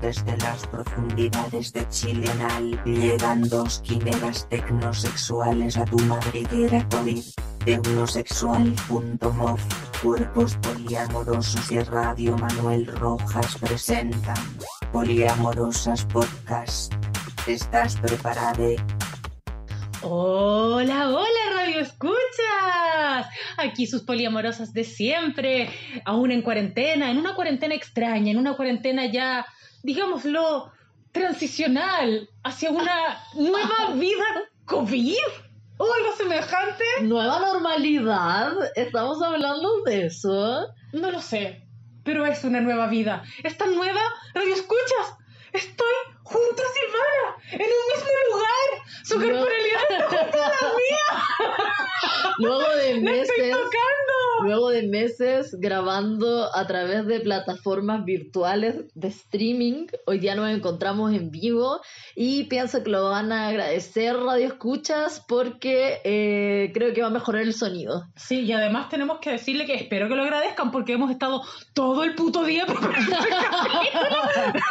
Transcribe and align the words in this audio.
Desde 0.00 0.36
las 0.38 0.66
profundidades 0.66 1.72
de 1.72 1.88
Chilenal 1.88 2.82
llegan 2.84 3.48
dos 3.48 3.80
quimeras 3.80 4.48
tecnosexuales 4.48 5.76
a 5.76 5.84
tu 5.84 5.98
madriguera 6.00 6.86
COVID. 6.88 7.22
Tecnosexual.mov 7.64 9.58
Cuerpos 10.02 10.56
poliamorosos 10.56 11.72
y 11.72 11.78
Radio 11.80 12.36
Manuel 12.36 12.86
Rojas 12.86 13.56
presentan 13.58 14.36
Poliamorosas 14.92 16.04
Podcast. 16.04 16.92
¿Estás 17.46 17.96
preparado? 17.96 18.76
Hola, 20.02 21.08
hola, 21.08 21.28
Radio 21.54 21.80
Escuchas. 21.80 23.26
Aquí 23.56 23.86
sus 23.86 24.02
poliamorosas 24.02 24.74
de 24.74 24.84
siempre, 24.84 25.70
aún 26.04 26.30
en 26.30 26.42
cuarentena, 26.42 27.10
en 27.10 27.16
una 27.16 27.34
cuarentena 27.34 27.74
extraña, 27.74 28.30
en 28.30 28.38
una 28.38 28.54
cuarentena 28.54 29.06
ya, 29.06 29.46
digámoslo, 29.84 30.72
transicional 31.12 32.28
hacia 32.42 32.70
una 32.70 33.20
nueva 33.34 33.92
vida 33.94 34.24
COVID 34.64 35.14
o 35.76 35.84
algo 35.84 36.16
semejante. 36.16 36.84
Nueva 37.02 37.38
normalidad, 37.38 38.52
estamos 38.74 39.22
hablando 39.22 39.82
de 39.84 40.06
eso. 40.06 40.68
No 40.92 41.10
lo 41.10 41.20
sé, 41.20 41.68
pero 42.02 42.24
es 42.26 42.42
una 42.44 42.60
nueva 42.60 42.88
vida. 42.88 43.22
Esta 43.42 43.66
nueva, 43.66 44.00
Radio 44.32 44.54
Escuchas, 44.54 45.18
estoy 45.52 45.94
junto 46.24 46.62
a 46.62 46.66
Silvana, 46.74 47.36
en 47.52 47.70
un 47.70 47.84
mismo 47.94 48.10
lugar. 48.32 48.68
Su 49.04 49.18
No. 49.18 49.24
corporalidad 49.26 49.82
está 49.90 50.08
junto 50.08 50.42
a 50.42 50.48
la 50.48 50.72
mía. 50.74 51.24
Luego 52.38 52.58
de 52.74 53.00
¡La 53.00 53.10
estoy 53.12 53.38
meses, 53.38 53.50
tocando! 53.50 54.44
luego 54.44 54.70
de 54.70 54.82
meses 54.88 55.54
grabando 55.60 56.50
a 56.54 56.66
través 56.66 57.06
de 57.06 57.20
plataformas 57.20 58.04
virtuales 58.04 58.76
de 58.94 59.08
streaming, 59.08 59.86
hoy 60.06 60.18
día 60.18 60.34
nos 60.34 60.50
encontramos 60.50 61.12
en 61.14 61.30
vivo 61.30 61.80
y 62.16 62.44
pienso 62.44 62.82
que 62.82 62.90
lo 62.90 63.08
van 63.08 63.30
a 63.30 63.48
agradecer 63.48 64.16
Radio 64.16 64.46
Escuchas 64.48 65.24
porque 65.28 66.00
eh, 66.04 66.72
creo 66.74 66.92
que 66.92 67.02
va 67.02 67.06
a 67.06 67.10
mejorar 67.10 67.42
el 67.42 67.54
sonido. 67.54 68.06
Sí, 68.16 68.40
y 68.40 68.52
además 68.52 68.88
tenemos 68.88 69.18
que 69.20 69.30
decirle 69.30 69.64
que 69.66 69.74
espero 69.74 70.08
que 70.08 70.16
lo 70.16 70.22
agradezcan 70.24 70.72
porque 70.72 70.94
hemos 70.94 71.10
estado 71.12 71.42
todo 71.72 72.02
el 72.02 72.14
puto 72.16 72.42
día 72.42 72.66
preparando 72.66 73.16
capítulo. 73.62 74.62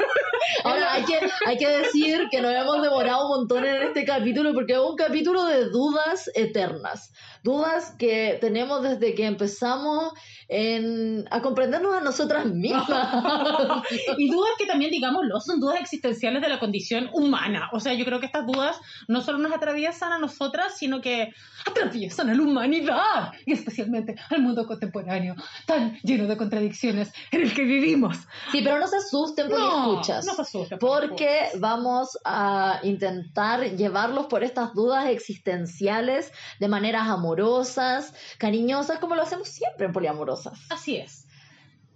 Ahora 0.65 0.93
hay 0.93 1.05
que, 1.05 1.19
hay 1.45 1.57
que 1.57 1.67
decir 1.67 2.27
que 2.31 2.41
nos 2.41 2.51
hemos 2.53 2.81
demorado 2.81 3.25
un 3.29 3.37
montón 3.39 3.65
en 3.65 3.81
este 3.83 4.05
capítulo 4.05 4.53
porque 4.53 4.73
es 4.73 4.79
un 4.79 4.95
capítulo 4.95 5.45
de 5.45 5.65
dudas 5.69 6.29
eternas. 6.35 7.11
Dudas 7.43 7.93
que 7.99 8.37
tenemos 8.39 8.81
desde 8.83 9.13
que 9.15 9.25
empezamos 9.25 10.13
en- 10.47 11.25
a 11.31 11.41
comprendernos 11.41 11.93
a 11.95 11.99
nosotras 12.01 12.45
mismas. 12.45 12.87
Y 14.17 14.29
dudas 14.29 14.51
que 14.57 14.65
también, 14.65 14.91
digámoslo, 14.91 15.39
son 15.41 15.59
dudas 15.59 15.79
existenciales 15.81 16.41
de 16.41 16.47
la 16.49 16.59
condición 16.59 17.09
humana. 17.13 17.69
O 17.73 17.79
sea, 17.79 17.93
yo 17.93 18.05
creo 18.05 18.19
que 18.19 18.25
estas 18.27 18.45
dudas 18.45 18.77
no 19.07 19.21
solo 19.21 19.39
nos 19.39 19.51
atraviesan 19.51 20.11
a 20.13 20.19
nosotras, 20.19 20.77
sino 20.77 21.01
que 21.01 21.33
atraviesan 21.65 22.29
a 22.29 22.33
la 22.33 22.41
humanidad 22.41 23.31
y 23.45 23.53
especialmente 23.53 24.15
al 24.29 24.41
mundo 24.41 24.65
contemporáneo, 24.65 25.35
tan 25.65 25.97
lleno 26.03 26.27
de 26.27 26.37
contradicciones 26.37 27.11
en 27.31 27.41
el 27.41 27.53
que 27.53 27.63
vivimos. 27.63 28.17
Sí, 28.51 28.61
pero 28.63 28.79
no 28.79 28.87
se 28.87 28.97
asusten 28.97 29.49
por 29.49 29.59
No, 29.59 29.91
escuchas. 29.93 30.25
no 30.25 30.33
se 30.33 30.41
asusten, 30.41 30.79
por 30.79 31.15
Vamos 31.59 32.17
a 32.25 32.79
intentar 32.83 33.61
llevarlos 33.75 34.27
por 34.27 34.43
estas 34.43 34.73
dudas 34.73 35.07
existenciales 35.07 36.31
de 36.59 36.67
maneras 36.67 37.07
amorosas, 37.07 38.13
cariñosas, 38.37 38.99
como 38.99 39.15
lo 39.15 39.23
hacemos 39.23 39.47
siempre 39.47 39.85
en 39.85 39.93
Poliamorosas. 39.93 40.59
Así 40.69 40.97
es. 40.97 41.27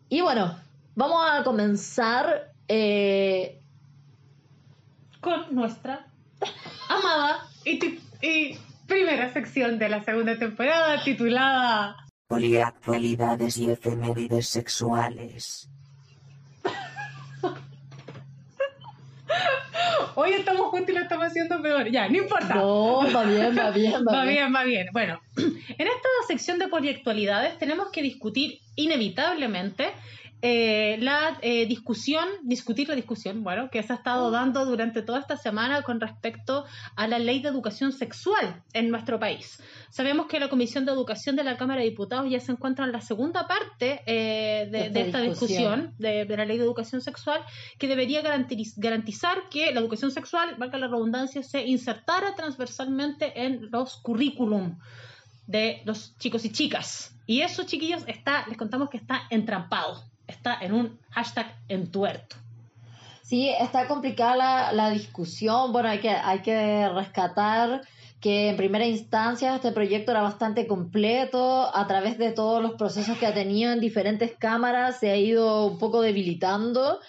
Y 0.09 0.21
bueno, 0.21 0.57
vamos 0.95 1.25
a 1.29 1.43
comenzar 1.43 2.53
eh, 2.67 3.61
Con 5.21 5.53
nuestra 5.53 6.07
amada 6.89 7.47
y 8.21 8.57
primera 8.87 9.33
sección 9.33 9.77
de 9.79 9.89
la 9.89 10.03
segunda 10.03 10.37
temporada 10.37 11.03
titulada 11.03 12.07
Poliactualidades 12.27 13.57
y 13.57 13.71
efemérides 13.71 14.49
sexuales. 14.49 15.69
Hoy 20.19 20.31
estamos 20.33 20.69
juntos 20.71 20.89
y 20.89 20.93
lo 20.93 21.01
estamos 21.01 21.27
haciendo 21.27 21.61
peor. 21.61 21.91
Ya, 21.91 22.09
no 22.09 22.17
importa. 22.17 22.55
No, 22.55 23.03
va 23.13 23.23
bien, 23.23 23.55
va 23.55 23.69
bien, 23.69 23.93
va, 24.07 24.11
Va 24.13 24.23
bien. 24.23 24.33
bien, 24.35 24.55
va 24.55 24.63
bien. 24.63 24.87
Bueno, 24.91 25.21
en 25.37 25.87
esta 25.87 26.09
sección 26.27 26.57
de 26.57 26.67
poliactualidades 26.69 27.59
tenemos 27.59 27.89
que 27.91 28.01
discutir 28.01 28.57
inevitablemente 28.75 29.91
eh, 30.41 30.97
la 31.01 31.37
eh, 31.41 31.65
discusión, 31.65 32.27
discutir 32.43 32.87
la 32.87 32.95
discusión, 32.95 33.43
bueno, 33.43 33.69
que 33.71 33.81
se 33.81 33.91
ha 33.91 33.95
estado 33.95 34.29
dando 34.29 34.65
durante 34.65 35.01
toda 35.01 35.19
esta 35.19 35.35
semana 35.37 35.81
con 35.81 35.99
respecto 35.99 36.65
a 36.95 37.07
la 37.07 37.17
ley 37.17 37.41
de 37.41 37.49
educación 37.49 37.91
sexual 37.91 38.63
en 38.73 38.89
nuestro 38.91 39.19
país. 39.19 39.61
Sabemos 39.89 40.27
que 40.27 40.39
la 40.39 40.49
Comisión 40.49 40.85
de 40.85 40.91
Educación 40.91 41.35
de 41.35 41.43
la 41.43 41.57
Cámara 41.57 41.81
de 41.81 41.89
Diputados 41.89 42.29
ya 42.29 42.39
se 42.39 42.51
encuentra 42.51 42.85
en 42.85 42.91
la 42.91 43.01
segunda 43.01 43.47
parte 43.47 44.01
eh, 44.05 44.67
de, 44.69 44.79
Esta 44.87 44.93
de 44.93 45.01
esta 45.07 45.21
discusión. 45.21 45.57
discusión 45.81 45.95
de, 45.97 46.25
de 46.25 46.37
la 46.37 46.45
ley 46.45 46.57
de 46.57 46.63
educación 46.63 47.01
sexual 47.01 47.41
que 47.79 47.87
debería 47.87 48.21
garantiz- 48.21 48.73
garantizar 48.77 49.49
que 49.49 49.71
la 49.73 49.79
educación 49.79 50.11
sexual, 50.11 50.55
valga 50.57 50.77
la 50.77 50.87
redundancia, 50.87 51.41
se 51.41 51.65
insertara 51.65 52.35
transversalmente 52.35 53.43
en 53.45 53.69
los 53.71 53.97
currículum 53.97 54.77
de 55.47 55.81
los 55.85 56.15
chicos 56.19 56.45
y 56.45 56.51
chicas. 56.51 57.13
Y 57.25 57.41
eso, 57.41 57.63
chiquillos, 57.63 58.03
está, 58.07 58.45
les 58.47 58.57
contamos 58.57 58.89
que 58.89 58.97
está 58.97 59.23
entrampado, 59.29 60.03
está 60.27 60.57
en 60.61 60.73
un 60.73 60.99
hashtag 61.11 61.55
entuerto. 61.67 62.35
Sí, 63.23 63.49
está 63.49 63.87
complicada 63.87 64.35
la, 64.35 64.71
la 64.71 64.89
discusión. 64.89 65.73
Bueno, 65.73 65.89
hay 65.89 65.99
que, 65.99 66.09
hay 66.09 66.39
que 66.39 66.87
rescatar 66.89 67.81
que 68.21 68.49
en 68.49 68.57
primera 68.57 68.85
instancia 68.85 69.55
este 69.55 69.71
proyecto 69.71 70.11
era 70.11 70.21
bastante 70.21 70.65
completo. 70.65 71.75
A 71.75 71.87
través 71.87 72.17
de 72.17 72.31
todos 72.31 72.61
los 72.61 72.73
procesos 72.73 73.17
que 73.17 73.25
ha 73.25 73.33
tenido 73.33 73.71
en 73.71 73.79
diferentes 73.79 74.35
cámaras 74.37 74.99
se 74.99 75.11
ha 75.11 75.17
ido 75.17 75.65
un 75.65 75.77
poco 75.77 76.01
debilitando. 76.01 76.99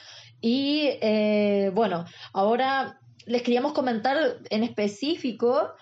Y 0.41 0.89
eh, 1.01 1.71
bueno, 1.75 2.05
ahora 2.33 3.01
les 3.27 3.43
queríamos 3.43 3.73
comentar 3.73 4.17
en 4.51 4.63
específico 4.63 5.73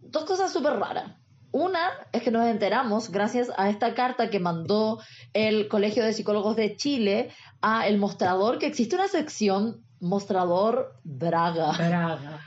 dos 0.00 0.24
cosas 0.24 0.52
súper 0.52 0.74
raras. 0.74 1.12
Una 1.56 1.88
es 2.12 2.22
que 2.22 2.30
nos 2.30 2.44
enteramos, 2.44 3.10
gracias 3.10 3.50
a 3.56 3.70
esta 3.70 3.94
carta 3.94 4.28
que 4.28 4.40
mandó 4.40 5.00
el 5.32 5.68
Colegio 5.68 6.04
de 6.04 6.12
Psicólogos 6.12 6.54
de 6.54 6.76
Chile 6.76 7.30
a 7.62 7.86
el 7.86 7.96
mostrador, 7.96 8.58
que 8.58 8.66
existe 8.66 8.94
una 8.94 9.08
sección 9.08 9.82
mostrador 9.98 11.00
Braga. 11.02 11.72
Braga. 11.72 12.40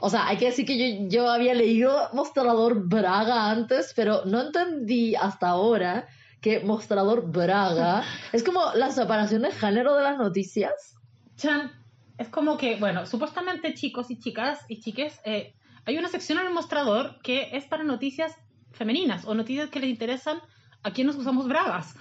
O 0.00 0.10
sea, 0.10 0.26
hay 0.26 0.36
que 0.38 0.46
decir 0.46 0.66
que 0.66 1.04
yo, 1.04 1.08
yo 1.08 1.30
había 1.30 1.54
leído 1.54 2.08
mostrador 2.12 2.88
Braga 2.88 3.52
antes, 3.52 3.92
pero 3.94 4.24
no 4.24 4.40
entendí 4.40 5.14
hasta 5.14 5.50
ahora 5.50 6.08
que 6.40 6.58
mostrador 6.58 7.30
Braga 7.30 8.02
es 8.32 8.42
como 8.42 8.72
la 8.74 8.90
separación 8.90 9.42
de 9.42 9.52
género 9.52 9.94
de 9.94 10.02
las 10.02 10.18
noticias. 10.18 10.96
Chan, 11.36 11.70
es 12.18 12.28
como 12.30 12.56
que, 12.56 12.74
bueno, 12.80 13.06
supuestamente 13.06 13.74
chicos 13.74 14.10
y 14.10 14.18
chicas 14.18 14.64
y 14.66 14.80
chiques, 14.80 15.20
eh, 15.24 15.54
hay 15.84 15.98
una 15.98 16.08
sección 16.08 16.40
en 16.40 16.48
el 16.48 16.52
mostrador 16.52 17.22
que 17.22 17.50
es 17.52 17.64
para 17.66 17.84
noticias 17.84 18.34
femeninas 18.76 19.24
o 19.24 19.34
noticias 19.34 19.70
que 19.70 19.80
les 19.80 19.90
interesan 19.90 20.40
a 20.82 20.90
quienes 20.92 21.16
usamos 21.16 21.48
bragas. 21.48 21.94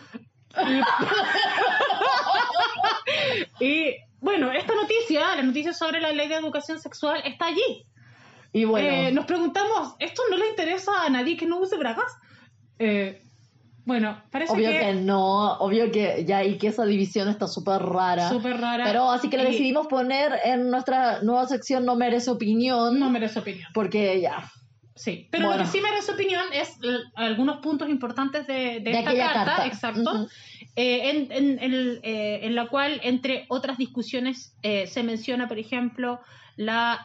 Y, 3.59 3.95
bueno, 4.19 4.51
esta 4.51 4.73
noticia, 4.75 5.35
la 5.35 5.43
noticia 5.43 5.73
sobre 5.73 6.01
la 6.01 6.11
ley 6.11 6.27
de 6.27 6.35
educación 6.35 6.79
sexual, 6.79 7.21
está 7.25 7.47
allí. 7.47 7.83
Y 8.53 8.65
bueno, 8.65 8.87
Eh, 8.87 9.11
nos 9.11 9.25
preguntamos, 9.25 9.95
¿esto 9.99 10.21
no 10.29 10.37
le 10.37 10.49
interesa 10.49 10.91
a 11.05 11.09
nadie 11.09 11.37
que 11.37 11.45
no 11.45 11.59
use 11.59 11.77
bragas? 11.77 12.11
Eh, 12.79 13.21
bueno, 13.85 14.21
parece 14.31 14.53
obvio 14.53 14.71
que, 14.71 14.79
que 14.79 14.93
no, 14.93 15.53
obvio 15.59 15.91
que 15.91 16.25
ya 16.25 16.43
y 16.43 16.57
que 16.57 16.67
esa 16.67 16.85
división 16.85 17.27
está 17.29 17.47
súper 17.47 17.81
rara. 17.81 18.29
súper 18.29 18.59
rara. 18.59 18.85
Pero 18.85 19.09
así 19.11 19.29
que 19.29 19.37
y 19.37 19.43
decidimos 19.43 19.87
poner 19.87 20.33
en 20.43 20.69
nuestra 20.71 21.21
nueva 21.21 21.45
sección 21.47 21.85
No 21.85 21.95
merece 21.95 22.31
opinión, 22.31 22.99
No 22.99 23.09
merece 23.09 23.39
opinión. 23.39 23.69
porque 23.73 24.19
ya. 24.21 24.49
Sí, 24.95 25.27
pero 25.29 25.47
Bueno. 25.47 25.63
lo 25.63 25.65
que 25.65 25.77
sí 25.77 25.83
merece 25.83 26.13
opinión 26.13 26.45
es 26.53 26.77
algunos 27.15 27.57
puntos 27.57 27.89
importantes 27.89 28.47
de, 28.47 28.79
de 28.79 28.79
De 28.79 28.91
esta 28.99 29.13
carta, 29.13 29.45
carta. 29.45 29.67
exacto, 29.67 30.27
eh, 30.77 31.09
en, 31.09 31.31
en 31.33 31.59
el, 31.59 31.99
eh, 32.01 32.39
en 32.43 32.55
la 32.55 32.67
cual, 32.67 33.01
entre 33.03 33.45
otras 33.49 33.77
discusiones, 33.77 34.55
eh, 34.63 34.87
se 34.87 35.03
menciona, 35.03 35.49
por 35.49 35.59
ejemplo, 35.59 36.21
la 36.55 37.03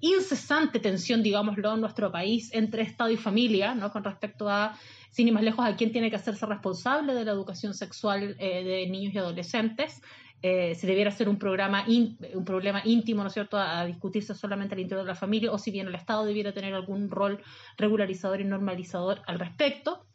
incesante 0.00 0.80
tensión, 0.80 1.22
digámoslo, 1.22 1.74
en 1.74 1.80
nuestro 1.80 2.10
país 2.10 2.50
entre 2.52 2.82
Estado 2.82 3.10
y 3.12 3.16
familia, 3.16 3.72
¿no? 3.72 3.92
con 3.92 4.02
respecto 4.02 4.48
a, 4.48 4.76
sin 5.10 5.28
ir 5.28 5.32
más 5.34 5.44
lejos, 5.44 5.64
a 5.64 5.76
quién 5.76 5.92
tiene 5.92 6.10
que 6.10 6.16
hacerse 6.16 6.44
responsable 6.46 7.14
de 7.14 7.24
la 7.24 7.30
educación 7.30 7.74
sexual 7.74 8.36
de 8.36 8.88
niños 8.90 9.14
y 9.14 9.18
adolescentes. 9.18 10.02
Eh, 10.42 10.74
si 10.76 10.86
debiera 10.86 11.10
ser 11.10 11.28
un 11.28 11.38
programa 11.38 11.84
un 11.88 12.44
problema 12.44 12.80
íntimo, 12.84 13.22
¿no 13.22 13.28
es 13.28 13.34
cierto?, 13.34 13.58
a 13.58 13.84
discutirse 13.84 14.34
solamente 14.34 14.74
al 14.74 14.80
interior 14.80 15.04
de 15.04 15.12
la 15.12 15.16
familia, 15.16 15.52
o 15.52 15.58
si 15.58 15.70
bien 15.72 15.88
el 15.88 15.94
Estado 15.96 16.24
debiera 16.24 16.52
tener 16.52 16.74
algún 16.74 17.10
rol 17.10 17.42
regularizador 17.76 18.40
y 18.40 18.44
normalizador 18.44 19.22
al 19.26 19.38
respecto. 19.40 20.07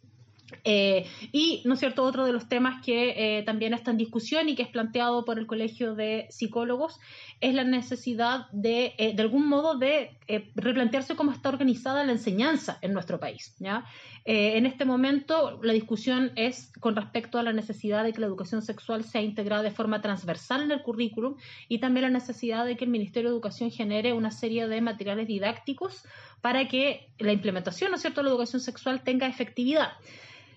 Eh, 0.66 1.06
y, 1.32 1.62
¿no 1.66 1.74
es 1.74 1.80
cierto?, 1.80 2.04
otro 2.04 2.26
de 2.26 2.32
los 2.32 2.48
temas 2.48 2.82
que 2.84 3.40
eh, 3.40 3.44
también 3.44 3.74
está 3.74 3.92
en 3.92 3.98
discusión 3.98 4.48
y 4.48 4.56
que 4.56 4.64
es 4.64 4.70
planteado 4.70 5.26
por 5.26 5.38
el 5.38 5.46
Colegio 5.46 5.94
de 5.94 6.28
Psicólogos 6.30 7.00
es 7.42 7.54
la 7.54 7.66
necesidad 7.66 8.48
de, 8.52 8.94
eh, 8.98 9.14
de 9.14 9.22
algún 9.22 9.48
modo, 9.48 9.78
de 9.78 10.12
replantearse 10.56 11.16
cómo 11.16 11.32
está 11.32 11.50
organizada 11.50 12.06
la 12.06 12.14
enseñanza 12.14 12.78
en 12.82 12.94
nuestro 12.94 13.20
país. 13.20 13.56
¿ya? 13.60 13.86
en 14.26 14.66
este 14.66 14.86
momento, 14.86 15.60
la 15.62 15.74
discusión 15.74 16.32
es 16.38 16.72
con 16.80 16.96
respecto 16.96 17.40
a 17.40 17.44
la 17.44 17.52
necesidad 17.52 18.06
de 18.06 18.14
que 18.14 18.22
la 18.22 18.28
educación 18.28 18.62
sexual 18.62 19.04
sea 19.04 19.22
integrada 19.22 19.64
de 19.64 19.72
forma 19.72 20.00
transversal 20.00 20.64
en 20.64 20.72
el 20.72 20.82
currículum 20.82 21.36
y 21.68 21.80
también 21.80 22.04
la 22.04 22.10
necesidad 22.10 22.66
de 22.66 22.78
que 22.78 22.86
el 22.86 22.90
Ministerio 22.90 23.30
de 23.30 23.36
Educación 23.36 23.70
genere 23.70 24.14
una 24.14 24.32
serie 24.32 24.70
de 24.70 24.80
materiales 24.80 25.28
didácticos 25.28 26.06
para 26.40 26.70
que 26.70 27.10
la 27.20 27.34
implementación, 27.34 27.92
¿no 27.92 27.98
es 27.98 28.02
cierto?, 28.02 28.22
de 28.22 28.26
la 28.26 28.30
educación 28.30 28.62
sexual 28.62 29.04
tenga 29.04 29.28
efectividad. 29.28 29.92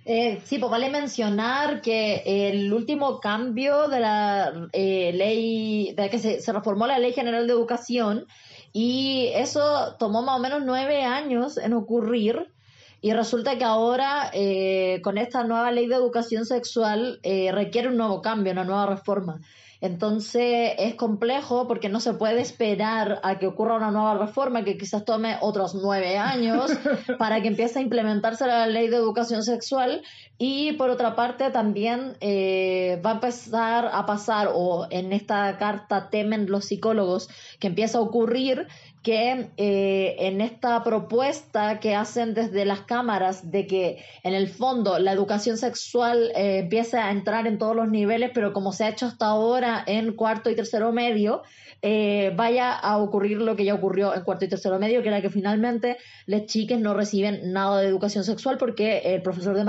Eh, 0.08 0.40
sí, 0.44 0.58
pues 0.58 0.70
vale 0.70 0.88
mencionar 0.88 1.80
que 1.80 2.22
el 2.24 2.72
último 2.72 3.18
cambio 3.18 3.88
de 3.88 3.98
la 3.98 4.68
eh, 4.72 5.12
ley, 5.12 5.94
de 5.96 6.08
que 6.08 6.20
se, 6.20 6.52
reformó 6.52 6.86
la 6.86 7.00
Ley 7.00 7.12
General 7.12 7.44
de 7.44 7.52
Educación 7.52 8.24
y 8.72 9.32
eso 9.34 9.96
tomó 9.98 10.22
más 10.22 10.36
o 10.36 10.38
menos 10.38 10.62
nueve 10.64 11.02
años 11.02 11.58
en 11.58 11.72
ocurrir 11.72 12.52
y 13.00 13.12
resulta 13.14 13.58
que 13.58 13.64
ahora 13.64 14.30
eh, 14.32 15.00
con 15.02 15.18
esta 15.18 15.42
nueva 15.42 15.72
ley 15.72 15.88
de 15.88 15.96
educación 15.96 16.46
sexual 16.46 17.18
eh, 17.24 17.50
requiere 17.50 17.88
un 17.88 17.96
nuevo 17.96 18.22
cambio, 18.22 18.52
una 18.52 18.64
nueva 18.64 18.86
reforma. 18.86 19.40
Entonces 19.80 20.72
es 20.78 20.94
complejo 20.94 21.68
porque 21.68 21.88
no 21.88 22.00
se 22.00 22.14
puede 22.14 22.40
esperar 22.40 23.20
a 23.22 23.38
que 23.38 23.46
ocurra 23.46 23.76
una 23.76 23.90
nueva 23.90 24.16
reforma 24.18 24.64
que 24.64 24.78
quizás 24.78 25.04
tome 25.04 25.36
otros 25.40 25.74
nueve 25.74 26.16
años 26.18 26.70
para 27.18 27.42
que 27.42 27.48
empiece 27.48 27.78
a 27.78 27.82
implementarse 27.82 28.46
la 28.46 28.66
ley 28.66 28.88
de 28.88 28.96
educación 28.96 29.42
sexual 29.42 30.02
y 30.38 30.72
por 30.72 30.90
otra 30.90 31.16
parte 31.16 31.50
también 31.50 32.16
eh, 32.20 33.00
va 33.04 33.10
a 33.10 33.14
empezar 33.14 33.88
a 33.90 34.04
pasar 34.04 34.50
o 34.52 34.86
en 34.90 35.12
esta 35.12 35.56
carta 35.56 36.10
temen 36.10 36.50
los 36.50 36.66
psicólogos 36.66 37.28
que 37.58 37.68
empieza 37.68 37.98
a 37.98 38.02
ocurrir 38.02 38.66
que 39.06 39.50
eh, 39.56 40.16
en 40.18 40.40
esta 40.40 40.82
propuesta 40.82 41.78
que 41.78 41.94
hacen 41.94 42.34
desde 42.34 42.64
las 42.64 42.80
cámaras 42.80 43.52
de 43.52 43.68
que 43.68 44.04
en 44.24 44.34
el 44.34 44.48
fondo 44.48 44.98
la 44.98 45.12
educación 45.12 45.56
sexual 45.56 46.32
eh, 46.34 46.58
empiece 46.58 46.98
a 46.98 47.12
entrar 47.12 47.46
en 47.46 47.56
todos 47.56 47.76
los 47.76 47.88
niveles, 47.88 48.32
pero 48.34 48.52
como 48.52 48.72
se 48.72 48.82
ha 48.82 48.88
hecho 48.88 49.06
hasta 49.06 49.26
ahora 49.26 49.84
en 49.86 50.12
cuarto 50.14 50.50
y 50.50 50.56
tercero 50.56 50.90
medio, 50.90 51.44
eh, 51.82 52.32
vaya 52.34 52.72
a 52.72 52.98
ocurrir 52.98 53.40
lo 53.40 53.54
que 53.54 53.64
ya 53.64 53.74
ocurrió 53.74 54.12
en 54.12 54.22
cuarto 54.22 54.44
y 54.44 54.48
tercero 54.48 54.80
medio, 54.80 55.02
que 55.02 55.08
era 55.08 55.22
que 55.22 55.30
finalmente 55.30 55.98
las 56.26 56.46
chicas 56.46 56.80
no 56.80 56.92
reciben 56.92 57.52
nada 57.52 57.80
de 57.80 57.86
educación 57.86 58.24
sexual 58.24 58.58
porque 58.58 59.14
el 59.14 59.22
profesor 59.22 59.54
de 59.54 59.62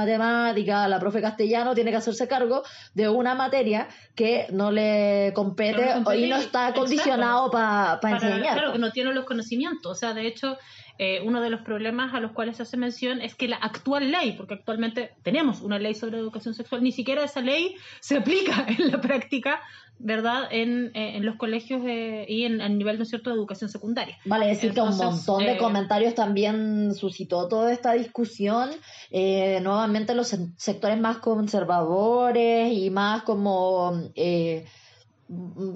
matemática, 0.58 0.88
la 0.88 1.00
profe 1.00 1.22
castellano, 1.22 1.76
tiene 1.76 1.92
que 1.92 1.98
hacerse 1.98 2.28
cargo 2.28 2.64
de 2.94 3.10
una 3.10 3.36
materia 3.36 3.88
que 4.16 4.48
no 4.52 4.72
le 4.72 5.32
compete, 5.34 5.94
y 6.16 6.28
no 6.28 6.38
está 6.38 6.74
condicionado 6.74 7.52
para 7.52 8.00
enseñar. 8.04 8.58
Claro, 8.58 8.74
que 8.74 8.80
no 8.80 8.92
tiene 8.92 9.14
los 9.14 9.26
conocimientos. 9.26 9.92
O 9.92 9.96
sea, 9.96 10.14
de 10.14 10.28
hecho, 10.28 10.58
eh, 11.00 11.22
uno 11.24 11.42
de 11.42 11.50
los 11.50 11.62
problemas 11.62 12.14
a 12.14 12.20
los 12.20 12.32
cuales 12.32 12.58
se 12.58 12.64
hace 12.64 12.78
mención 12.78 13.22
es 13.22 13.36
que 13.36 13.48
la 13.48 13.58
actual 13.58 14.12
ley, 14.12 14.34
porque 14.34 14.56
actualmente 14.56 15.12
tenemos 15.24 15.62
una 15.62 15.78
ley 15.78 15.94
sobre 15.94 16.18
educación 16.18 16.54
sexual, 16.56 16.82
ni 16.82 16.92
siquiera 16.92 17.24
esa 17.24 17.42
ley 17.42 17.76
se 18.00 18.18
aplica 18.18 18.66
en 18.80 18.92
la 18.92 19.00
práctica 19.00 19.62
¿verdad? 20.00 20.48
En, 20.52 20.92
eh, 20.94 21.18
en 21.18 21.26
los 21.26 21.36
colegios 21.38 21.82
y 21.84 22.44
en, 22.44 22.62
a 22.62 22.70
nivel, 22.70 23.00
¿no 23.00 23.06
cierto?, 23.06 23.30
de 23.30 23.36
educación 23.36 23.70
secundaria. 23.70 24.18
Vale, 24.26 24.48
decir 24.48 24.74
que 24.74 24.82
un 24.82 24.96
montón 24.96 25.44
de 25.44 25.54
eh, 25.54 25.58
comentarios 25.58 26.14
también 26.16 26.94
suscitó 26.94 27.48
toda 27.48 27.72
esta 27.74 27.94
discusión. 27.94 28.70
Eh, 29.12 29.60
nuevamente 29.62 30.14
los 30.14 30.36
sectores 30.58 31.00
más 31.00 31.18
conservadores 31.18 32.72
y 32.72 32.90
más 32.90 33.24
como... 33.24 34.10
Eh, 34.16 34.66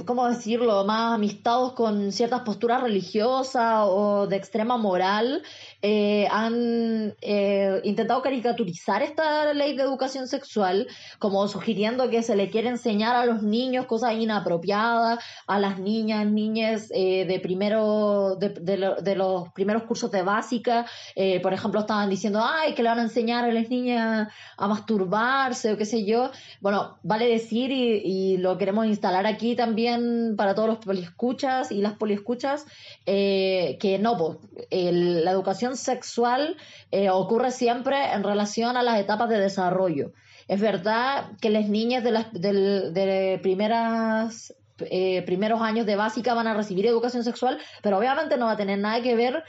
¿cómo 0.05 0.29
decirlo?, 0.29 0.85
más 0.85 1.13
amistados 1.13 1.73
con 1.73 2.13
ciertas 2.13 2.41
posturas 2.43 2.81
religiosas 2.81 3.83
o 3.85 4.25
de 4.25 4.37
extrema 4.37 4.77
moral, 4.77 5.43
eh, 5.81 6.27
han 6.29 7.15
eh, 7.21 7.81
intentado 7.83 8.21
caricaturizar 8.21 9.01
esta 9.01 9.53
ley 9.53 9.75
de 9.75 9.83
educación 9.83 10.27
sexual, 10.27 10.87
como 11.19 11.47
sugiriendo 11.47 12.09
que 12.09 12.23
se 12.23 12.35
le 12.35 12.49
quiere 12.49 12.69
enseñar 12.69 13.15
a 13.15 13.25
los 13.25 13.41
niños 13.41 13.85
cosas 13.85 14.13
inapropiadas, 14.13 15.19
a 15.47 15.59
las 15.59 15.79
niñas, 15.79 16.27
niñas 16.27 16.89
eh, 16.93 17.25
de 17.25 17.39
primero, 17.39 18.35
de, 18.35 18.49
de, 18.49 19.15
los 19.15 19.49
primeros 19.53 19.83
cursos 19.83 20.11
de 20.11 20.21
básica, 20.21 20.85
por 21.41 21.53
ejemplo, 21.53 21.81
estaban 21.81 22.09
diciendo, 22.09 22.41
ay, 22.43 22.73
que 22.73 22.83
le 22.83 22.89
van 22.89 22.99
a 22.99 23.03
enseñar 23.03 23.45
a 23.45 23.51
las 23.51 23.69
niñas 23.69 24.27
a 24.57 24.67
masturbarse 24.67 25.73
o 25.73 25.77
qué 25.77 25.85
sé 25.85 26.05
yo. 26.05 26.31
Bueno, 26.59 26.99
vale 27.03 27.27
decir 27.27 27.71
y, 27.71 28.37
lo 28.37 28.57
queremos 28.57 28.85
instalar 28.85 29.25
aquí 29.25 29.55
también 29.55 30.35
para 30.37 30.55
todos 30.55 30.69
los 30.69 30.77
poliescuchas 30.77 31.71
y 31.71 31.81
las 31.81 31.93
poliescuchas 31.93 32.65
eh, 33.05 33.77
que 33.79 33.99
no, 33.99 34.17
pues, 34.17 34.37
la 34.71 35.31
educación 35.31 35.70
sexual 35.75 36.57
eh, 36.91 37.09
ocurre 37.09 37.51
siempre 37.51 38.13
en 38.13 38.23
relación 38.23 38.77
a 38.77 38.83
las 38.83 38.99
etapas 38.99 39.29
de 39.29 39.39
desarrollo. 39.39 40.13
Es 40.47 40.59
verdad 40.59 41.31
que 41.39 41.49
las 41.49 41.67
niñas 41.69 42.03
de 42.03 42.11
las 42.11 42.25
primeras 43.41 44.53
eh, 44.89 45.21
primeros 45.27 45.61
años 45.61 45.85
de 45.85 45.95
básica 45.95 46.33
van 46.33 46.47
a 46.47 46.55
recibir 46.55 46.87
educación 46.87 47.23
sexual, 47.23 47.59
pero 47.83 47.99
obviamente 47.99 48.35
no 48.35 48.47
va 48.47 48.53
a 48.53 48.57
tener 48.57 48.79
nada 48.79 49.01
que 49.03 49.15
ver 49.15 49.43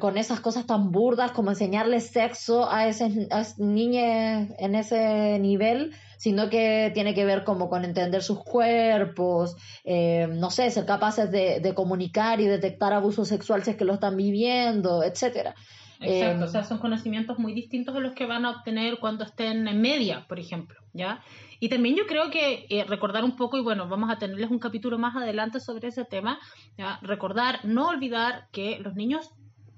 con 0.00 0.16
esas 0.16 0.40
cosas 0.40 0.66
tan 0.66 0.90
burdas 0.90 1.32
como 1.32 1.50
enseñarles 1.50 2.06
sexo 2.06 2.70
a 2.70 2.88
esas 2.88 3.58
niñas 3.58 4.48
en 4.58 4.74
ese 4.74 5.38
nivel 5.38 5.92
sino 6.20 6.50
que 6.50 6.90
tiene 6.92 7.14
que 7.14 7.24
ver 7.24 7.44
como 7.44 7.70
con 7.70 7.82
entender 7.82 8.22
sus 8.22 8.44
cuerpos, 8.44 9.56
eh, 9.84 10.28
no 10.30 10.50
sé, 10.50 10.70
ser 10.70 10.84
capaces 10.84 11.30
de, 11.30 11.72
comunicar 11.74 12.42
y 12.42 12.44
detectar 12.44 12.92
abuso 12.92 13.24
sexual 13.24 13.64
si 13.64 13.70
es 13.70 13.76
que 13.78 13.86
lo 13.86 13.94
están 13.94 14.18
viviendo, 14.18 15.02
etcétera. 15.02 15.54
Exacto, 15.98 16.44
o 16.44 16.48
sea, 16.48 16.64
son 16.64 16.76
conocimientos 16.76 17.38
muy 17.38 17.54
distintos 17.54 17.94
de 17.94 18.02
los 18.02 18.12
que 18.12 18.26
van 18.26 18.44
a 18.44 18.50
obtener 18.50 18.98
cuando 18.98 19.24
estén 19.24 19.66
en 19.66 19.80
media, 19.80 20.26
por 20.28 20.38
ejemplo, 20.38 20.78
¿ya? 20.92 21.22
Y 21.58 21.70
también 21.70 21.96
yo 21.96 22.06
creo 22.06 22.30
que 22.30 22.66
eh, 22.68 22.84
recordar 22.84 23.24
un 23.24 23.36
poco, 23.36 23.56
y 23.56 23.62
bueno, 23.62 23.88
vamos 23.88 24.10
a 24.10 24.18
tenerles 24.18 24.50
un 24.50 24.58
capítulo 24.58 24.98
más 24.98 25.16
adelante 25.16 25.58
sobre 25.58 25.88
ese 25.88 26.04
tema, 26.04 26.38
¿ya? 26.76 26.98
recordar, 27.00 27.60
no 27.64 27.88
olvidar 27.88 28.48
que 28.52 28.78
los 28.80 28.94
niños 28.94 29.30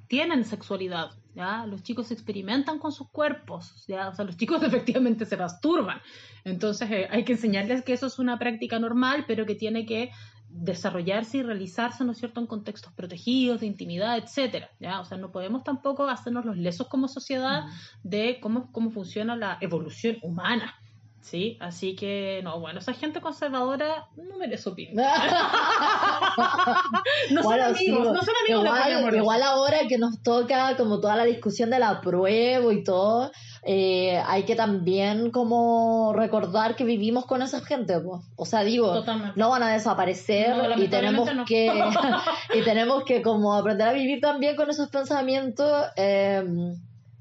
tienen 0.08 0.44
sexualidad, 0.44 1.10
¿ya? 1.34 1.66
Los 1.66 1.82
chicos 1.82 2.10
experimentan 2.10 2.78
con 2.78 2.92
sus 2.92 3.08
cuerpos, 3.08 3.84
¿ya? 3.86 4.08
O 4.08 4.14
sea, 4.14 4.24
los 4.24 4.36
chicos 4.36 4.62
efectivamente 4.62 5.26
se 5.26 5.36
masturban. 5.36 6.00
Entonces 6.44 6.90
eh, 6.90 7.08
hay 7.10 7.24
que 7.24 7.32
enseñarles 7.32 7.82
que 7.82 7.92
eso 7.92 8.06
es 8.06 8.18
una 8.18 8.38
práctica 8.38 8.78
normal, 8.78 9.24
pero 9.26 9.46
que 9.46 9.54
tiene 9.54 9.86
que 9.86 10.10
desarrollarse 10.48 11.38
y 11.38 11.42
realizarse, 11.42 12.04
¿no 12.04 12.12
es 12.12 12.18
cierto?, 12.18 12.40
en 12.40 12.46
contextos 12.46 12.92
protegidos, 12.92 13.60
de 13.60 13.66
intimidad, 13.66 14.18
etcétera, 14.18 14.70
¿ya? 14.78 15.00
O 15.00 15.04
sea, 15.04 15.16
no 15.16 15.32
podemos 15.32 15.64
tampoco 15.64 16.06
hacernos 16.08 16.44
los 16.44 16.58
lesos 16.58 16.88
como 16.88 17.08
sociedad 17.08 17.64
de 18.02 18.38
cómo, 18.40 18.70
cómo 18.70 18.90
funciona 18.90 19.34
la 19.34 19.56
evolución 19.60 20.18
humana, 20.22 20.74
Sí, 21.22 21.56
así 21.60 21.94
que, 21.94 22.40
no, 22.42 22.58
bueno, 22.58 22.80
esa 22.80 22.94
gente 22.94 23.20
conservadora 23.20 24.08
no 24.16 24.36
merece 24.38 24.68
opinar. 24.68 25.30
no, 27.30 27.42
son 27.44 27.60
amigos, 27.60 28.12
no 28.12 28.20
son 28.20 28.34
amigos, 28.44 28.64
igual, 28.64 29.14
igual 29.14 29.42
ahora 29.42 29.78
que 29.88 29.98
nos 29.98 30.20
toca 30.24 30.76
como 30.76 31.00
toda 31.00 31.14
la 31.14 31.24
discusión 31.24 31.70
de 31.70 31.78
la 31.78 32.00
prueba 32.00 32.74
y 32.74 32.82
todo, 32.82 33.30
eh, 33.62 34.20
hay 34.26 34.42
que 34.42 34.56
también 34.56 35.30
como 35.30 36.12
recordar 36.12 36.74
que 36.74 36.82
vivimos 36.82 37.24
con 37.24 37.40
esa 37.40 37.60
gente, 37.60 38.00
pues. 38.00 38.20
o 38.34 38.44
sea, 38.44 38.64
digo, 38.64 39.04
no 39.36 39.48
van 39.48 39.62
a 39.62 39.72
desaparecer 39.72 40.56
y 40.76 40.88
tenemos 40.88 41.30
que 41.46 41.70
y 42.54 42.62
tenemos 42.62 43.04
que 43.04 43.22
como 43.22 43.54
aprender 43.54 43.86
a 43.86 43.92
vivir 43.92 44.20
también 44.20 44.56
con 44.56 44.70
esos 44.70 44.88
pensamientos 44.88 45.86
eh, 45.94 46.42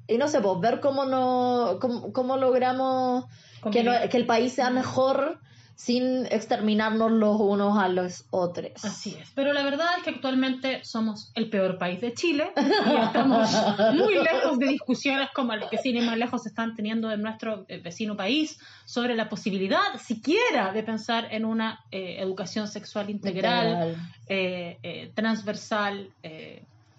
y 0.08 0.18
no 0.18 0.28
sé, 0.28 0.42
pues 0.42 0.60
ver 0.60 0.80
cómo 0.80 1.06
no 1.06 1.78
cómo, 1.80 2.12
cómo 2.12 2.38
logramos 2.38 3.26
que, 3.72 4.10
que 4.10 4.18
el 4.18 4.26
país 4.26 4.54
sea 4.54 4.70
mejor 4.70 5.40
sin 5.82 6.28
exterminarnos 6.28 7.12
los 7.12 7.40
unos 7.40 7.76
a 7.80 7.88
los 7.88 8.26
otros. 8.30 8.86
Así 8.86 9.18
es. 9.20 9.32
Pero 9.34 9.52
la 9.52 9.64
verdad 9.64 9.88
es 9.98 10.04
que 10.04 10.12
actualmente 10.12 10.86
somos 10.86 11.32
el 11.34 11.50
peor 11.50 11.80
país 11.80 12.00
de 12.02 12.14
Chile 12.14 12.52
y 12.56 13.04
estamos 13.04 13.50
muy 13.96 14.14
lejos 14.14 14.60
de 14.60 14.68
discusiones 14.68 15.30
como 15.34 15.56
las 15.56 15.72
que 15.72 15.80
sin 15.80 15.96
ir 15.96 16.04
más 16.04 16.20
lejos 16.20 16.46
están 16.46 16.76
teniendo 16.76 17.12
en 17.12 17.24
nuestro 17.24 17.66
eh, 17.68 17.80
vecino 17.80 18.16
país 18.16 18.60
sobre 18.86 19.16
la 19.16 19.28
posibilidad 19.28 19.80
siquiera 19.98 20.72
de 20.72 20.84
pensar 20.84 21.30
en 21.32 21.46
una 21.46 21.84
eh, 21.90 22.18
educación 22.20 22.68
sexual 22.68 23.10
integral, 23.10 23.96
eh, 24.28 25.12
transversal 25.16 26.12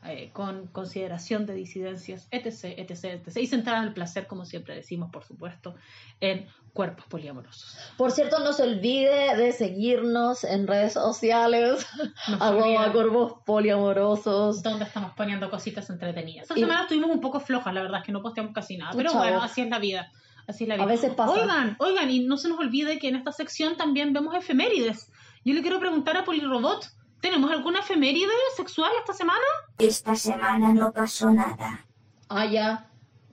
eh, 0.04 0.30
con 0.32 0.66
consideración 0.66 1.47
de 1.47 1.54
disidencias, 1.54 2.26
etc., 2.32 2.75
etc., 2.76 3.04
etc., 3.04 3.37
y 3.37 3.47
centrada 3.47 3.82
en 3.82 3.88
el 3.88 3.94
placer, 3.94 4.26
como 4.26 4.44
siempre 4.44 4.75
decimos, 4.75 5.11
por 5.12 5.23
supuesto, 5.23 5.76
en 6.21 6.49
cuerpos 6.73 7.04
poliamorosos. 7.06 7.76
Por 7.97 8.11
cierto, 8.11 8.40
no 8.40 8.52
se 8.52 8.64
olvide 8.64 9.37
de 9.37 9.52
seguirnos 9.52 10.42
en 10.42 10.66
redes 10.66 10.94
sociales, 10.94 11.87
arroba 12.40 12.90
cuerpos 12.90 13.35
poliamorosos. 13.47 14.64
Donde 14.64 14.87
estamos 14.87 15.12
poniendo 15.16 15.49
cositas 15.50 15.88
entretenidas. 15.88 16.42
Esta 16.42 16.54
semana 16.54 16.82
estuvimos 16.82 17.11
un 17.11 17.21
poco 17.21 17.38
flojas, 17.38 17.73
la 17.73 17.82
verdad 17.82 18.00
es 18.00 18.06
que 18.06 18.12
no 18.12 18.23
posteamos 18.23 18.52
casi 18.52 18.78
nada, 18.78 18.92
pero 18.97 19.12
bueno, 19.14 19.40
así 19.40 19.61
es 19.61 19.68
la 19.68 19.78
vida. 19.78 20.11
Así 20.49 20.64
es 20.64 20.68
la 20.68 20.75
vida. 20.75 20.85
A 20.85 20.88
veces 20.88 21.14
pasa. 21.14 21.32
Oigan, 21.32 21.76
oigan, 21.78 22.11
y 22.11 22.21
no 22.21 22.37
se 22.38 22.49
nos 22.49 22.59
olvide 22.59 22.99
que 22.99 23.06
en 23.06 23.14
esta 23.14 23.30
sección 23.30 23.76
también 23.76 24.12
vemos 24.12 24.35
efemérides. 24.35 25.12
Yo 25.44 25.54
le 25.54 25.62
quiero 25.62 25.78
preguntar 25.78 26.16
a 26.16 26.25
Polirobot, 26.25 26.88
¿Tenemos 27.23 27.52
alguna 27.52 27.79
efeméride 27.79 28.33
sexual 28.57 28.91
esta 28.99 29.12
semana? 29.12 29.47
Esta 29.79 30.17
semana 30.17 30.75
no 30.75 30.93
pasó 30.93 31.31
nada. 31.31 31.87
Ah, 32.29 32.47
ya. 32.47 32.91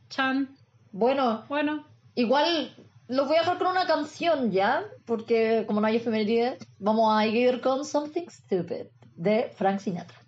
Chan. 0.09 0.55
Bueno. 0.91 1.43
Bueno. 1.49 1.83
Igual 2.13 2.71
lo 3.07 3.25
voy 3.25 3.37
a 3.37 3.39
dejar 3.39 3.57
con 3.57 3.65
una 3.65 3.87
canción 3.87 4.51
ya, 4.51 4.85
porque 5.05 5.63
como 5.65 5.81
no 5.81 5.87
hay 5.87 5.95
efeméride, 5.95 6.59
vamos 6.77 7.11
a 7.11 7.25
ir 7.25 7.61
con 7.61 7.83
Something 7.83 8.27
Stupid 8.29 8.85
de 9.15 9.51
Frank 9.57 9.79
Sinatra. 9.79 10.19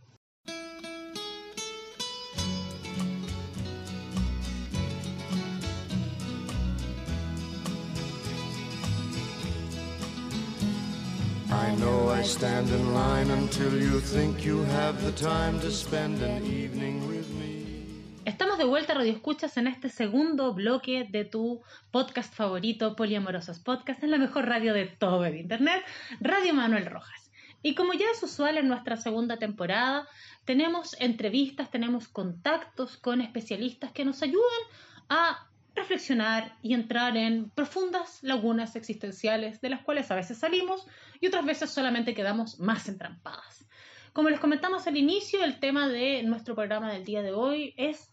I 11.61 11.75
know 11.75 12.09
I 12.09 12.23
stand 12.23 12.69
in 12.69 12.91
line 12.91 13.29
until 13.29 13.71
you 13.79 13.99
think 13.99 14.43
you 14.43 14.63
have 14.63 14.99
the 15.03 15.11
time 15.11 15.59
to 15.59 15.69
spend 15.69 16.19
an 16.23 16.43
evening 16.43 17.07
with 17.07 17.29
me. 17.39 18.17
Estamos 18.25 18.57
de 18.57 18.63
vuelta, 18.63 18.95
Radio 18.95 19.11
Escuchas, 19.11 19.57
en 19.57 19.67
este 19.67 19.89
segundo 19.89 20.55
bloque 20.55 21.07
de 21.07 21.23
tu 21.23 21.61
podcast 21.91 22.33
favorito, 22.33 22.95
Poliamorosos 22.95 23.59
Podcast, 23.59 24.01
en 24.01 24.09
la 24.09 24.17
mejor 24.17 24.47
radio 24.47 24.73
de 24.73 24.87
todo 24.87 25.23
el 25.23 25.35
Internet, 25.35 25.83
Radio 26.19 26.55
Manuel 26.55 26.87
Rojas. 26.87 27.29
Y 27.61 27.75
como 27.75 27.93
ya 27.93 28.07
es 28.11 28.23
usual 28.23 28.57
en 28.57 28.67
nuestra 28.67 28.97
segunda 28.97 29.37
temporada, 29.37 30.07
tenemos 30.45 30.95
entrevistas, 30.99 31.69
tenemos 31.69 32.07
contactos 32.07 32.97
con 32.97 33.21
especialistas 33.21 33.91
que 33.91 34.03
nos 34.03 34.23
ayudan 34.23 34.61
a 35.09 35.47
reflexionar 35.75 36.55
y 36.61 36.73
entrar 36.73 37.17
en 37.17 37.49
profundas 37.49 38.19
lagunas 38.21 38.75
existenciales 38.75 39.61
de 39.61 39.69
las 39.69 39.81
cuales 39.81 40.11
a 40.11 40.15
veces 40.15 40.37
salimos 40.37 40.85
y 41.19 41.27
otras 41.27 41.45
veces 41.45 41.69
solamente 41.69 42.13
quedamos 42.13 42.59
más 42.59 42.89
entrampadas. 42.89 43.65
Como 44.13 44.29
les 44.29 44.39
comentamos 44.39 44.87
al 44.87 44.97
inicio, 44.97 45.43
el 45.43 45.59
tema 45.59 45.87
de 45.87 46.23
nuestro 46.23 46.55
programa 46.55 46.91
del 46.91 47.05
día 47.05 47.21
de 47.21 47.31
hoy 47.31 47.73
es 47.77 48.11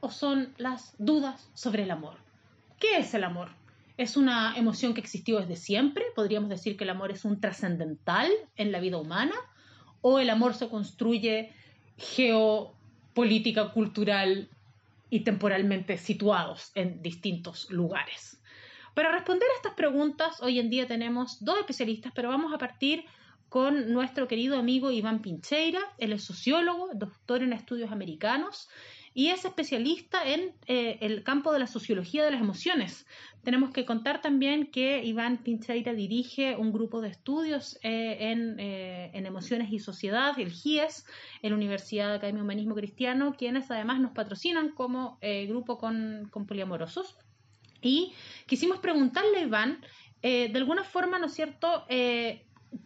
o 0.00 0.10
son 0.10 0.54
las 0.56 0.94
dudas 0.98 1.50
sobre 1.54 1.82
el 1.82 1.90
amor. 1.90 2.16
¿Qué 2.78 2.98
es 2.98 3.12
el 3.14 3.24
amor? 3.24 3.50
¿Es 3.96 4.16
una 4.16 4.56
emoción 4.56 4.94
que 4.94 5.00
existió 5.00 5.40
desde 5.40 5.56
siempre? 5.56 6.04
¿Podríamos 6.14 6.48
decir 6.48 6.76
que 6.76 6.84
el 6.84 6.90
amor 6.90 7.10
es 7.10 7.24
un 7.24 7.40
trascendental 7.40 8.30
en 8.56 8.72
la 8.72 8.80
vida 8.80 8.96
humana? 8.96 9.34
¿O 10.00 10.20
el 10.20 10.30
amor 10.30 10.54
se 10.54 10.68
construye 10.68 11.52
geopolítica, 11.96 13.72
cultural 13.72 14.48
y 15.10 15.20
temporalmente 15.20 15.96
situados 15.98 16.70
en 16.74 17.02
distintos 17.02 17.70
lugares. 17.70 18.42
Para 18.94 19.12
responder 19.12 19.48
a 19.48 19.56
estas 19.56 19.74
preguntas, 19.74 20.42
hoy 20.42 20.58
en 20.58 20.70
día 20.70 20.86
tenemos 20.86 21.42
dos 21.44 21.58
especialistas, 21.58 22.12
pero 22.14 22.28
vamos 22.28 22.52
a 22.52 22.58
partir 22.58 23.04
con 23.48 23.92
nuestro 23.92 24.28
querido 24.28 24.58
amigo 24.58 24.90
Iván 24.90 25.22
Pincheira. 25.22 25.80
Él 25.98 26.12
es 26.12 26.24
sociólogo, 26.24 26.90
doctor 26.94 27.42
en 27.42 27.52
estudios 27.52 27.92
americanos 27.92 28.68
y 29.18 29.30
es 29.30 29.44
especialista 29.44 30.22
en 30.24 30.52
eh, 30.68 30.98
el 31.00 31.24
campo 31.24 31.52
de 31.52 31.58
la 31.58 31.66
sociología 31.66 32.24
de 32.24 32.30
las 32.30 32.40
emociones. 32.40 33.04
Tenemos 33.42 33.70
que 33.70 33.84
contar 33.84 34.20
también 34.20 34.70
que 34.70 35.02
Iván 35.02 35.38
Pincheira 35.38 35.92
dirige 35.92 36.54
un 36.54 36.72
grupo 36.72 37.00
de 37.00 37.08
estudios 37.08 37.80
eh, 37.82 38.16
eh, 38.20 39.10
en, 39.12 39.26
emociones 39.26 39.72
y 39.72 39.80
sociedad, 39.80 40.38
el 40.38 40.52
GIES, 40.52 41.04
en 41.42 41.50
la 41.50 41.56
Universidad 41.56 42.10
de 42.10 42.14
Academia 42.14 42.44
Humanismo 42.44 42.76
Cristiano, 42.76 43.34
quienes 43.36 43.68
además 43.72 43.98
nos 43.98 44.12
patrocinan 44.12 44.68
como 44.68 45.18
grupo 45.48 45.78
con, 45.78 46.28
con, 46.30 46.46
poliamorosos. 46.46 47.16
Y 47.82 48.12
quisimos 48.46 48.78
preguntarle 48.78 49.38
a 49.38 49.42
Iván, 49.42 49.84
de 50.22 50.52
alguna 50.54 50.84
forma, 50.84 51.18
¿no 51.18 51.26
es 51.26 51.34
cierto?, 51.34 51.86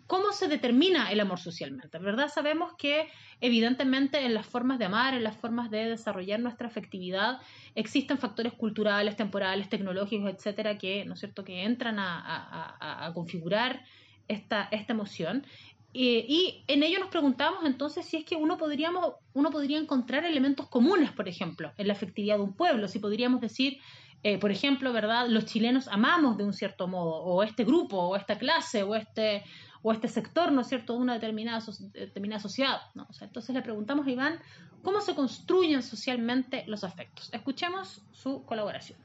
cómo 0.06 0.32
se 0.32 0.48
determina 0.48 1.10
el 1.10 1.20
amor 1.20 1.38
socialmente, 1.38 1.98
¿verdad? 1.98 2.28
Sabemos 2.28 2.72
que 2.76 3.08
evidentemente 3.40 4.24
en 4.24 4.34
las 4.34 4.46
formas 4.46 4.78
de 4.78 4.84
amar, 4.84 5.14
en 5.14 5.24
las 5.24 5.36
formas 5.36 5.70
de 5.70 5.90
desarrollar 5.90 6.40
nuestra 6.40 6.68
afectividad, 6.68 7.40
existen 7.74 8.18
factores 8.18 8.52
culturales, 8.52 9.16
temporales, 9.16 9.68
tecnológicos, 9.68 10.30
etcétera, 10.30 10.78
que, 10.78 11.04
¿no 11.04 11.14
es 11.14 11.20
cierto?, 11.20 11.44
que 11.44 11.64
entran 11.64 11.96
a, 11.98 13.10
configurar 13.14 13.84
esta, 14.28 14.68
esta 14.70 14.92
emoción. 14.92 15.46
y 15.92 16.64
en 16.68 16.82
ello 16.82 16.98
nos 17.00 17.08
preguntamos 17.08 17.64
entonces 17.64 18.06
si 18.06 18.18
es 18.18 18.24
que 18.24 18.36
uno, 18.36 18.56
podríamos, 18.56 19.14
uno 19.34 19.50
podría 19.50 19.78
encontrar 19.78 20.24
elementos 20.24 20.68
comunes, 20.68 21.10
por 21.12 21.28
ejemplo, 21.28 21.72
en 21.76 21.86
la 21.88 21.94
afectividad 21.94 22.36
de 22.36 22.42
un 22.42 22.54
pueblo, 22.54 22.88
si 22.88 22.98
podríamos 22.98 23.40
decir 23.40 23.78
eh, 24.24 24.38
por 24.38 24.52
ejemplo, 24.52 24.92
¿verdad? 24.92 25.26
Los 25.28 25.46
chilenos 25.46 25.88
amamos 25.88 26.36
de 26.36 26.44
un 26.44 26.52
cierto 26.52 26.86
modo, 26.86 27.16
o 27.24 27.42
este 27.42 27.64
grupo, 27.64 27.96
o 27.98 28.16
esta 28.16 28.38
clase, 28.38 28.84
o 28.84 28.94
este, 28.94 29.42
o 29.82 29.92
este 29.92 30.08
sector, 30.08 30.52
¿no 30.52 30.60
es 30.60 30.68
cierto?, 30.68 30.94
de 30.94 31.00
una 31.00 31.14
determinada, 31.14 31.60
determinada 31.92 32.40
sociedad. 32.40 32.80
entonces 33.20 33.54
le 33.54 33.62
preguntamos 33.62 34.06
a 34.06 34.10
Iván 34.10 34.38
cómo 34.82 35.00
se 35.00 35.14
construyen 35.14 35.82
socialmente 35.82 36.64
los 36.66 36.84
afectos. 36.84 37.32
Escuchemos 37.32 38.02
su 38.12 38.44
colaboración. 38.44 38.98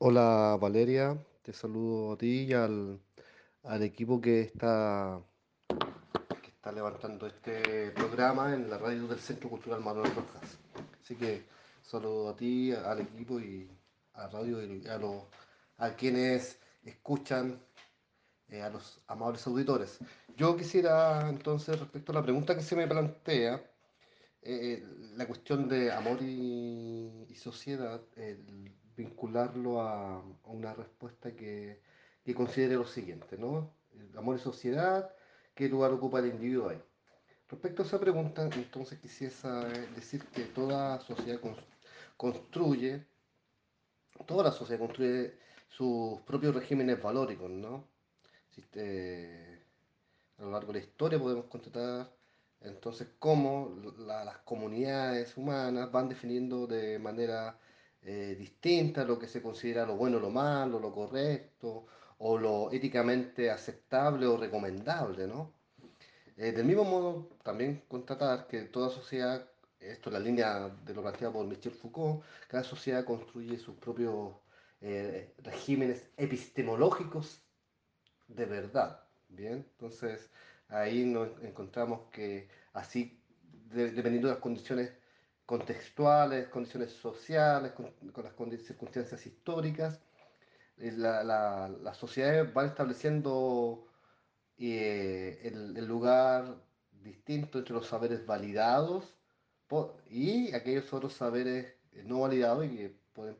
Hola 0.00 0.58
Valeria, 0.60 1.18
te 1.42 1.52
saludo 1.52 2.12
a 2.12 2.18
ti 2.18 2.46
y 2.48 2.52
al, 2.52 3.00
al 3.62 3.82
equipo 3.82 4.20
que 4.20 4.40
está, 4.40 5.20
que 6.42 6.50
está 6.50 6.72
levantando 6.72 7.26
este 7.26 7.90
programa 7.90 8.54
en 8.54 8.68
la 8.68 8.78
radio 8.78 9.06
del 9.06 9.18
Centro 9.18 9.48
Cultural 9.50 9.80
Manuel 9.80 10.14
Rojas. 10.14 10.58
Así 11.02 11.16
que 11.16 11.46
saludo 11.82 12.30
a 12.30 12.36
ti, 12.36 12.72
al 12.72 13.00
equipo 13.00 13.38
y 13.38 13.70
a 14.14 14.28
radio 14.28 14.62
y 14.62 14.86
a, 14.86 14.98
los, 14.98 15.24
a 15.78 15.90
quienes 15.90 16.58
escuchan, 16.82 17.60
eh, 18.54 18.62
a 18.62 18.70
los 18.70 19.00
amables 19.08 19.46
auditores. 19.46 19.98
Yo 20.36 20.56
quisiera 20.56 21.28
entonces, 21.28 21.78
respecto 21.78 22.12
a 22.12 22.16
la 22.16 22.22
pregunta 22.22 22.54
que 22.54 22.62
se 22.62 22.76
me 22.76 22.86
plantea, 22.86 23.62
eh, 24.42 24.82
la 25.16 25.26
cuestión 25.26 25.68
de 25.68 25.90
amor 25.92 26.18
y, 26.22 27.34
sociedad, 27.34 28.00
vincularlo 28.96 29.80
a, 29.80 30.22
una 30.44 30.72
respuesta 30.72 31.34
que, 31.34 31.82
que, 32.24 32.34
considere 32.34 32.76
lo 32.76 32.86
siguiente, 32.86 33.36
¿no? 33.36 33.74
amor 34.16 34.36
y 34.36 34.38
sociedad, 34.38 35.14
¿qué 35.54 35.68
lugar 35.68 35.92
ocupa 35.92 36.20
el 36.20 36.26
individuo 36.26 36.68
ahí? 36.70 36.80
Respecto 37.48 37.82
a 37.82 37.86
esa 37.86 38.00
pregunta, 38.00 38.48
entonces 38.54 38.98
quisiera 39.00 39.64
decir 39.96 40.24
que 40.26 40.44
toda 40.44 41.00
sociedad 41.00 41.40
construye 42.16 43.04
toda 44.26 44.44
la 44.44 44.52
sociedad 44.52 44.80
construye 44.80 45.38
sus 45.68 46.20
propios 46.22 46.54
regímenes 46.54 47.02
valóricos, 47.02 47.50
¿no? 47.50 47.93
A 50.38 50.42
lo 50.42 50.50
largo 50.50 50.72
de 50.72 50.80
la 50.80 50.84
historia 50.84 51.18
podemos 51.18 51.46
constatar 51.46 52.10
entonces 52.60 53.08
cómo 53.18 53.70
las 53.98 54.38
comunidades 54.38 55.36
humanas 55.36 55.90
van 55.92 56.08
definiendo 56.08 56.66
de 56.66 56.98
manera 56.98 57.58
eh, 58.02 58.36
distinta 58.38 59.04
lo 59.04 59.18
que 59.18 59.28
se 59.28 59.42
considera 59.42 59.86
lo 59.86 59.96
bueno, 59.96 60.18
lo 60.18 60.30
malo, 60.30 60.78
lo 60.80 60.92
correcto, 60.92 61.86
o 62.18 62.38
lo 62.38 62.70
éticamente 62.72 63.50
aceptable 63.50 64.26
o 64.26 64.36
recomendable, 64.36 65.26
¿no? 65.26 65.52
Eh, 66.36 66.52
del 66.52 66.64
mismo 66.66 66.84
modo, 66.84 67.28
también 67.42 67.82
constatar 67.88 68.46
que 68.46 68.62
toda 68.62 68.90
sociedad 68.90 69.46
esto 69.80 70.08
es 70.08 70.14
la 70.14 70.20
línea 70.20 70.68
de 70.84 70.94
lo 70.94 71.02
planteado 71.02 71.34
por 71.34 71.46
Michel 71.46 71.72
Foucault, 71.72 72.24
cada 72.48 72.64
sociedad 72.64 73.04
construye 73.04 73.58
sus 73.58 73.76
propios 73.76 74.34
eh, 74.80 75.34
regímenes 75.42 76.08
epistemológicos 76.16 77.43
de 78.28 78.44
verdad. 78.46 79.00
Bien, 79.28 79.54
entonces 79.54 80.30
ahí 80.68 81.04
nos 81.04 81.30
encontramos 81.42 82.10
que 82.12 82.48
así, 82.72 83.20
dependiendo 83.70 84.28
de 84.28 84.34
las 84.34 84.42
condiciones 84.42 84.92
contextuales, 85.46 86.48
condiciones 86.48 86.92
sociales, 86.92 87.72
con, 87.72 87.92
las 88.24 88.62
circunstancias 88.62 89.26
históricas, 89.26 90.00
eh, 90.78 90.92
las 90.92 91.96
sociedades 91.96 92.52
van 92.52 92.66
estableciendo 92.66 93.86
eh, 94.58 95.40
el 95.44 95.86
lugar 95.86 96.56
distinto 97.02 97.58
entre 97.58 97.74
los 97.74 97.86
saberes 97.86 98.24
validados 98.26 99.14
y 100.08 100.54
aquellos 100.54 100.92
otros 100.92 101.14
saberes 101.14 101.74
eh, 101.92 102.02
no 102.04 102.20
validados 102.20 102.66
y 102.66 102.76
que 102.76 102.96
pueden 103.12 103.36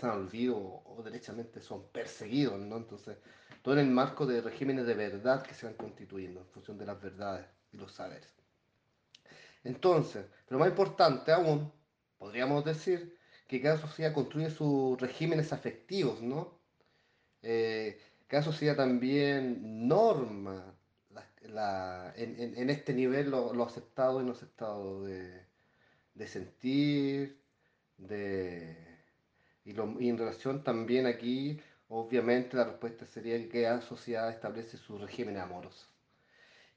al 0.00 0.10
olvido 0.10 0.56
o, 0.56 1.02
derechamente 1.04 1.60
son 1.60 1.86
perseguidos, 1.88 2.58
¿no? 2.58 2.78
Entonces, 2.78 3.18
todo 3.62 3.74
en 3.74 3.80
el 3.80 3.90
marco 3.90 4.26
de 4.26 4.40
regímenes 4.40 4.86
de 4.86 4.94
verdad 4.94 5.42
que 5.42 5.54
se 5.54 5.66
van 5.66 5.74
constituyendo 5.76 6.40
en 6.40 6.46
función 6.48 6.78
de 6.78 6.86
las 6.86 7.00
verdades 7.00 7.46
y 7.72 7.76
los 7.76 7.92
saberes. 7.92 8.28
Entonces, 9.64 10.26
pero 10.46 10.58
más 10.58 10.68
importante 10.68 11.32
aún, 11.32 11.72
podríamos 12.18 12.64
decir 12.64 13.18
que 13.48 13.60
cada 13.60 13.78
sociedad 13.78 14.12
construye 14.14 14.50
sus 14.50 15.00
regímenes 15.00 15.52
afectivos, 15.52 16.20
¿no? 16.22 16.58
Eh, 17.42 18.00
cada 18.28 18.42
sociedad 18.42 18.76
también 18.76 19.88
norma 19.88 20.74
la- 21.48 22.12
en, 22.16 22.70
este 22.70 22.94
nivel 22.94 23.30
lo, 23.30 23.52
lo 23.54 23.64
aceptado 23.64 24.20
y 24.20 24.24
no 24.24 24.32
aceptado 24.32 25.04
de, 25.04 25.46
sentir, 26.26 27.42
de, 27.98 28.76
y, 29.64 29.72
y 29.72 30.08
en 30.08 30.18
relación 30.18 30.64
también 30.64 31.06
aquí, 31.06 31.60
obviamente 31.92 32.56
la 32.56 32.64
respuesta 32.64 33.06
sería 33.06 33.36
que 33.38 33.62
cada 33.62 33.82
sociedad 33.82 34.30
establece 34.30 34.78
su 34.78 34.98
régimen 34.98 35.36
amoroso. 35.36 35.86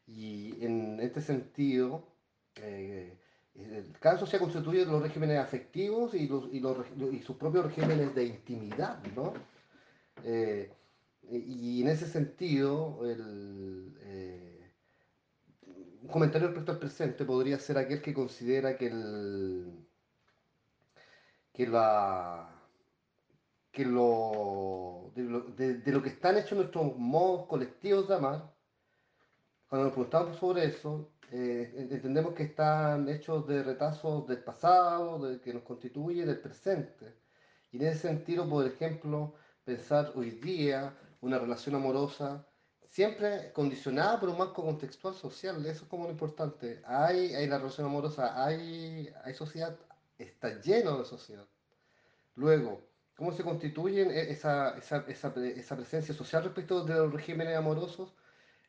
Y 0.07 0.63
en 0.63 0.99
este 0.99 1.21
sentido, 1.21 2.05
eh, 2.55 3.17
cada 3.99 4.17
sociedad 4.17 4.43
constituye 4.43 4.85
los 4.85 5.01
regímenes 5.01 5.39
afectivos 5.39 6.13
y, 6.13 6.27
los, 6.27 6.53
y, 6.53 6.59
los 6.59 6.77
y 7.13 7.21
sus 7.21 7.37
propios 7.37 7.65
regímenes 7.65 8.13
de 8.13 8.25
intimidad, 8.25 9.01
¿no? 9.15 9.33
Eh, 10.23 10.71
y 11.31 11.81
en 11.81 11.87
ese 11.87 12.07
sentido, 12.07 12.99
el, 13.09 13.97
eh, 14.01 14.71
un 16.01 16.07
comentario 16.09 16.49
respecto 16.49 16.73
al 16.73 16.79
presente 16.79 17.25
podría 17.25 17.57
ser 17.57 17.77
aquel 17.77 18.01
que 18.01 18.13
considera 18.13 18.77
que, 18.77 18.87
el, 18.87 19.87
que, 21.53 21.67
la, 21.67 22.54
que 23.75 23.83
lo, 23.85 25.11
de, 25.15 25.23
lo, 25.23 25.41
de- 25.41 25.79
de 25.85 25.91
lo 25.91 26.01
que 26.01 26.09
están 26.09 26.37
hechos 26.37 26.57
nuestros 26.57 26.97
modos 26.97 27.45
colectivos 27.47 28.07
de 28.07 28.15
amar, 28.15 28.53
cuando 29.67 29.85
nos 29.87 29.93
preguntamos 29.93 30.37
sobre 30.37 30.65
eso, 30.65 31.09
eh, 31.31 31.87
entendemos 31.91 32.33
que 32.33 32.43
están 32.43 33.09
hechos 33.09 33.45
de 33.47 33.63
retazos 33.63 34.25
del 34.27 34.39
pasado, 34.39 35.19
de, 35.27 35.41
que 35.41 35.53
nos 35.53 35.63
constituye 35.63 36.25
del 36.25 36.39
presente. 36.39 37.13
Y 37.71 37.77
en 37.77 37.87
ese 37.87 38.07
sentido, 38.07 38.47
por 38.47 38.65
ejemplo, 38.65 39.33
pensar 39.65 40.13
hoy 40.15 40.31
día 40.31 40.95
una 41.19 41.37
relación 41.37 41.75
amorosa 41.75 42.47
siempre 42.87 43.51
condicionada 43.51 44.19
por 44.21 44.29
un 44.29 44.37
marco 44.37 44.63
contextual 44.63 45.13
social, 45.15 45.65
eso 45.65 45.83
es 45.83 45.89
como 45.89 46.05
lo 46.05 46.11
importante. 46.11 46.81
Hay, 46.85 47.35
hay 47.35 47.45
la 47.47 47.57
relación 47.57 47.87
amorosa, 47.87 48.41
hay, 48.41 49.09
hay 49.25 49.33
sociedad, 49.33 49.75
está 50.17 50.61
lleno 50.61 50.97
de 50.99 51.03
sociedad. 51.03 51.45
Luego, 52.35 52.81
¿cómo 53.15 53.31
se 53.31 53.43
constituyen 53.43 54.11
e- 54.11 54.31
esa, 54.31 54.77
esa, 54.77 55.05
esa, 55.07 55.33
esa 55.45 55.75
presencia 55.75 56.13
social 56.13 56.43
respecto 56.43 56.83
de 56.85 56.93
los 56.95 57.13
regímenes 57.13 57.55
amorosos? 57.57 58.15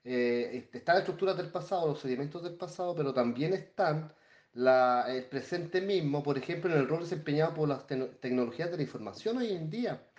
eh, 0.04 0.68
están 0.72 0.98
estructuras 0.98 1.36
del 1.36 1.50
pasado, 1.52 1.88
los 1.88 2.00
sedimentos 2.00 2.42
del 2.42 2.56
pasado, 2.56 2.94
pero 2.94 3.12
también 3.14 3.52
están 3.54 4.14
la- 4.52 5.04
el 5.08 5.28
presente 5.28 5.80
mismo, 5.80 6.22
por 6.22 6.38
ejemplo, 6.38 6.72
en 6.72 6.78
el 6.80 6.88
rol 6.88 7.00
desempeñado 7.00 7.54
por 7.54 7.68
las 7.68 7.86
tecno- 7.86 8.16
tecnologías 8.20 8.70
de 8.70 8.76
la 8.78 8.82
información 8.84 9.38
hoy 9.38 9.52
en 9.52 9.70
día, 9.70 10.10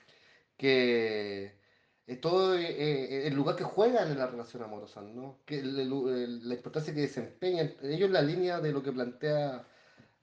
que 0.57 1.59
eh, 2.07 2.15
todo 2.17 2.55
eh, 2.55 2.65
eh, 2.69 3.27
el 3.27 3.35
lugar 3.35 3.55
que 3.55 3.63
juegan 3.63 4.11
en 4.11 4.17
la 4.19 4.27
relación 4.27 4.63
amorosa, 4.63 5.01
¿no? 5.01 5.43
Que 5.45 5.59
el- 5.59 5.79
el- 5.79 6.47
la 6.49 6.55
importancia 6.55 6.93
que 6.93 7.01
desempeñan, 7.01 7.75
ellos 7.83 8.09
la 8.11 8.21
línea 8.21 8.59
de 8.61 8.71
lo 8.71 8.81
que 8.83 8.91
plantea 8.93 9.67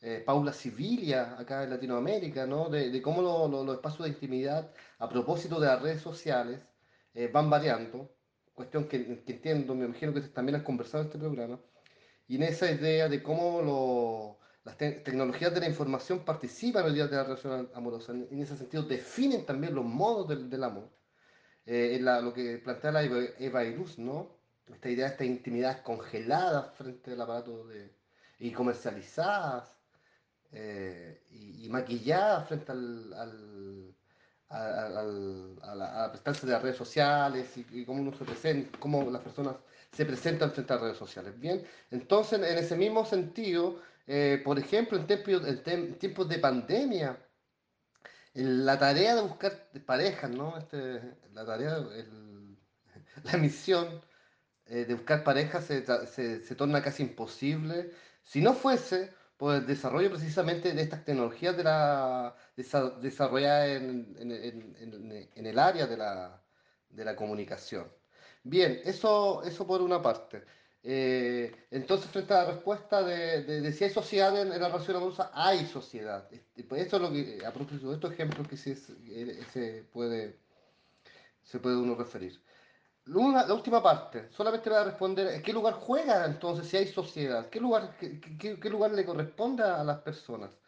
eh, 0.06 0.22
Paula 0.26 0.52
Sibilia 0.52 1.20
acá 1.38 1.64
en 1.64 1.70
Latinoamérica, 1.70 2.46
¿no? 2.46 2.68
De, 2.68 2.90
de 2.90 3.00
cómo 3.02 3.22
lo- 3.22 3.48
lo- 3.48 3.64
los 3.64 3.76
espacios 3.76 4.04
de 4.06 4.10
intimidad 4.14 4.70
a 4.98 5.08
propósito 5.08 5.58
de 5.60 5.66
las 5.68 5.80
redes 5.82 6.02
sociales 6.02 6.60
eh, 7.14 7.28
van 7.32 7.48
variando, 7.50 7.96
cuestión 8.54 8.86
que, 8.88 8.98
que 9.24 9.32
entiendo, 9.32 9.74
me 9.74 9.86
imagino 9.86 10.12
que 10.14 10.20
también 10.22 10.56
han 10.56 10.64
conversado 10.64 11.02
en 11.02 11.08
este 11.08 11.18
programa, 11.18 11.58
y 12.28 12.36
en 12.36 12.42
esa 12.44 12.70
idea 12.70 13.08
de 13.08 13.22
cómo 13.22 13.62
lo- 13.62 14.38
las 14.64 14.76
te- 14.78 14.92
tecnologías 15.06 15.52
de 15.54 15.60
la 15.60 15.68
información 15.68 16.24
participan 16.24 16.84
hoy 16.84 16.94
día 16.94 17.06
de 17.06 17.16
la 17.16 17.24
relación 17.24 17.70
amorosa, 17.74 18.12
en, 18.12 18.28
en 18.30 18.40
ese 18.42 18.56
sentido 18.56 18.82
definen 18.84 19.44
también 19.46 19.74
los 19.74 19.84
modos 19.84 20.28
del, 20.28 20.48
del 20.50 20.64
amor, 20.64 20.88
eh, 21.66 21.96
en 21.96 22.04
lo 22.24 22.32
que 22.32 22.58
plantea 22.58 22.92
la 22.92 23.02
Eva, 23.02 23.18
Eva 23.38 23.64
Iluz, 23.64 23.98
¿no? 23.98 24.36
Esta 24.66 24.88
idea 24.90 25.06
de 25.06 25.12
estas 25.12 25.26
intimidades 25.26 25.78
congeladas 25.82 26.74
frente 26.76 27.12
al 27.12 27.20
aparato 27.20 27.66
de, 27.66 27.94
y 28.38 28.50
comercializadas 28.52 29.78
eh, 30.54 31.24
y, 31.30 31.66
y 31.66 31.68
maquillada 31.70 32.42
frente 32.46 32.72
al, 32.72 33.12
al, 33.14 33.94
al- 34.48 35.58
a, 35.62 35.74
la, 35.74 35.86
a 36.00 36.02
la 36.06 36.10
prestancia 36.12 36.46
de 36.46 36.52
las 36.54 36.62
redes 36.62 36.76
sociales 36.76 37.56
y, 37.56 37.66
y 37.70 37.84
cómo 37.84 38.02
uno 38.02 38.12
se 38.36 38.70
cómo 38.78 39.10
las 39.10 39.22
personas 39.22 39.56
se 39.92 40.06
presentan 40.06 40.52
frente 40.52 40.72
a 40.72 40.76
las 40.76 40.82
redes 40.84 40.98
sociales. 40.98 41.38
Bien, 41.40 41.64
entonces 41.90 42.40
en 42.40 42.58
ese 42.58 42.76
mismo 42.76 43.04
sentido, 43.04 43.80
eh, 44.06 44.40
por 44.44 44.58
ejemplo, 44.58 44.98
en, 44.98 45.06
tiempos- 45.06 45.46
en 45.66 45.98
tiempos 45.98 46.28
de 46.28 46.38
pandemia, 46.38 47.18
la 48.34 48.78
tarea 48.78 49.14
de 49.16 49.22
buscar 49.22 49.70
parejas, 49.86 50.30
¿no? 50.30 50.56
Este, 50.58 51.16
la 51.32 51.44
tarea, 51.46 51.76
el- 51.76 52.58
la 53.24 53.38
misión 53.38 54.02
eh, 54.66 54.86
de 54.86 54.94
buscar 54.94 55.24
pareja 55.24 55.62
se, 55.62 55.84
se, 56.06 56.42
se 56.42 56.56
torna 56.56 56.82
casi 56.82 57.04
imposible 57.04 57.92
si 58.22 58.42
no 58.42 58.54
fuese 58.54 59.12
por 59.36 59.54
el 59.56 59.66
desarrollo 59.66 60.10
precisamente 60.10 60.72
de 60.72 60.82
estas 60.82 61.04
tecnologías 61.04 61.56
de 61.56 61.64
la, 61.64 62.36
desa- 62.56 62.98
desarrolladas 63.00 63.68
en, 63.70 64.16
en- 64.18 64.32
en- 64.32 65.28
en- 65.34 65.46
el 65.46 65.58
área 65.58 65.86
de 65.86 65.96
la, 65.96 66.42
de 66.90 67.04
la 67.04 67.16
comunicación. 67.16 67.92
Bien, 68.42 68.80
eso, 68.84 69.42
eso 69.44 69.66
por 69.66 69.82
una 69.82 70.02
parte. 70.02 70.44
Eh, 70.82 71.66
entonces, 71.70 72.10
frente 72.10 72.34
a 72.34 72.42
la 72.44 72.52
respuesta 72.52 73.02
de, 73.02 73.42
de- 73.44 73.60
de 73.62 73.72
si 73.72 73.84
hay 73.84 73.90
sociedad 73.90 74.38
en, 74.40 74.52
en 74.52 74.60
la 74.60 74.68
relación 74.68 74.96
amorosa, 74.98 75.30
hay 75.34 75.66
sociedad. 75.66 76.28
Este, 76.32 76.64
pues 76.64 76.82
Esto 76.82 76.96
es 76.96 77.02
lo 77.02 77.10
que, 77.12 77.44
a 77.46 77.52
propósito 77.52 77.88
de 77.88 77.94
estos 77.94 78.12
ejemplos 78.12 78.46
que 78.48 78.56
se, 78.56 78.76
se 78.76 79.84
puede, 79.92 80.38
se 81.42 81.58
puede 81.60 81.76
uno 81.76 81.94
referir. 81.94 82.40
La 83.06 83.52
última 83.52 83.82
parte, 83.82 84.30
solamente 84.30 84.70
voy 84.70 84.78
a 84.78 84.84
responder, 84.84 85.26
¿en 85.34 85.42
qué 85.42 85.52
lugar 85.52 85.74
juega 85.74 86.24
entonces 86.24 86.66
si 86.68 86.78
hay 86.78 86.86
sociedad? 86.88 87.50
¿Qué 87.50 87.60
lugar, 87.60 87.96
qué, 87.98 88.18
qué- 88.18 88.58
qué 88.58 88.70
lugar 88.70 88.92
le 88.92 89.04
corresponde 89.04 89.62
a 89.62 89.84
las 89.84 89.98
personas? 90.00 90.58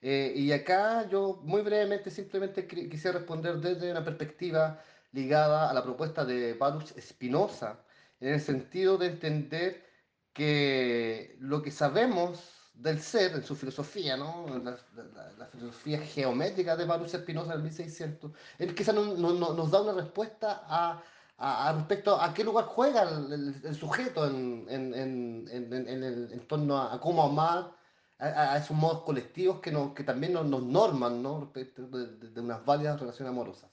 Eh, 0.00 0.32
y 0.36 0.50
acá 0.52 1.08
yo 1.08 1.40
muy 1.44 1.62
brevemente 1.62 2.10
simplemente 2.10 2.66
qui- 2.68 2.90
quisiera 2.90 3.18
responder 3.18 3.58
desde 3.58 3.90
una 3.92 4.04
perspectiva 4.04 4.82
ligada 5.12 5.70
a 5.70 5.74
la 5.74 5.82
propuesta 5.84 6.24
de 6.24 6.54
Baruch 6.54 6.88
Spinoza, 7.00 7.84
en 8.20 8.34
el 8.34 8.40
sentido 8.40 8.98
de 8.98 9.06
entender 9.06 9.84
que 10.32 11.36
lo 11.40 11.62
que 11.62 11.70
sabemos 11.70 12.72
del 12.74 13.00
ser, 13.00 13.32
en 13.34 13.44
su 13.44 13.54
filosofía, 13.54 14.16
¿no? 14.16 14.46
La, 14.64 14.76
la- 14.94 15.32
la 15.32 15.46
filosofía 15.46 16.00
geométrica 16.00 16.76
de 16.76 16.84
Baruch 16.86 17.08
Spinoza 17.10 17.52
del 17.52 17.62
1600, 17.62 18.32
es 18.58 18.74
que 18.74 18.82
esa 18.82 18.92
no- 18.92 19.14
no- 19.16 19.32
no- 19.32 19.54
nos 19.54 19.70
da 19.70 19.80
una 19.82 19.92
respuesta 19.92 20.64
a 20.66 21.02
a, 21.36 21.68
a 21.68 21.72
respecto 21.72 22.20
a 22.20 22.32
qué 22.32 22.44
lugar 22.44 22.66
juega 22.66 23.02
el, 23.02 23.32
el- 23.32 23.60
el 23.64 23.74
sujeto 23.74 24.26
en, 24.26 24.66
en- 24.68 24.94
en- 24.94 25.48
en- 25.50 26.02
el, 26.04 26.32
en 26.32 26.46
torno 26.46 26.78
a, 26.78 26.94
a 26.94 27.00
cómo 27.00 27.24
amar, 27.24 27.72
a, 28.18 28.26
a- 28.52 28.56
esos 28.58 28.76
modos 28.76 29.02
colectivos 29.02 29.60
que, 29.60 29.70
nos, 29.72 29.92
que 29.94 30.04
también 30.04 30.32
nos, 30.32 30.46
nos 30.46 30.62
norman, 30.62 31.22
¿no? 31.22 31.40
respecto 31.40 31.82
de, 31.88 32.06
de- 32.16 32.30
de 32.30 32.40
unas 32.40 32.64
válidas 32.64 33.00
relaciones 33.00 33.30
amorosas. 33.30 33.70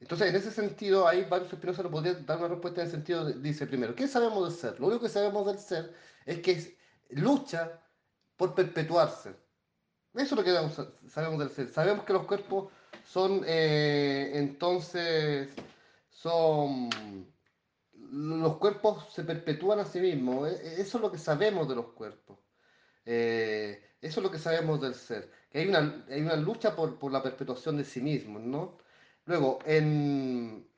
Entonces, 0.00 0.28
en 0.28 0.36
ese 0.36 0.50
sentido, 0.52 1.08
ahí 1.08 1.24
varios 1.24 1.50
Spinoza 1.50 1.82
nos 1.82 1.90
podría 1.92 2.14
dar 2.14 2.38
una 2.38 2.48
respuesta 2.48 2.80
en 2.80 2.86
el 2.86 2.90
sentido, 2.92 3.24
de- 3.24 3.34
dice 3.34 3.66
primero, 3.66 3.94
¿qué 3.94 4.06
sabemos 4.08 4.48
del 4.48 4.58
ser? 4.58 4.80
Lo 4.80 4.86
único 4.86 5.02
que 5.02 5.08
sabemos 5.08 5.46
del 5.46 5.58
ser 5.58 5.94
es 6.26 6.40
que 6.40 6.52
es- 6.52 6.72
lucha 7.10 7.80
por 8.36 8.54
perpetuarse. 8.54 9.30
Eso 10.14 10.24
es 10.24 10.32
lo 10.32 10.44
que 10.44 11.08
sabemos 11.08 11.38
del 11.38 11.50
ser. 11.50 11.68
Sabemos 11.72 12.04
que 12.04 12.12
los 12.12 12.26
cuerpos 12.26 12.72
son, 13.06 13.42
eh, 13.46 14.32
entonces, 14.34 15.48
son, 16.22 16.90
los 17.94 18.56
cuerpos 18.58 19.12
se 19.12 19.24
perpetúan 19.24 19.80
a 19.80 19.84
sí 19.84 20.00
mismos. 20.00 20.48
E- 20.48 20.68
e- 20.68 20.80
Eso 20.82 20.98
es 20.98 21.02
lo 21.02 21.12
que 21.12 21.18
sabemos 21.18 21.68
de 21.68 21.76
los 21.76 21.88
cuerpos. 21.92 22.38
Eh, 23.04 23.82
eso 24.00 24.20
es 24.20 24.24
lo 24.24 24.30
que 24.30 24.38
sabemos 24.38 24.80
del 24.80 24.94
ser. 24.94 25.30
Que 25.50 25.60
hay 25.60 25.68
una, 25.68 26.04
hay 26.10 26.22
una 26.22 26.36
lucha 26.36 26.76
por, 26.76 26.98
por 26.98 27.12
la 27.12 27.22
perpetuación 27.22 27.76
de 27.78 27.84
sí 27.84 28.00
mismos, 28.00 28.42
¿no? 28.42 28.78
Luego, 29.26 29.58
en, 29.66 30.68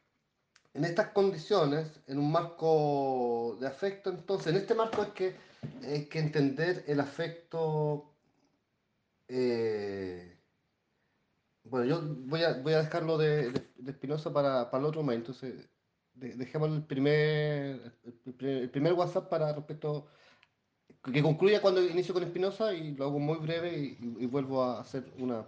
en 0.74 0.85
estas 0.85 1.09
condiciones, 1.11 2.00
en 2.09 2.18
un 2.18 2.33
marco 2.33 3.57
de 3.61 3.66
afecto, 3.68 4.11
entonces, 4.11 4.48
en 4.48 4.57
este 4.59 4.74
marco 4.74 5.03
es 5.03 5.11
que 5.11 5.37
hay 5.85 6.07
que 6.09 6.20
entender 6.20 6.85
el 6.88 7.00
afecto. 7.00 8.14
eh, 9.29 10.39
bueno, 11.70 11.87
yo 11.87 12.02
voy 12.26 12.42
a, 12.42 12.54
voy 12.54 12.72
a 12.72 12.83
dejarlo 12.83 13.16
de, 13.16 13.52
de, 13.52 13.92
para, 14.33 14.70
para 14.70 14.80
el 14.80 14.88
otro 14.88 15.02
momento. 15.02 15.33
Entonces, 15.33 15.68
de- 16.14 16.35
dejemos 16.35 16.70
el 16.70 16.83
primer, 16.83 17.96
el, 18.40 18.70
primer 18.70 18.92
WhatsApp 18.94 19.28
para 19.28 19.52
respecto, 19.52 20.09
que 21.12 21.22
concluya 21.22 21.62
cuando 21.62 21.83
inicio 21.83 22.12
con 22.12 22.26
Spinoza 22.26 22.74
y 22.74 22.94
lo 22.94 23.04
hago 23.04 23.20
muy 23.20 23.38
breve 23.38 23.96
y, 24.00 24.26
vuelvo 24.26 24.64
a 24.64 24.80
hacer 24.80 25.04
una, 25.18 25.46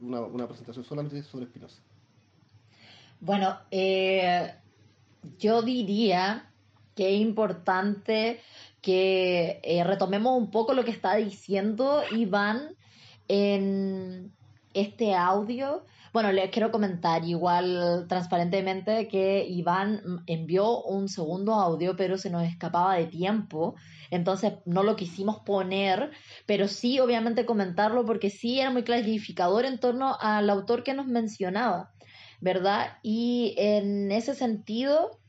una, 0.00 0.20
una 0.20 0.48
presentación 0.48 0.84
solamente 0.84 1.22
sobre 1.22 1.46
Spinoza. 1.46 1.80
Bueno, 3.20 3.56
eh, 3.70 4.52
yo 5.38 5.62
diría 5.62 6.50
que 6.96 7.14
es 7.14 7.20
importante 7.20 8.40
que 8.82 9.60
eh, 9.62 9.84
retomemos 9.84 10.36
un 10.36 10.50
poco 10.50 10.74
lo 10.74 10.84
que 10.84 10.90
está 10.90 11.14
diciendo 11.16 12.02
Iván 12.10 12.74
en 13.28 14.32
este 14.74 15.14
audio. 15.14 15.84
Bueno, 16.12 16.32
les 16.32 16.50
quiero 16.50 16.72
comentar 16.72 17.24
igual 17.24 18.06
transparentemente 18.08 19.06
que 19.06 19.46
Iván 19.48 20.22
envió 20.26 20.82
un 20.82 21.08
segundo 21.08 21.54
audio, 21.54 21.96
pero 21.96 22.18
se 22.18 22.30
nos 22.30 22.42
escapaba 22.42 22.96
de 22.96 23.06
tiempo, 23.06 23.76
entonces 24.10 24.54
no 24.64 24.82
lo 24.82 24.96
quisimos 24.96 25.38
poner, 25.40 26.10
pero 26.46 26.66
sí 26.66 26.98
obviamente 26.98 27.46
comentarlo 27.46 28.04
porque 28.04 28.28
sí 28.28 28.58
era 28.58 28.70
muy 28.70 28.82
clarificador 28.82 29.64
en 29.64 29.78
torno 29.78 30.16
al 30.20 30.50
autor 30.50 30.82
que 30.82 30.94
nos 30.94 31.06
mencionaba, 31.06 31.92
¿verdad? 32.40 32.98
Y 33.02 33.54
en 33.56 34.10
ese 34.10 34.34
sentido, 34.34 35.19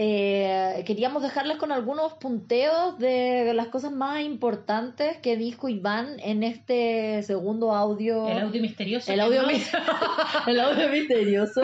eh, 0.00 0.84
queríamos 0.86 1.24
dejarles 1.24 1.56
con 1.56 1.72
algunos 1.72 2.12
punteos 2.14 3.00
de 3.00 3.52
las 3.52 3.66
cosas 3.66 3.90
más 3.90 4.20
importantes 4.20 5.16
que 5.16 5.36
dijo 5.36 5.68
Iván 5.68 6.20
en 6.20 6.44
este 6.44 7.20
segundo 7.24 7.74
audio. 7.74 8.28
El 8.28 8.38
audio 8.38 8.62
misterioso. 8.62 9.12
El 9.12 9.18
audio, 9.18 9.42
el 10.46 10.60
audio 10.60 10.88
misterioso. 10.88 11.62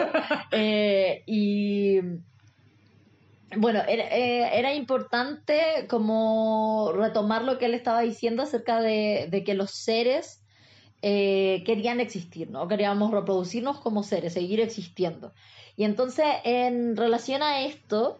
Eh, 0.51 1.23
y 1.25 2.01
bueno, 3.55 3.79
eh, 3.87 4.49
era, 4.51 4.73
importante 4.73 5.85
como 5.87 6.91
retomar 6.93 7.41
lo 7.45 7.57
que 7.57 7.67
él 7.67 7.73
estaba 7.73 8.01
diciendo 8.01 8.43
acerca 8.43 8.81
de, 8.81 9.43
que 9.45 9.53
los 9.53 9.71
seres 9.71 10.41
querían 11.01 12.01
existir, 12.01 12.49
¿no? 12.49 12.67
Queríamos 12.67 13.11
reproducirnos 13.11 13.79
como 13.79 14.03
seres, 14.03 14.33
seguir 14.33 14.59
existiendo. 14.59 15.31
Y 15.77 15.85
entonces, 15.85 16.25
en 16.43 16.97
relación 16.97 17.41
a 17.41 17.61
esto, 17.61 18.19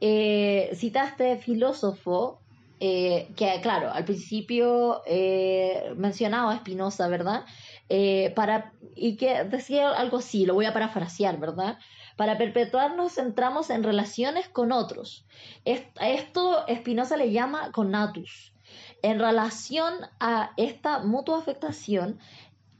eh, 0.00 0.70
citaste 0.74 1.36
filósofo 1.36 2.40
eh, 2.82 3.28
que, 3.36 3.60
claro, 3.60 3.92
al 3.92 4.06
principio 4.06 5.02
eh, 5.04 5.92
mencionaba 5.96 6.52
a 6.52 6.56
Spinoza, 6.56 7.08
¿verdad? 7.08 7.44
Eh, 7.90 8.32
para, 8.34 8.72
y 8.96 9.16
que 9.16 9.44
decía 9.44 9.90
algo 9.90 10.16
así, 10.16 10.46
lo 10.46 10.54
voy 10.54 10.64
a 10.64 10.72
parafrasear, 10.72 11.38
¿verdad? 11.38 11.78
Para 12.16 12.38
perpetuarnos 12.38 13.12
centramos 13.16 13.68
en 13.68 13.82
relaciones 13.82 14.48
con 14.48 14.72
otros. 14.72 15.26
Esto 15.66 16.64
Spinoza 16.74 17.18
le 17.18 17.32
llama 17.32 17.70
conatus. 17.70 18.54
En 19.02 19.18
relación 19.18 19.94
a 20.18 20.52
esta 20.56 21.00
mutua 21.00 21.38
afectación, 21.38 22.18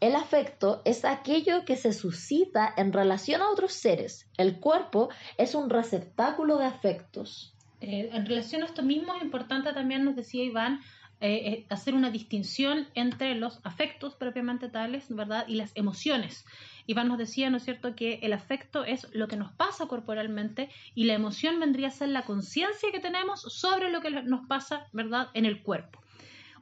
el 0.01 0.17
afecto 0.17 0.81
es 0.85 1.05
aquello 1.05 1.65
que 1.65 1.77
se 1.77 1.93
suscita 1.93 2.73
en 2.77 2.93
relación 2.93 3.43
a 3.43 3.51
otros 3.51 3.73
seres. 3.73 4.27
El 4.39 4.59
cuerpo 4.59 5.11
es 5.37 5.55
un 5.55 5.69
receptáculo 5.69 6.57
de 6.57 6.65
afectos. 6.65 7.55
Eh, 7.83 8.11
en 8.13 8.27
relación 8.27 8.63
a 8.63 8.67
esto 8.67 8.83
mismo 8.83 9.15
es 9.15 9.23
importante 9.23 9.73
también, 9.73 10.05
nos 10.05 10.17
decía 10.17 10.45
Iván, 10.45 10.81
eh, 11.23 11.35
eh, 11.35 11.67
hacer 11.69 11.95
una 11.95 12.11
distinción 12.11 12.89
entre 12.95 13.35
los 13.35 13.61
afectos 13.63 14.15
propiamente 14.15 14.71
tales, 14.71 15.05
¿verdad? 15.15 15.45
Y 15.47 15.57
las 15.57 15.71
emociones. 15.75 16.47
Iván 16.87 17.09
nos 17.09 17.19
decía, 17.19 17.51
¿no 17.51 17.59
es 17.59 17.65
cierto?, 17.65 17.95
que 17.95 18.21
el 18.23 18.33
afecto 18.33 18.85
es 18.85 19.07
lo 19.13 19.29
que 19.29 19.37
nos 19.37 19.53
pasa 19.53 19.87
corporalmente 19.87 20.71
y 20.95 21.05
la 21.05 21.13
emoción 21.13 21.61
vendría 21.61 21.89
a 21.89 21.91
ser 21.91 22.09
la 22.09 22.23
conciencia 22.23 22.91
que 22.91 23.01
tenemos 23.01 23.43
sobre 23.43 23.91
lo 23.91 24.01
que 24.01 24.11
nos 24.11 24.47
pasa, 24.47 24.87
¿verdad?, 24.95 25.29
en 25.35 25.45
el 25.45 25.63
cuerpo. 25.63 26.01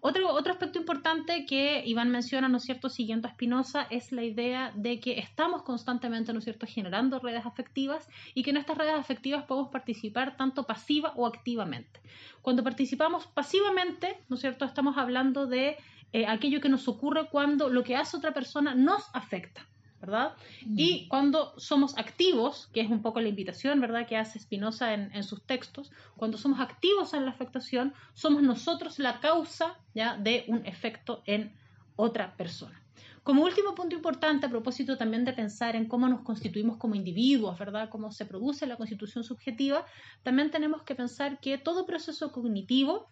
Otro, 0.01 0.33
otro 0.33 0.53
aspecto 0.53 0.79
importante 0.79 1.45
que 1.45 1.83
Iván 1.85 2.11
menciona, 2.11 2.49
¿no 2.49 2.59
es 2.59 2.65
cierto?, 2.65 2.89
siguiendo 2.89 3.27
a 3.27 3.33
Spinoza, 3.33 3.87
es 3.91 4.13
la 4.13 4.23
idea 4.23 4.73
de 4.75 5.01
que 5.01 5.19
estamos 5.19 5.63
constantemente, 5.63 6.33
¿no 6.33 6.39
es 6.39 6.45
cierto?, 6.45 6.67
generando 6.67 7.19
redes 7.19 7.45
afectivas 7.45 8.09
y 8.35 8.43
que 8.43 8.51
en 8.51 8.59
estas 8.59 8.79
redes 8.79 8.95
afectivas 8.95 9.45
podemos 9.45 9.71
participar 9.71 10.37
tanto 10.37 10.65
pasiva 10.65 11.13
o 11.17 11.27
activamente. 11.27 12.01
Cuando 12.43 12.63
participamos 12.63 13.27
pasivamente, 13.27 14.23
¿no 14.29 14.37
es 14.37 14.41
cierto?, 14.41 14.65
estamos 14.65 14.97
hablando 14.97 15.47
de 15.47 15.77
eh, 16.13 16.27
aquello 16.27 16.61
que 16.61 16.69
nos 16.69 16.89
ocurre 16.89 17.29
cuando 17.29 17.69
lo 17.69 17.83
que 17.83 17.97
hace 17.97 18.17
otra 18.17 18.33
persona 18.33 18.75
nos 18.75 19.11
afecta. 19.13 19.67
¿Verdad? 20.01 20.35
Y 20.63 21.09
cuando 21.09 21.59
somos 21.59 21.97
activos, 21.99 22.69
que 22.73 22.81
es 22.81 22.91
un 22.91 23.03
poco 23.03 23.21
la 23.21 23.29
invitación, 23.29 23.81
¿verdad?, 23.81 24.07
que 24.07 24.17
hace 24.17 24.39
Spinoza 24.39 24.95
en, 24.95 25.25
sus 25.25 25.43
textos, 25.43 25.91
cuando 26.17 26.39
somos 26.39 26.61
activos 26.61 27.15
en 27.15 27.25
la 27.25 27.33
afectación, 27.33 27.93
somos 28.15 28.43
nosotros 28.43 28.99
la 28.99 29.21
causa, 29.21 29.77
¿ya?, 29.95 30.17
de 30.17 30.45
un 30.49 30.65
efecto 30.67 31.23
en 31.27 31.53
otra 31.97 32.37
persona. 32.37 32.81
Como 33.25 33.45
último 33.45 33.75
punto 33.75 33.95
importante, 33.95 34.47
a 34.47 34.51
propósito 34.51 34.97
también 34.97 35.25
de 35.25 35.35
pensar 35.35 35.77
en 35.77 35.87
cómo 35.87 36.09
nos 36.09 36.23
constituimos 36.23 36.79
como 36.79 36.95
individuos, 36.95 37.59
¿verdad?, 37.59 37.91
cómo 37.91 38.11
se 38.13 38.25
produce 38.25 38.67
la 38.67 38.77
constitución 38.77 39.25
subjetiva, 39.25 39.85
también 40.23 40.51
tenemos 40.51 40.83
que 40.83 40.95
pensar 40.95 41.41
que 41.41 41.59
todo 41.59 41.87
proceso 41.87 42.33
cognitivo, 42.33 43.09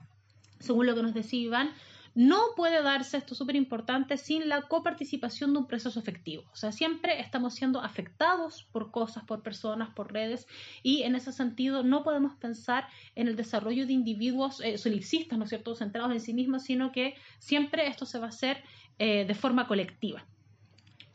según 0.60 0.86
lo 0.86 0.94
que 0.94 1.02
nos 1.02 1.14
decía 1.14 1.40
Iván, 1.40 1.70
no 2.16 2.38
puede 2.56 2.82
darse, 2.82 3.18
esto 3.18 3.34
es 3.34 3.38
súper 3.38 3.56
importante, 3.56 4.16
sin 4.16 4.48
la 4.48 4.62
coparticipación 4.62 5.52
de 5.52 5.58
un 5.58 5.66
proceso 5.66 6.00
efectivo. 6.00 6.44
O 6.50 6.56
sea, 6.56 6.72
siempre 6.72 7.20
estamos 7.20 7.54
siendo 7.54 7.82
afectados 7.82 8.66
por 8.72 8.90
cosas, 8.90 9.22
por 9.24 9.42
personas, 9.42 9.90
por 9.90 10.14
redes, 10.14 10.46
y 10.82 11.02
en 11.02 11.14
ese 11.14 11.30
sentido 11.30 11.82
no 11.82 12.04
podemos 12.04 12.34
pensar 12.36 12.88
en 13.16 13.28
el 13.28 13.36
desarrollo 13.36 13.86
de 13.86 13.92
individuos 13.92 14.62
eh, 14.62 14.78
solipsistas, 14.78 15.38
¿no 15.38 15.44
es 15.44 15.50
cierto?, 15.50 15.74
centrados 15.74 16.10
en 16.10 16.20
sí 16.20 16.32
mismos, 16.32 16.62
sino 16.62 16.90
que 16.90 17.16
siempre 17.38 17.86
esto 17.86 18.06
se 18.06 18.18
va 18.18 18.26
a 18.26 18.30
hacer 18.30 18.62
eh, 18.98 19.26
de 19.26 19.34
forma 19.34 19.68
colectiva. 19.68 20.24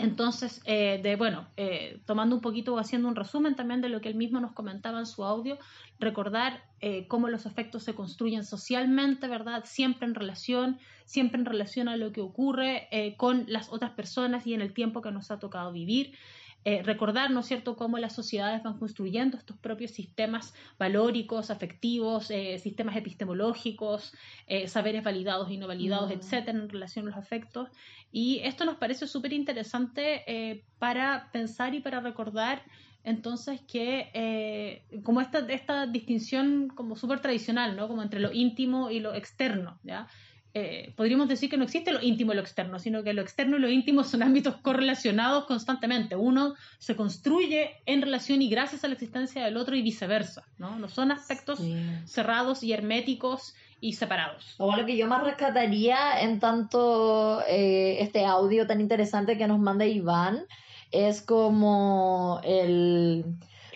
Entonces, 0.01 0.61
eh, 0.65 0.99
de, 1.01 1.15
bueno, 1.15 1.47
eh, 1.57 2.01
tomando 2.05 2.35
un 2.35 2.41
poquito 2.41 2.73
o 2.73 2.79
haciendo 2.79 3.07
un 3.07 3.15
resumen 3.15 3.55
también 3.55 3.81
de 3.81 3.89
lo 3.89 4.01
que 4.01 4.09
él 4.09 4.15
mismo 4.15 4.39
nos 4.39 4.53
comentaba 4.53 4.99
en 4.99 5.05
su 5.05 5.23
audio, 5.23 5.57
recordar 5.99 6.63
eh, 6.79 7.07
cómo 7.07 7.29
los 7.29 7.45
efectos 7.45 7.83
se 7.83 7.93
construyen 7.93 8.43
socialmente, 8.43 9.27
¿verdad? 9.27 9.63
Siempre 9.65 10.07
en 10.07 10.15
relación, 10.15 10.79
siempre 11.05 11.39
en 11.39 11.45
relación 11.45 11.87
a 11.87 11.97
lo 11.97 12.11
que 12.11 12.21
ocurre 12.21 12.87
con 13.17 13.45
las 13.47 13.71
otras 13.71 13.91
personas 13.91 14.47
y 14.47 14.53
en 14.53 14.61
el 14.61 14.73
tiempo 14.73 15.01
que 15.01 15.11
nos 15.11 15.29
ha 15.29 15.39
tocado 15.39 15.71
vivir. 15.71 16.13
Eh, 16.63 16.83
recordar, 16.83 17.31
¿no 17.31 17.39
es 17.39 17.47
cierto?, 17.47 17.75
cómo 17.75 17.97
las 17.97 18.13
sociedades 18.13 18.61
van 18.61 18.77
construyendo 18.77 19.35
estos 19.35 19.57
propios 19.57 19.91
sistemas 19.91 20.53
valóricos, 20.77 21.49
afectivos, 21.49 22.29
eh, 22.29 22.59
sistemas 22.59 22.95
epistemológicos, 22.95 24.13
eh, 24.45 24.67
saberes 24.67 25.03
validados 25.03 25.49
y 25.49 25.57
no 25.57 25.67
validados, 25.67 26.09
mm. 26.09 26.13
etcétera, 26.13 26.59
en 26.59 26.69
relación 26.69 27.07
a 27.07 27.09
los 27.09 27.17
afectos. 27.17 27.69
Y 28.11 28.39
esto 28.43 28.65
nos 28.65 28.77
parece 28.77 29.07
súper 29.07 29.33
interesante 29.33 30.63
para 30.77 31.29
pensar 31.31 31.73
y 31.73 31.79
para 31.79 32.01
recordar 32.01 32.61
entonces 33.03 33.61
que 33.61 34.83
como 35.03 35.21
esta, 35.21 35.39
esta 35.39 35.87
distinción 35.87 36.67
como 36.67 36.95
súper 36.95 37.21
tradicional, 37.21 37.75
¿no? 37.77 37.87
Como 37.87 38.03
entre 38.03 38.19
lo 38.19 38.31
íntimo 38.31 38.91
y 38.91 38.99
lo 38.99 39.13
externo, 39.13 39.79
¿ya? 39.83 40.07
Eh, 40.53 40.93
podríamos 40.97 41.29
decir 41.29 41.49
que 41.49 41.55
no 41.55 41.63
existe 41.63 41.93
lo 41.93 42.01
íntimo 42.01 42.33
y 42.33 42.35
lo 42.35 42.41
externo, 42.41 42.77
sino 42.77 43.03
que 43.03 43.13
lo 43.13 43.21
externo 43.21 43.55
y 43.55 43.61
lo 43.61 43.69
íntimo 43.69 44.03
son 44.03 44.21
ámbitos 44.21 44.57
correlacionados 44.57 45.45
constantemente. 45.45 46.17
Uno 46.17 46.55
se 46.77 46.95
construye 46.95 47.81
en 47.85 48.01
relación 48.01 48.41
y 48.41 48.49
gracias 48.49 48.83
a 48.83 48.89
la 48.89 48.95
existencia 48.95 49.45
del 49.45 49.55
otro 49.55 49.75
y 49.75 49.81
viceversa, 49.81 50.43
¿no? 50.57 50.77
No 50.77 50.89
son 50.89 51.11
aspectos 51.11 51.59
cerrados 52.05 52.63
y 52.63 52.73
herméticos 52.73 53.55
y 53.79 53.93
separados. 53.93 54.55
O 54.57 54.75
lo 54.75 54.85
que 54.85 54.97
yo 54.97 55.07
más 55.07 55.23
rescataría 55.23 56.21
en 56.21 56.39
tanto 56.39 57.41
eh, 57.47 57.97
este 58.01 58.25
audio 58.25 58.67
tan 58.67 58.81
interesante 58.81 59.37
que 59.37 59.47
nos 59.47 59.59
manda 59.59 59.85
Iván 59.85 60.45
es 60.91 61.21
como 61.21 62.41
el 62.43 63.23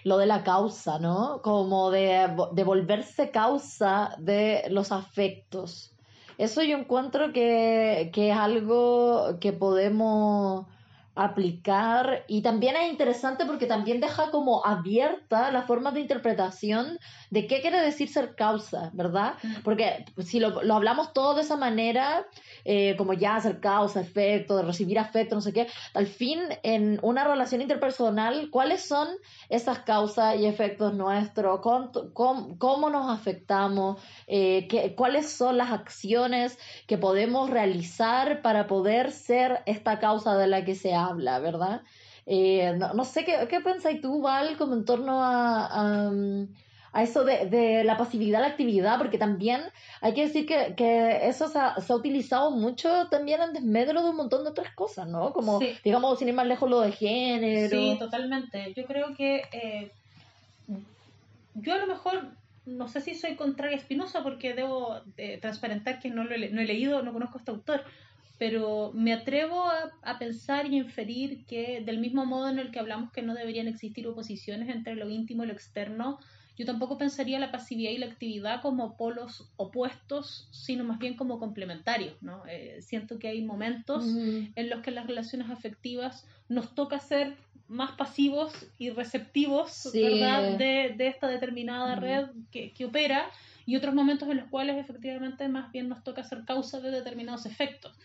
lo 0.03 0.19
de 0.19 0.27
la 0.27 0.43
causa, 0.43 0.99
¿no? 0.99 1.41
Como 1.41 1.89
de, 1.89 2.29
de 2.53 2.63
volverse 2.63 3.31
causa 3.31 4.15
de 4.19 4.65
los 4.69 4.91
afectos. 4.91 5.94
Eso 6.37 6.63
yo 6.63 6.77
encuentro 6.77 7.31
que, 7.33 8.11
que 8.13 8.31
es 8.31 8.37
algo 8.37 9.39
que 9.39 9.53
podemos 9.53 10.67
aplicar 11.15 12.25
y 12.27 12.41
también 12.41 12.75
es 12.75 12.91
interesante 12.91 13.45
porque 13.45 13.65
también 13.65 14.01
deja 14.01 14.31
como 14.31 14.65
abierta 14.65 15.51
la 15.51 15.63
forma 15.63 15.91
de 15.91 16.01
interpretación 16.01 16.99
de 17.29 17.47
qué 17.47 17.61
quiere 17.61 17.81
decir 17.81 18.09
ser 18.09 18.35
causa, 18.35 18.91
¿verdad? 18.93 19.35
Porque 19.63 20.05
si 20.19 20.39
lo, 20.39 20.61
lo 20.63 20.75
hablamos 20.75 21.13
todo 21.13 21.35
de 21.35 21.41
esa 21.41 21.57
manera, 21.57 22.25
eh, 22.65 22.95
como 22.97 23.13
ya 23.13 23.39
ser 23.39 23.59
causa, 23.59 24.01
efecto, 24.01 24.57
de 24.57 24.63
recibir 24.63 24.99
afecto, 24.99 25.35
no 25.35 25.41
sé 25.41 25.53
qué, 25.53 25.67
al 25.93 26.07
fin 26.07 26.39
en 26.63 26.99
una 27.01 27.23
relación 27.23 27.61
interpersonal, 27.61 28.49
¿cuáles 28.49 28.81
son 28.81 29.07
esas 29.49 29.79
causas 29.79 30.35
y 30.37 30.45
efectos 30.45 30.93
nuestros? 30.93 31.59
¿Cómo, 31.61 32.57
cómo, 32.57 32.89
nos 32.89 33.09
afectamos? 33.09 34.01
Eh, 34.27 34.67
qué, 34.67 34.95
¿Cuáles 34.95 35.29
son 35.29 35.57
las 35.57 35.71
acciones 35.71 36.57
que 36.87 36.97
podemos 36.97 37.49
realizar 37.49 38.41
para 38.41 38.67
poder 38.67 39.11
ser 39.11 39.61
esta 39.65 39.99
causa 39.99 40.35
de 40.35 40.47
la 40.47 40.65
que 40.65 40.75
se 40.75 40.93
habla, 40.93 41.04
¿verdad? 41.13 41.81
Eh, 42.25 42.77
no, 42.77 43.05
sé, 43.05 43.23
¿qué, 43.23 43.47
qué 43.49 43.61
pensáis 43.61 44.01
tú, 44.01 44.21
Val, 44.21 44.57
como 44.57 44.73
en 44.73 44.85
torno 44.85 45.23
a, 45.23 46.09
a 46.95 47.03
eso 47.03 47.25
de, 47.25 47.47
de, 47.47 47.83
la 47.83 47.97
pasividad 47.97 48.39
la 48.39 48.47
actividad, 48.47 48.97
porque 48.97 49.17
también 49.17 49.61
hay 49.99 50.13
que 50.13 50.27
decir 50.27 50.45
que, 50.45 50.75
que 50.77 51.27
eso 51.27 51.49
se 51.49 51.59
ha, 51.59 51.79
se 51.81 51.91
ha, 51.91 51.95
utilizado 51.95 52.51
mucho 52.51 53.07
también 53.09 53.41
en 53.41 53.51
desmedro 53.51 54.01
de 54.01 54.11
un 54.11 54.15
montón 54.15 54.45
de 54.45 54.51
otras 54.51 54.73
cosas, 54.73 55.05
¿no? 55.05 55.33
Como, 55.33 55.59
digamos, 55.83 56.17
sin 56.17 56.29
ir 56.29 56.33
más 56.33 56.47
lejos, 56.47 56.69
lo 56.69 56.79
de 56.79 56.93
género. 56.93 57.69
Sí, 57.69 57.97
totalmente. 57.99 58.73
Yo 58.73 58.85
creo 58.85 59.13
que 59.13 59.41
eh, 59.51 59.91
yo 61.55 61.73
a 61.73 61.77
lo 61.79 61.87
mejor 61.87 62.29
no 62.65 62.87
sé 62.87 63.01
si 63.01 63.13
soy 63.13 63.35
contraria 63.35 63.77
a 63.77 63.81
Spinoza 63.81 64.23
porque 64.23 64.53
debo 64.53 65.01
eh, 65.17 65.37
transparentar 65.39 65.99
que 65.99 66.09
no, 66.09 66.23
lo 66.23 66.33
he, 66.33 66.49
no 66.49 66.61
he 66.61 66.65
leído, 66.65 67.03
no 67.03 67.11
conozco 67.11 67.37
a 67.37 67.39
este 67.39 67.51
autor, 67.51 67.83
pero 68.37 68.91
me 68.93 69.13
atrevo 69.13 69.63
a, 69.63 69.91
a, 70.01 70.19
pensar 70.19 70.65
y 70.65 70.77
inferir 70.77 71.45
que 71.45 71.81
del 71.85 71.99
mismo 71.99 72.25
modo 72.25 72.49
en 72.49 72.59
el 72.59 72.71
que 72.71 72.79
hablamos 72.79 73.11
que 73.11 73.21
no 73.21 73.33
deberían 73.33 73.67
existir 73.67 74.07
oposiciones 74.07 74.69
entre 74.69 74.95
lo 74.95 75.09
íntimo 75.09 75.43
y 75.43 75.47
lo 75.47 75.53
externo, 75.53 76.19
yo 76.57 76.65
tampoco 76.65 76.97
pensaría 76.97 77.37
la 77.39 77.51
pasividad 77.51 77.91
y 77.91 77.97
la 77.97 78.05
actividad 78.05 78.61
como 78.61 78.95
polos 78.95 79.49
opuestos, 79.57 80.47
sino 80.51 80.85
más 80.85 80.99
bien 80.99 81.15
como 81.15 81.37
complementarios. 81.37 82.15
¿no? 82.21 82.43
Eh, 82.47 82.77
siento 82.81 83.19
que 83.19 83.27
hay 83.27 83.41
momentos 83.41 84.05
en 84.05 84.69
los 84.69 84.81
que 84.81 84.91
las 84.91 85.05
relaciones 85.05 85.49
afectivas 85.49 86.25
nos 86.47 86.73
toca 86.73 86.99
ser 86.99 87.35
más 87.67 87.91
pasivos 87.93 88.53
y 88.77 88.91
receptivos 88.91 89.89
¿verdad? 89.93 90.57
De, 90.57 90.93
de, 90.95 91.07
esta 91.07 91.27
determinada 91.27 91.95
red 91.95 92.27
que, 92.51 92.71
que 92.71 92.85
opera 92.85 93.29
y 93.65 93.75
otros 93.75 93.93
momentos 93.93 94.29
en 94.29 94.37
los 94.37 94.47
cuales 94.47 94.77
efectivamente 94.77 95.47
más 95.49 95.71
bien 95.71 95.89
nos 95.89 96.03
toca 96.03 96.23
ser 96.23 96.45
causa 96.45 96.79
de 96.79 96.91
determinados 96.91 97.45
efectos. 97.45 97.97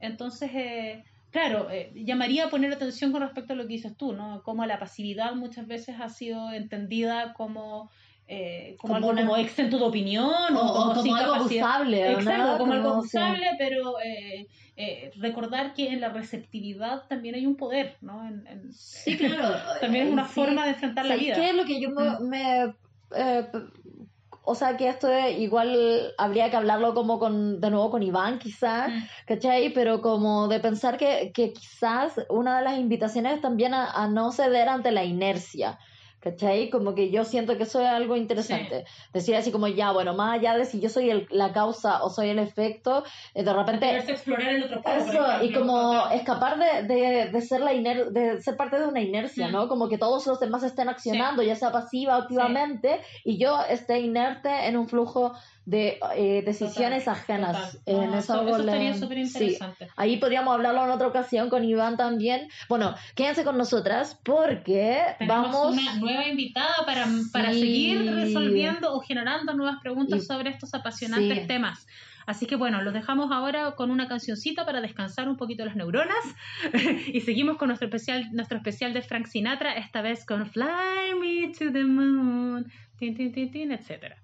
Entonces, 0.00 0.50
eh, 0.54 1.04
claro, 1.30 1.68
eh, 1.70 1.92
llamaría 1.94 2.46
a 2.46 2.50
poner 2.50 2.72
atención 2.72 3.12
con 3.12 3.22
respecto 3.22 3.52
a 3.52 3.56
lo 3.56 3.62
que 3.62 3.74
dices 3.74 3.96
tú, 3.96 4.12
¿no? 4.12 4.42
Como 4.42 4.64
la 4.66 4.78
pasividad 4.78 5.34
muchas 5.34 5.66
veces 5.66 5.96
ha 6.00 6.08
sido 6.08 6.52
entendida 6.52 7.34
como 7.34 7.90
eh, 8.28 8.74
como, 8.80 8.96
algo 8.96 9.14
como 9.14 9.36
exento 9.36 9.78
de 9.78 9.84
opinión 9.84 10.56
o, 10.56 10.92
como, 10.94 11.14
algo 11.14 11.34
abusable. 11.34 12.12
Exacto, 12.12 12.58
como, 12.58 12.72
algo 12.72 12.88
abusable, 12.90 13.46
pero 13.56 14.00
eh, 14.00 14.48
eh, 14.76 15.12
recordar 15.18 15.74
que 15.74 15.92
en 15.92 16.00
la 16.00 16.08
receptividad 16.08 17.04
también 17.06 17.36
hay 17.36 17.46
un 17.46 17.54
poder, 17.54 17.96
¿no? 18.00 18.26
En, 18.26 18.72
sí, 18.72 19.16
claro. 19.16 19.56
también 19.80 20.08
es 20.08 20.12
una 20.12 20.24
forma 20.24 20.64
de 20.64 20.70
enfrentar 20.70 21.06
la 21.06 21.14
vida. 21.14 21.36
¿Qué 21.36 21.50
es 21.50 21.54
lo 21.54 21.64
que 21.64 21.80
yo 21.80 21.90
me... 21.90 22.10
Mm. 22.18 22.28
me 22.28 22.74
o 24.48 24.54
sea 24.54 24.76
que 24.76 24.88
esto 24.88 25.08
igual 25.28 26.14
habría 26.18 26.50
que 26.50 26.56
hablarlo 26.56 26.94
como 26.94 27.18
con, 27.18 27.60
de 27.60 27.68
nuevo 27.68 27.90
con 27.90 28.04
Iván 28.04 28.38
quizás, 28.38 28.90
mm. 28.90 29.02
¿cachai? 29.26 29.72
Pero 29.74 30.00
como 30.00 30.46
de 30.46 30.60
pensar 30.60 30.96
que, 30.96 31.32
que 31.34 31.52
quizás 31.52 32.12
una 32.28 32.58
de 32.58 32.64
las 32.64 32.78
invitaciones 32.78 33.34
es 33.34 33.40
también 33.40 33.74
a, 33.74 34.06
no 34.06 34.30
ceder 34.30 34.68
ante 34.68 34.92
la 34.92 35.02
inercia. 35.02 35.80
¿Cachai? 36.26 36.70
Como 36.70 36.96
que 36.96 37.12
yo 37.12 37.24
siento 37.24 37.56
que 37.56 37.62
eso 37.62 37.80
es 37.80 37.86
algo 37.86 38.16
interesante. 38.16 38.84
Decir 39.12 39.36
así 39.36 39.52
como, 39.52 39.68
ya, 39.68 39.92
bueno, 39.92 40.12
más 40.12 40.36
allá 40.36 40.56
de 40.56 40.64
si 40.64 40.80
yo 40.80 40.88
soy 40.88 41.08
el, 41.08 41.28
la 41.30 41.52
causa 41.52 42.02
o 42.02 42.10
soy 42.10 42.30
el 42.30 42.40
efecto, 42.40 43.04
eh, 43.32 43.44
de 43.44 43.52
repente... 43.52 43.96
explorar 43.96 44.48
el 44.48 44.64
otro 44.64 44.82
Eso, 44.84 45.44
y 45.44 45.52
como 45.52 46.08
escapar 46.08 46.58
de, 46.58 46.82
de, 46.92 47.30
de 47.30 47.40
ser 47.42 47.60
la 47.60 47.72
iner 47.74 48.10
de 48.10 48.42
ser 48.42 48.56
parte 48.56 48.76
de 48.76 48.86
una 48.86 49.00
inercia, 49.00 49.46
mm. 49.46 49.52
¿no? 49.52 49.68
Como 49.68 49.88
que 49.88 49.98
todos 49.98 50.26
los 50.26 50.40
demás 50.40 50.64
estén 50.64 50.88
accionando, 50.88 51.44
ya 51.44 51.54
sea 51.54 51.70
pasiva 51.70 52.18
o 52.18 52.22
activamente, 52.22 53.00
y 53.22 53.38
yo 53.38 53.60
esté 53.70 54.00
inerte 54.00 54.66
en 54.66 54.76
un 54.76 54.88
flujo 54.88 55.32
de 55.66 55.98
eh, 56.14 56.42
decisiones 56.46 57.08
ajenas. 57.08 57.78
en 57.86 58.14
eso, 58.14 58.40
eso 58.48 58.60
estaría 58.60 58.94
súper 58.94 59.18
interesante. 59.18 59.88
Ahí 59.96 60.16
podríamos 60.16 60.54
hablarlo 60.54 60.84
en 60.84 60.90
otra 60.90 61.08
ocasión 61.08 61.50
con 61.50 61.64
Iván 61.64 61.96
también. 61.96 62.48
Bueno, 62.68 62.94
quédense 63.16 63.44
con 63.44 63.58
nosotras 63.58 64.18
porque 64.24 65.02
Tenemos 65.18 65.52
vamos... 65.52 65.72
una 65.72 65.96
nueva 65.96 66.26
invitada 66.26 66.74
para, 66.86 67.06
para 67.32 67.52
seguir 67.52 68.10
resolviendo 68.14 68.94
o 68.94 69.00
generando 69.00 69.52
nuevas 69.54 69.80
preguntas 69.82 70.24
sobre 70.24 70.50
estos 70.50 70.72
apasionantes 70.72 71.46
temas. 71.48 71.86
Así 72.26 72.46
que 72.46 72.56
bueno, 72.56 72.82
los 72.82 72.92
dejamos 72.92 73.30
ahora 73.32 73.72
con 73.72 73.90
una 73.90 74.08
cancioncita 74.08 74.64
para 74.64 74.80
descansar 74.80 75.28
un 75.28 75.36
poquito 75.36 75.64
las 75.64 75.76
neuronas 75.76 76.16
y 77.12 77.20
seguimos 77.20 77.56
con 77.56 77.68
nuestro 77.68 77.86
especial, 77.86 78.28
nuestro 78.32 78.58
especial 78.58 78.92
de 78.92 79.02
Frank 79.02 79.26
Sinatra, 79.26 79.74
esta 79.74 80.02
vez 80.02 80.24
con 80.24 80.46
Fly 80.46 81.14
Me 81.20 81.52
to 81.56 81.72
the 81.72 81.84
Moon, 81.84 82.66
tin, 82.98 83.16
tin, 83.16 83.32
tin, 83.32 83.50
tin, 83.50 83.72
etcétera. 83.72 84.16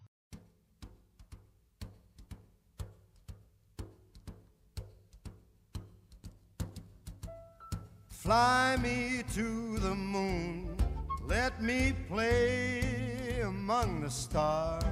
Fly 8.23 8.77
me 8.81 9.25
to 9.35 9.81
the 9.81 9.97
moon, 9.97 10.77
let 11.27 11.61
me 11.61 11.93
play 12.09 13.41
among 13.45 14.01
the 14.01 14.11
stars, 14.11 14.85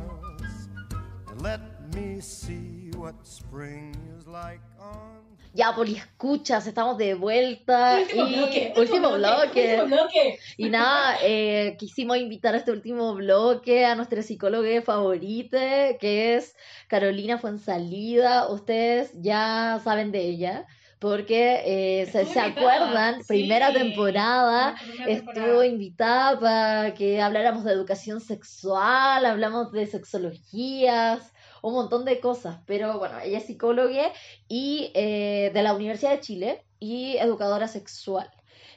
and 1.29 1.41
let 1.41 1.61
me 1.95 2.21
see 2.21 2.91
what 2.97 3.15
spring 3.23 3.95
is 4.19 4.27
like 4.27 4.59
on. 4.81 5.23
Ya, 5.55 5.73
Poli, 5.73 5.95
escuchas, 5.95 6.67
estamos 6.67 6.99
de 6.99 7.15
vuelta. 7.15 8.01
Último 8.01 8.27
y... 8.27 8.35
bloque. 8.35 8.73
Último 8.77 9.13
bloque. 9.13 9.83
Bloque. 9.87 10.39
Y 10.57 10.69
nada, 10.69 11.19
eh, 11.23 11.77
quisimos 11.79 12.17
invitar 12.17 12.55
a 12.55 12.59
este 12.59 12.73
último 12.73 13.15
bloque 13.15 13.85
a 13.85 13.95
nuestra 13.95 14.25
psicóloga 14.25 14.83
favorita, 14.83 15.97
que 16.01 16.35
es 16.35 16.57
Carolina 16.89 17.39
Fuensalida. 17.39 18.49
Ustedes 18.49 19.13
ya 19.15 19.81
saben 19.85 20.11
de 20.11 20.19
ella 20.19 20.67
porque 21.01 21.63
eh, 21.65 22.07
se, 22.13 22.27
se, 22.27 22.39
acuerdan, 22.39 23.23
primera 23.27 23.73
temporada, 23.73 24.77
estuvo 25.09 25.65
invitada 25.65 26.39
para 26.39 26.95
que 26.95 27.23
habláramos 27.23 27.65
de 27.65 27.73
educación 27.73 28.21
sexual, 28.21 29.25
hablamos 29.25 29.73
de 29.73 29.87
sexologías, 29.87 31.33
un 31.63 31.73
montón 31.73 32.05
de 32.05 32.21
cosas, 32.21 32.59
pero 32.67 32.99
bueno, 32.99 33.19
ella 33.21 33.39
es 33.39 33.47
psicóloga 33.47 34.13
y 34.47 34.91
eh, 34.95 35.51
de 35.55 35.63
la 35.63 35.73
Universidad 35.73 36.13
de 36.13 36.21
Chile 36.21 36.65
y 36.79 37.17
educadora 37.17 37.67
sexual. 37.67 38.31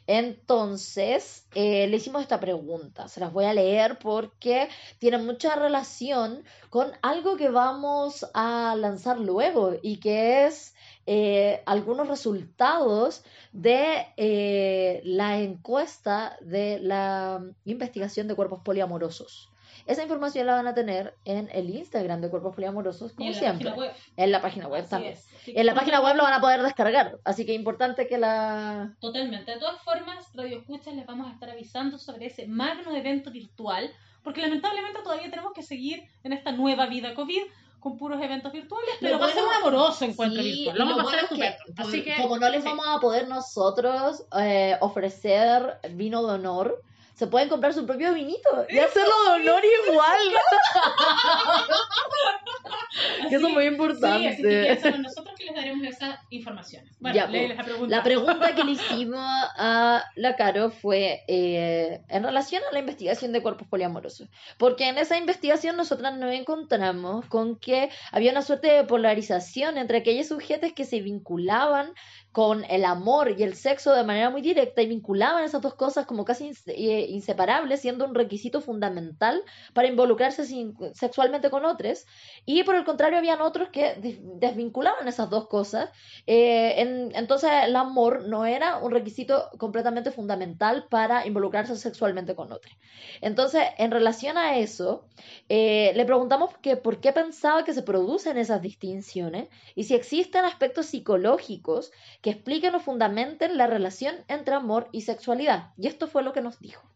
Entonces, 0.05 1.45
eh, 1.55 1.87
le 1.87 1.97
hicimos 1.97 2.21
esta 2.21 2.39
pregunta, 2.39 3.07
se 3.07 3.21
las 3.21 3.31
voy 3.31 3.45
a 3.45 3.53
leer 3.53 3.99
porque 3.99 4.67
tiene 4.99 5.17
mucha 5.17 5.55
relación 5.55 6.43
con 6.69 6.91
algo 7.01 7.37
que 7.37 7.49
vamos 7.49 8.25
a 8.33 8.75
lanzar 8.77 9.19
luego 9.19 9.75
y 9.81 10.01
que 10.01 10.45
es 10.45 10.72
eh, 11.05 11.61
algunos 11.65 12.07
resultados 12.07 13.23
de 13.51 14.07
eh, 14.17 15.01
la 15.03 15.39
encuesta 15.39 16.37
de 16.41 16.79
la 16.79 17.43
investigación 17.65 18.27
de 18.27 18.35
cuerpos 18.35 18.61
poliamorosos. 18.63 19.49
Esa 19.85 20.03
información 20.03 20.47
la 20.47 20.55
van 20.55 20.67
a 20.67 20.73
tener 20.73 21.13
en 21.25 21.49
el 21.51 21.69
Instagram 21.69 22.21
de 22.21 22.29
Cuerpos 22.29 22.55
Poliamorosos, 22.55 23.11
como 23.13 23.33
siempre. 23.33 23.73
En 24.15 24.31
la 24.31 24.41
página 24.41 24.67
web 24.67 24.87
también. 24.87 25.15
En 25.45 25.65
la 25.65 25.75
página 25.75 25.99
web 25.99 26.15
lo 26.15 26.23
van 26.23 26.33
a 26.33 26.39
poder 26.39 26.61
descargar, 26.61 27.19
así 27.25 27.45
que 27.45 27.53
importante 27.53 28.07
que 28.07 28.17
la... 28.17 28.95
Totalmente. 29.01 29.51
De 29.51 29.59
todas 29.59 29.81
formas, 29.81 30.29
Radio 30.33 30.59
Escuchas 30.59 30.95
les 30.95 31.05
vamos 31.05 31.27
a 31.27 31.33
estar 31.33 31.49
avisando 31.49 31.97
sobre 31.97 32.27
ese 32.27 32.47
magno 32.47 32.95
evento 32.95 33.29
virtual, 33.29 33.91
porque 34.23 34.41
lamentablemente 34.41 35.01
todavía 35.03 35.29
tenemos 35.29 35.51
que 35.51 35.63
seguir 35.63 36.05
en 36.23 36.31
esta 36.31 36.53
nueva 36.53 36.85
vida 36.85 37.13
COVID, 37.13 37.41
con 37.83 37.97
puros 37.97 38.21
eventos 38.21 38.53
virtuales, 38.53 38.95
pero 39.01 39.19
va 39.19 39.25
a 39.25 39.29
ser 39.29 39.43
un 39.43 39.51
amoroso 39.51 40.05
encuentro 40.05 40.41
virtual. 40.41 40.77
Lo 40.77 40.85
vamos 40.85 41.13
a 41.13 41.17
hacer 41.17 41.57
Así 41.75 42.01
que, 42.01 42.15
como 42.15 42.37
no 42.37 42.49
les 42.49 42.63
vamos 42.63 42.85
a 42.87 42.99
poder 43.01 43.27
nosotros 43.27 44.23
eh, 44.39 44.77
ofrecer 44.79 45.79
vino 45.91 46.25
de 46.25 46.33
honor, 46.35 46.81
se 47.13 47.27
pueden 47.27 47.49
comprar 47.49 47.73
su 47.73 47.85
propio 47.85 48.13
vinito 48.13 48.65
y 48.69 48.79
hacerlo 48.79 49.13
de 49.23 49.29
honor 49.29 49.61
igual. 49.87 50.19
que 53.29 53.35
eso 53.35 53.47
es 53.47 53.53
muy 53.53 53.65
importante. 53.65 54.35
Sí, 54.35 54.67
así 54.67 54.91
que 54.91 54.97
nosotros 54.97 55.35
que 55.37 55.45
les 55.45 55.55
daremos 55.55 55.87
esa 55.87 56.21
información. 56.29 56.83
Bueno, 56.99 57.15
ya, 57.15 57.27
la, 57.27 57.63
pregunta. 57.63 57.95
la 57.95 58.03
pregunta 58.03 58.55
que 58.55 58.63
le 58.63 58.71
hicimos 58.71 59.21
a 59.21 60.03
la 60.15 60.35
Caro 60.35 60.71
fue 60.71 61.23
eh, 61.27 62.01
en 62.09 62.23
relación 62.23 62.63
a 62.69 62.73
la 62.73 62.79
investigación 62.79 63.31
de 63.31 63.41
cuerpos 63.41 63.67
poliamorosos. 63.67 64.29
Porque 64.57 64.87
en 64.87 64.97
esa 64.97 65.17
investigación 65.17 65.77
nosotras 65.77 66.17
nos 66.17 66.33
encontramos 66.33 67.25
con 67.27 67.57
que 67.57 67.89
había 68.11 68.31
una 68.31 68.41
suerte 68.41 68.71
de 68.71 68.83
polarización 68.83 69.77
entre 69.77 69.99
aquellos 69.99 70.27
sujetos 70.27 70.73
que 70.73 70.85
se 70.85 71.01
vinculaban 71.01 71.93
con 72.33 72.65
el 72.65 72.83
amor 72.83 73.35
y 73.37 73.43
el 73.43 73.55
sexo 73.55 73.93
de 73.93 74.03
manera 74.03 74.31
muy 74.31 74.41
directa 74.41 74.81
y 74.81 74.87
vinculaban 74.87 75.43
esas 75.43 75.61
dos 75.61 75.75
cosas 75.75 76.07
como 76.07 76.25
casi 76.25 76.51
eh, 76.65 77.02
inseparables, 77.09 77.81
siendo 77.81 78.05
un 78.05 78.15
requisito 78.15 78.61
fundamental 78.61 79.43
para 79.73 79.87
involucrarse 79.87 80.45
sexualmente 80.93 81.49
con 81.49 81.65
otros. 81.65 82.05
Y 82.45 82.63
por 82.63 82.75
el 82.75 82.83
contrario, 82.83 83.17
habían 83.17 83.41
otros 83.41 83.69
que 83.69 83.95
desvinculaban 84.39 85.07
esas 85.07 85.29
dos 85.29 85.47
cosas. 85.47 85.89
Eh, 86.27 87.09
entonces, 87.13 87.49
el 87.63 87.75
amor 87.75 88.27
no 88.27 88.45
era 88.45 88.77
un 88.77 88.91
requisito 88.91 89.49
completamente 89.57 90.11
fundamental 90.11 90.87
para 90.89 91.25
involucrarse 91.27 91.75
sexualmente 91.75 92.35
con 92.35 92.51
otros. 92.51 92.75
Entonces, 93.21 93.63
en 93.77 93.91
relación 93.91 94.37
a 94.37 94.57
eso, 94.57 95.05
eh, 95.49 95.91
le 95.95 96.05
preguntamos 96.05 96.57
que 96.61 96.77
por 96.77 96.99
qué 96.99 97.11
pensaba 97.11 97.63
que 97.63 97.73
se 97.73 97.83
producen 97.83 98.37
esas 98.37 98.61
distinciones 98.61 99.47
y 99.75 99.83
si 99.83 99.95
existen 99.95 100.45
aspectos 100.45 100.87
psicológicos 100.87 101.91
que 102.21 102.31
expliquen 102.31 102.75
o 102.75 102.79
fundamenten 102.79 103.57
la 103.57 103.67
relación 103.67 104.15
entre 104.27 104.55
amor 104.55 104.89
y 104.91 105.01
sexualidad. 105.01 105.71
Y 105.77 105.87
esto 105.87 106.07
fue 106.07 106.23
lo 106.23 106.33
que 106.33 106.41
nos 106.41 106.59
dijo. 106.59 106.92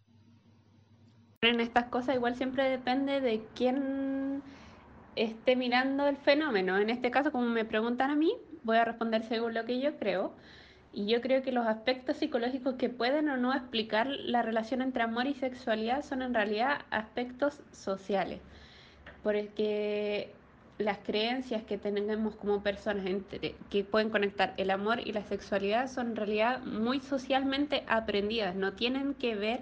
En 1.44 1.60
estas 1.60 1.86
cosas 1.86 2.16
igual 2.16 2.36
siempre 2.36 2.68
depende 2.68 3.22
de 3.22 3.46
quién 3.54 4.42
esté 5.16 5.56
mirando 5.56 6.08
el 6.08 6.18
fenómeno. 6.18 6.78
En 6.80 6.90
este 6.90 7.12
caso, 7.12 7.32
como 7.32 7.46
me 7.46 7.64
preguntan 7.64 8.10
a 8.10 8.16
mí, 8.16 8.34
voy 8.64 8.78
a 8.78 8.86
responder 8.86 9.24
según 9.24 9.54
lo 9.54 9.64
que 9.66 9.80
yo 9.80 9.98
creo. 9.98 10.34
Y 10.94 11.06
yo 11.06 11.22
creo 11.22 11.44
que 11.44 11.52
los 11.52 11.68
aspectos 11.68 12.18
psicológicos 12.18 12.76
que 12.76 12.90
pueden 12.90 13.30
o 13.30 13.38
no 13.38 13.54
explicar 13.54 14.08
la 14.08 14.42
relación 14.42 14.82
entre 14.82 15.04
amor 15.04 15.28
y 15.28 15.36
sexualidad 15.36 16.04
son 16.04 16.24
en 16.24 16.34
realidad 16.34 16.82
aspectos 16.90 17.62
sociales. 17.72 18.42
porque 19.24 20.34
las 20.80 21.00
creencias 21.00 21.64
que 21.64 21.78
tenemos 21.78 22.36
como 22.36 22.64
personas 22.64 23.06
entre, 23.08 23.56
que 23.70 23.84
pueden 23.84 24.10
conectar 24.12 24.54
el 24.58 24.72
amor 24.72 25.00
y 25.06 25.12
la 25.14 25.24
sexualidad 25.24 25.90
son 25.90 26.10
en 26.12 26.16
realidad 26.18 26.62
muy 26.64 27.02
socialmente 27.02 27.84
aprendidas, 27.88 28.56
no 28.56 28.74
tienen 28.74 29.14
que 29.16 29.36
ver 29.36 29.62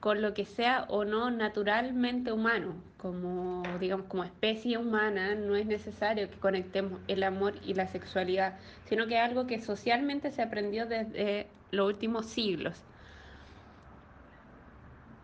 con 0.00 0.22
lo 0.22 0.34
que 0.34 0.44
sea 0.44 0.84
o 0.88 1.04
no 1.04 1.30
naturalmente 1.30 2.32
humano, 2.32 2.74
como 2.98 3.62
digamos 3.80 4.06
como 4.06 4.24
especie 4.24 4.78
humana, 4.78 5.34
no 5.34 5.56
es 5.56 5.66
necesario 5.66 6.30
que 6.30 6.38
conectemos 6.38 7.00
el 7.08 7.22
amor 7.22 7.54
y 7.64 7.74
la 7.74 7.88
sexualidad, 7.88 8.58
sino 8.84 9.06
que 9.06 9.16
es 9.16 9.20
algo 9.20 9.46
que 9.46 9.60
socialmente 9.60 10.30
se 10.30 10.42
aprendió 10.42 10.86
desde 10.86 11.48
los 11.70 11.86
últimos 11.88 12.26
siglos. 12.26 12.84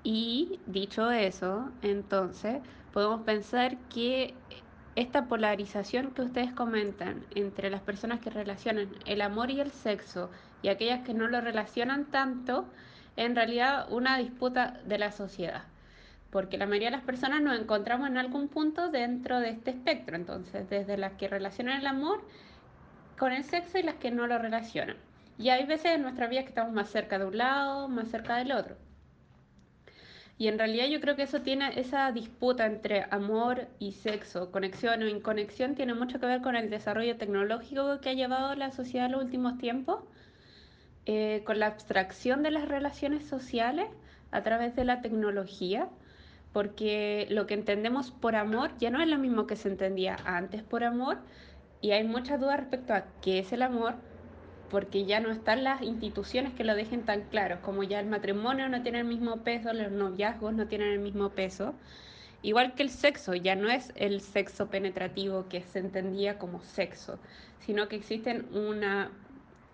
Y 0.02 0.60
dicho 0.66 1.10
eso, 1.10 1.70
entonces 1.82 2.60
podemos 2.92 3.22
pensar 3.22 3.78
que 3.88 4.34
esta 4.96 5.26
polarización 5.26 6.12
que 6.12 6.22
ustedes 6.22 6.52
comentan 6.52 7.24
entre 7.34 7.70
las 7.70 7.80
personas 7.80 8.20
que 8.20 8.30
relacionan 8.30 8.88
el 9.06 9.22
amor 9.22 9.50
y 9.50 9.60
el 9.60 9.70
sexo 9.70 10.30
y 10.62 10.68
aquellas 10.68 11.04
que 11.04 11.14
no 11.14 11.26
lo 11.26 11.40
relacionan 11.40 12.04
tanto, 12.06 12.66
en 13.16 13.36
realidad 13.36 13.86
una 13.90 14.18
disputa 14.18 14.80
de 14.84 14.98
la 14.98 15.12
sociedad, 15.12 15.62
porque 16.30 16.58
la 16.58 16.66
mayoría 16.66 16.90
de 16.90 16.96
las 16.96 17.04
personas 17.04 17.42
nos 17.42 17.58
encontramos 17.58 18.08
en 18.08 18.18
algún 18.18 18.48
punto 18.48 18.90
dentro 18.90 19.40
de 19.40 19.50
este 19.50 19.70
espectro, 19.70 20.16
entonces 20.16 20.68
desde 20.68 20.96
las 20.96 21.12
que 21.12 21.28
relacionan 21.28 21.80
el 21.80 21.86
amor 21.86 22.24
con 23.18 23.32
el 23.32 23.44
sexo 23.44 23.78
y 23.78 23.82
las 23.82 23.96
que 23.96 24.10
no 24.10 24.26
lo 24.26 24.38
relacionan. 24.38 24.96
Y 25.38 25.48
hay 25.48 25.64
veces 25.66 25.92
en 25.92 26.02
nuestra 26.02 26.26
vida 26.26 26.42
que 26.42 26.48
estamos 26.48 26.72
más 26.72 26.88
cerca 26.90 27.18
de 27.18 27.26
un 27.26 27.38
lado, 27.38 27.88
más 27.88 28.08
cerca 28.08 28.36
del 28.36 28.52
otro. 28.52 28.76
Y 30.36 30.48
en 30.48 30.58
realidad 30.58 30.86
yo 30.86 31.00
creo 31.00 31.14
que 31.14 31.22
eso 31.22 31.42
tiene, 31.42 31.78
esa 31.78 32.10
disputa 32.10 32.66
entre 32.66 33.06
amor 33.10 33.68
y 33.78 33.92
sexo, 33.92 34.50
conexión 34.50 35.02
o 35.02 35.08
inconexión, 35.08 35.76
tiene 35.76 35.94
mucho 35.94 36.18
que 36.18 36.26
ver 36.26 36.42
con 36.42 36.56
el 36.56 36.70
desarrollo 36.70 37.16
tecnológico 37.16 38.00
que 38.00 38.10
ha 38.10 38.14
llevado 38.14 38.54
la 38.56 38.72
sociedad 38.72 39.06
en 39.06 39.12
los 39.12 39.22
últimos 39.22 39.58
tiempos 39.58 40.02
eh, 41.06 41.42
con 41.44 41.58
la 41.58 41.66
abstracción 41.66 42.42
de 42.42 42.50
las 42.50 42.68
relaciones 42.68 43.26
sociales 43.26 43.88
a 44.30 44.42
través 44.42 44.74
de 44.74 44.84
la 44.84 45.00
tecnología, 45.00 45.88
porque 46.52 47.26
lo 47.30 47.46
que 47.46 47.54
entendemos 47.54 48.10
por 48.10 48.36
amor 48.36 48.70
ya 48.78 48.90
no 48.90 49.02
es 49.02 49.08
lo 49.08 49.18
mismo 49.18 49.46
que 49.46 49.56
se 49.56 49.68
entendía 49.68 50.16
antes 50.24 50.62
por 50.62 50.84
amor, 50.84 51.18
y 51.80 51.90
hay 51.90 52.04
muchas 52.04 52.40
dudas 52.40 52.58
respecto 52.60 52.94
a 52.94 53.04
qué 53.20 53.38
es 53.40 53.52
el 53.52 53.62
amor, 53.62 53.96
porque 54.70 55.04
ya 55.04 55.20
no 55.20 55.30
están 55.30 55.62
las 55.62 55.82
instituciones 55.82 56.54
que 56.54 56.64
lo 56.64 56.74
dejen 56.74 57.04
tan 57.04 57.22
claro, 57.28 57.60
como 57.62 57.82
ya 57.82 58.00
el 58.00 58.06
matrimonio 58.06 58.68
no 58.68 58.82
tiene 58.82 59.00
el 59.00 59.04
mismo 59.04 59.44
peso, 59.44 59.72
los 59.72 59.92
noviazgos 59.92 60.54
no 60.54 60.66
tienen 60.66 60.88
el 60.88 61.00
mismo 61.00 61.30
peso. 61.30 61.74
Igual 62.42 62.74
que 62.74 62.82
el 62.82 62.90
sexo, 62.90 63.34
ya 63.34 63.54
no 63.56 63.70
es 63.70 63.92
el 63.96 64.20
sexo 64.20 64.68
penetrativo 64.70 65.48
que 65.48 65.62
se 65.62 65.78
entendía 65.78 66.38
como 66.38 66.62
sexo, 66.62 67.18
sino 67.60 67.88
que 67.88 67.96
existen 67.96 68.46
una 68.52 69.10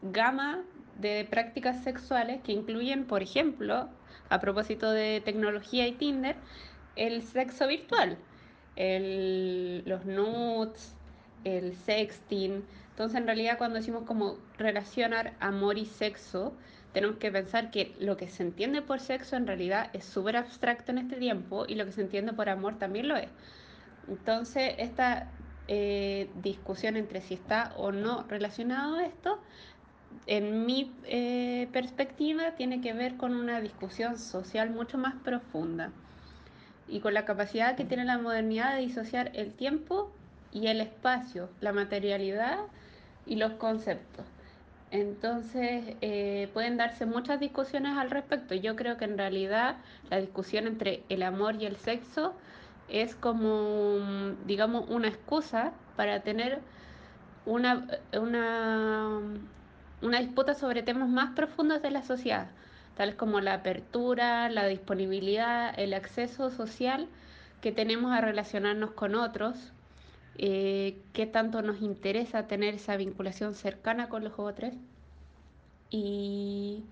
gama 0.03 0.63
de 1.01 1.27
prácticas 1.29 1.83
sexuales 1.83 2.41
que 2.43 2.53
incluyen, 2.53 3.05
por 3.07 3.23
ejemplo, 3.23 3.89
a 4.29 4.41
propósito 4.41 4.91
de 4.91 5.21
tecnología 5.25 5.87
y 5.87 5.93
Tinder, 5.93 6.37
el 6.97 7.23
sexo 7.23 7.67
virtual, 7.67 8.19
los 8.77 10.05
nudes, 10.05 10.95
el 11.45 11.75
sexting. 11.75 12.65
Entonces, 12.91 13.19
en 13.19 13.27
realidad, 13.27 13.59
cuando 13.59 13.77
decimos 13.77 14.05
como 14.05 14.39
relacionar 14.59 15.35
amor 15.41 15.79
y 15.79 15.87
sexo, 15.87 16.55
tenemos 16.93 17.17
que 17.17 17.31
pensar 17.31 17.71
que 17.71 17.95
lo 17.99 18.17
que 18.17 18.29
se 18.29 18.43
entiende 18.43 18.83
por 18.83 19.01
sexo 19.01 19.37
en 19.37 19.47
realidad 19.47 19.91
es 19.93 20.05
súper 20.05 20.37
abstracto 20.37 20.91
en 20.93 20.99
este 20.99 21.17
tiempo 21.17 21.65
y 21.69 21.75
lo 21.77 21.85
que 21.85 21.93
se 21.93 22.01
entiende 22.01 22.33
por 22.33 22.49
amor 22.49 22.79
también 22.79 23.09
lo 23.09 23.17
es. 23.17 23.29
Entonces, 24.09 24.75
esta 24.79 25.31
eh, 25.69 26.29
discusión 26.43 26.97
entre 26.97 27.21
si 27.21 27.35
está 27.35 27.73
o 27.77 27.93
no 27.93 28.25
relacionado 28.29 28.99
esto 28.99 29.41
en 30.27 30.67
mi 30.67 30.93
eh, 31.05 31.69
perspectiva, 31.73 32.53
tiene 32.53 32.81
que 32.81 32.93
ver 32.93 33.17
con 33.17 33.35
una 33.35 33.61
discusión 33.61 34.19
social 34.19 34.71
mucho 34.71 34.99
más 34.99 35.15
profunda 35.25 35.91
y 36.89 37.01
con 37.01 37.15
la 37.15 37.25
capacidad 37.25 37.77
que 37.77 37.85
tiene 37.85 38.05
la 38.05 38.19
modernidad 38.19 38.75
de 38.75 38.83
disociar 38.83 39.31
el 39.35 39.53
tiempo 39.53 40.13
y 40.53 40.67
el 40.67 40.81
espacio, 40.81 41.49
la 41.61 41.73
materialidad 41.73 42.59
y 43.27 43.37
los 43.37 43.53
conceptos. 43.53 44.25
Entonces 44.91 45.97
eh, 46.01 46.49
pueden 46.53 46.77
darse 46.77 47.07
muchas 47.07 47.39
discusiones 47.39 47.97
al 47.97 48.11
respecto. 48.11 48.55
Yo 48.55 48.75
creo 48.75 48.97
que 48.97 49.05
en 49.05 49.17
realidad 49.17 49.77
la 50.11 50.21
discusión 50.21 50.67
entre 50.67 51.05
el 51.09 51.23
amor 51.23 51.63
y 51.63 51.67
el 51.67 51.77
sexo 51.77 52.35
es 52.89 53.15
como, 53.15 53.99
digamos, 54.47 54.89
una 54.91 55.07
excusa 55.07 55.73
para 55.97 56.21
tener 56.21 56.61
una, 57.47 57.87
una 58.13 59.21
una 60.03 60.21
disputa 60.21 60.55
sobre 60.55 60.83
temas 60.83 61.09
más 61.09 61.35
profundos 61.35 61.83
de 61.83 61.91
la 61.91 62.03
sociedad, 62.03 62.49
tales 62.97 63.15
como 63.15 63.41
la 63.41 63.55
apertura, 63.55 64.49
la 64.49 64.67
disponibilidad, 64.67 65.79
el 65.79 65.95
acceso 65.95 66.51
social 66.51 67.09
que 67.61 67.73
tenemos 67.73 68.13
a 68.13 68.21
relacionarnos 68.21 68.93
con 68.93 69.15
otros, 69.15 69.73
eh, 70.39 70.99
qué 71.13 71.27
tanto 71.27 71.63
nos 71.63 71.83
interesa 71.83 72.47
tener 72.47 72.75
esa 72.75 72.97
vinculación 72.97 73.55
cercana 73.55 74.09
con 74.09 74.25
los 74.25 74.39
otros. 74.39 74.73
Y 75.91 76.85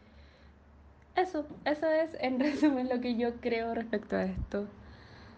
eso, 1.17 1.47
eso 1.65 1.87
es 1.91 2.11
en 2.21 2.41
resumen 2.41 2.89
lo 2.89 3.01
que 3.01 3.17
yo 3.17 3.35
creo 3.41 3.75
respecto 3.75 4.17
a 4.17 4.25
esto. 4.25 4.67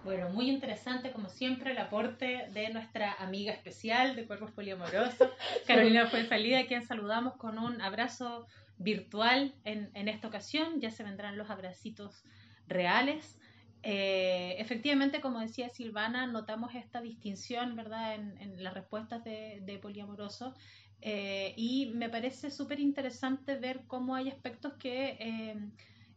Bueno, 0.03 0.31
muy 0.31 0.49
interesante, 0.49 1.13
como 1.13 1.29
siempre, 1.29 1.73
el 1.73 1.79
aporte 1.79 2.49
de 2.53 2.71
nuestra 2.71 3.13
amiga 3.13 3.53
especial 3.53 4.17
de 4.17 4.27
Cuerpos 4.27 4.51
Poliamorosos, 4.53 5.31
Carolina 5.67 6.07
Fue 6.09 6.25
Salida, 6.25 6.61
a 6.61 6.67
quien 6.67 6.83
saludamos 6.83 7.37
con 7.37 7.59
un 7.59 7.83
abrazo 7.83 8.47
virtual 8.79 9.55
en, 9.65 9.91
en 9.95 10.09
esta 10.09 10.29
ocasión. 10.29 10.81
Ya 10.81 10.91
se 10.91 11.05
vendrán 11.05 11.37
los 11.37 11.51
abracitos 11.51 12.25
reales. 12.67 13.39
Eh, 13.83 14.57
efectivamente, 14.59 15.21
como 15.21 15.41
decía 15.41 15.69
Silvana, 15.69 16.27
notamos 16.27 16.75
esta 16.75 17.03
distinción, 17.03 17.77
¿verdad?, 17.77 18.15
en, 18.15 18.39
en 18.39 18.65
las 18.65 18.73
respuestas 18.73 19.23
de, 19.23 19.61
de 19.63 19.79
poliamoroso. 19.79 20.55
Eh, 21.03 21.53
y 21.57 21.93
me 21.95 22.09
parece 22.09 22.51
súper 22.51 22.81
interesante 22.81 23.57
ver 23.57 23.85
cómo 23.87 24.15
hay 24.15 24.31
aspectos 24.31 24.75
que 24.79 25.17
eh, 25.21 25.57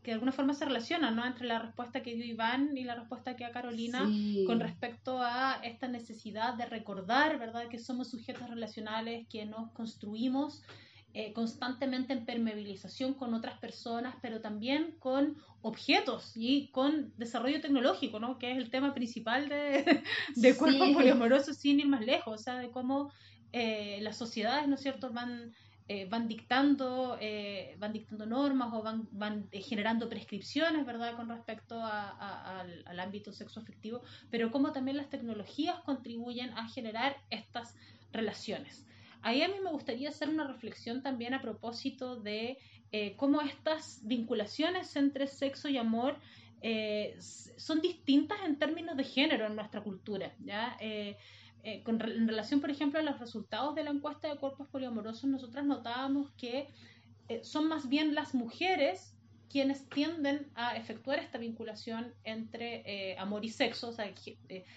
que 0.03 0.11
de 0.11 0.15
alguna 0.15 0.33
forma 0.33 0.53
se 0.53 0.65
relacionan, 0.65 1.15
¿no? 1.15 1.25
Entre 1.25 1.47
la 1.47 1.59
respuesta 1.59 2.03
que 2.03 2.13
dio 2.13 2.25
Iván 2.25 2.77
y 2.77 2.83
la 2.83 2.95
respuesta 2.95 3.35
que 3.35 3.45
da 3.45 3.51
Carolina 3.51 4.07
con 4.45 4.59
respecto 4.59 5.21
a 5.21 5.59
esta 5.63 5.87
necesidad 5.87 6.53
de 6.55 6.65
recordar, 6.65 7.39
¿verdad? 7.39 7.69
Que 7.69 7.79
somos 7.79 8.09
sujetos 8.09 8.49
relacionales, 8.49 9.25
que 9.29 9.45
nos 9.45 9.71
construimos 9.71 10.61
eh, 11.13 11.31
constantemente 11.31 12.11
en 12.11 12.25
permeabilización 12.25 13.13
con 13.13 13.33
otras 13.33 13.57
personas, 13.59 14.15
pero 14.21 14.41
también 14.41 14.95
con 14.99 15.37
objetos 15.61 16.33
y 16.35 16.67
con 16.71 17.13
desarrollo 17.17 17.61
tecnológico, 17.61 18.19
¿no? 18.19 18.37
Que 18.37 18.51
es 18.51 18.57
el 18.57 18.69
tema 18.69 18.93
principal 18.93 19.47
de, 19.47 20.03
de 20.35 20.57
cuerpos 20.57 20.89
poliamorosos 20.89 21.55
sin 21.55 21.79
ir 21.79 21.87
más 21.87 22.01
lejos, 22.05 22.41
o 22.41 22.43
sea, 22.43 22.57
de 22.57 22.71
cómo 22.71 23.11
eh, 23.53 23.99
las 24.01 24.17
sociedades, 24.17 24.67
¿no 24.67 24.75
es 24.75 24.81
cierto?, 24.81 25.11
van 25.11 25.53
eh, 25.89 26.07
van 26.09 26.29
dictando 26.29 27.17
eh, 27.19 27.75
van 27.77 27.91
dictando 27.91 28.25
normas 28.25 28.71
o 28.71 28.81
van, 28.81 29.49
eh, 29.51 29.61
generando 29.61 30.07
prescripciones 30.07 30.85
verdad 30.85 31.13
con 31.17 31.27
respecto 31.27 31.77
al, 31.83 32.99
ámbito 33.01 33.33
sexoafectivo 33.33 34.01
pero 34.31 34.49
cómo 34.49 34.71
también 34.71 34.95
las 34.95 35.09
tecnologías 35.09 35.77
contribuyen 35.81 36.51
a 36.51 36.69
generar 36.69 37.17
estas 37.29 37.75
relaciones. 38.13 38.87
Ahí 39.21 39.41
a 39.41 39.49
mí 39.49 39.55
me 39.61 39.71
gustaría 39.71 40.07
hacer 40.07 40.29
una 40.29 40.47
reflexión 40.47 41.01
también 41.01 41.33
a 41.33 41.41
propósito 41.41 42.15
de 42.15 42.57
cómo 43.17 43.41
estas 43.41 43.99
vinculaciones 44.03 44.95
entre 44.95 45.27
sexo 45.27 45.67
y 45.67 45.77
amor 45.77 46.17
son 47.57 47.81
distintas 47.81 48.37
en 48.45 48.57
términos 48.57 48.95
de 48.95 49.03
género 49.03 49.47
en 49.47 49.55
nuestra 49.55 49.81
cultura 49.81 50.33
ya 50.39 50.77
eh, 51.63 51.81
en 51.87 52.27
relación, 52.27 52.59
por 52.59 52.69
ejemplo, 52.69 52.99
a 52.99 53.03
los 53.03 53.19
resultados 53.19 53.73
de 53.73 53.83
la 53.83 53.91
encuesta 53.91 54.27
de 54.27 54.37
cuerpos 54.37 54.67
poliamorosos, 54.67 55.23
nosotras 55.25 55.65
notábamos 55.65 56.31
que 56.31 56.67
eh, 57.29 57.43
son 57.43 57.67
más 57.67 57.87
bien 57.87 58.13
las 58.13 58.35
mujeres 58.35 59.15
quienes 59.49 59.87
tienden 59.87 60.51
a 60.55 60.75
efectuar 60.75 61.19
esta 61.19 61.37
vinculación 61.37 62.13
entre 62.23 62.83
eh, 62.85 63.17
amor 63.17 63.45
y 63.45 63.49
sexo, 63.49 63.89
o 63.89 63.93
sea, 63.93 64.11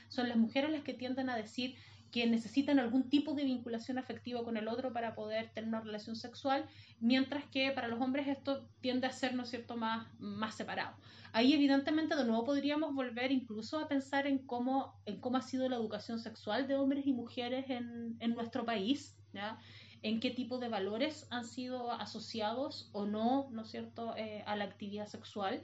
son 0.08 0.28
las 0.28 0.36
mujeres 0.36 0.70
las 0.70 0.82
que 0.84 0.94
tienden 0.94 1.30
a 1.30 1.36
decir 1.36 1.76
que 2.16 2.26
necesitan 2.26 2.78
algún 2.78 3.10
tipo 3.10 3.34
de 3.34 3.44
vinculación 3.44 3.98
afectiva 3.98 4.42
con 4.42 4.56
el 4.56 4.68
otro 4.68 4.90
para 4.90 5.14
poder 5.14 5.50
tener 5.50 5.68
una 5.68 5.82
relación 5.82 6.16
sexual, 6.16 6.64
mientras 6.98 7.44
que 7.44 7.70
para 7.72 7.88
los 7.88 8.00
hombres 8.00 8.26
esto 8.26 8.70
tiende 8.80 9.06
a 9.06 9.12
ser, 9.12 9.34
¿no 9.34 9.42
es 9.42 9.50
cierto?, 9.50 9.76
más, 9.76 10.08
más 10.18 10.54
separado. 10.54 10.96
Ahí 11.32 11.52
evidentemente 11.52 12.16
de 12.16 12.24
nuevo 12.24 12.46
podríamos 12.46 12.94
volver 12.94 13.32
incluso 13.32 13.78
a 13.78 13.86
pensar 13.86 14.26
en 14.26 14.38
cómo, 14.38 14.98
en 15.04 15.20
cómo 15.20 15.36
ha 15.36 15.42
sido 15.42 15.68
la 15.68 15.76
educación 15.76 16.18
sexual 16.18 16.66
de 16.66 16.76
hombres 16.76 17.06
y 17.06 17.12
mujeres 17.12 17.68
en, 17.68 18.16
en 18.20 18.34
nuestro 18.34 18.64
país, 18.64 19.18
¿ya? 19.34 19.58
en 20.00 20.18
qué 20.18 20.30
tipo 20.30 20.58
de 20.58 20.70
valores 20.70 21.26
han 21.30 21.44
sido 21.44 21.92
asociados 21.92 22.88
o 22.94 23.04
no, 23.04 23.50
¿no 23.50 23.60
es 23.60 23.68
cierto?, 23.68 24.16
eh, 24.16 24.42
a 24.46 24.56
la 24.56 24.64
actividad 24.64 25.06
sexual. 25.06 25.60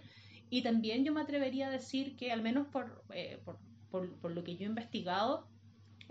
Y 0.50 0.60
también 0.60 1.02
yo 1.02 1.14
me 1.14 1.22
atrevería 1.22 1.68
a 1.68 1.70
decir 1.70 2.14
que, 2.14 2.30
al 2.30 2.42
menos 2.42 2.66
por, 2.66 3.06
eh, 3.14 3.40
por 3.42 3.58
por, 3.92 4.18
por 4.18 4.32
lo 4.32 4.42
que 4.42 4.56
yo 4.56 4.64
he 4.64 4.68
investigado, 4.68 5.46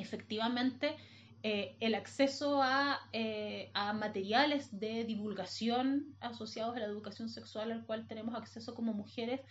efectivamente 0.01 0.95
eh, 1.43 1.75
el 1.79 1.95
acceso 1.95 2.61
a, 2.61 2.99
eh, 3.13 3.71
a, 3.73 3.93
materiales 3.93 4.79
de 4.79 5.05
divulgación 5.05 6.15
asociados 6.19 6.75
a 6.75 6.79
la 6.79 6.85
educación 6.85 7.29
sexual 7.29 7.71
al 7.71 7.85
cual 7.85 8.07
tenemos 8.07 8.35
acceso 8.35 8.75
como 8.75 8.93
mujeres 8.93 9.41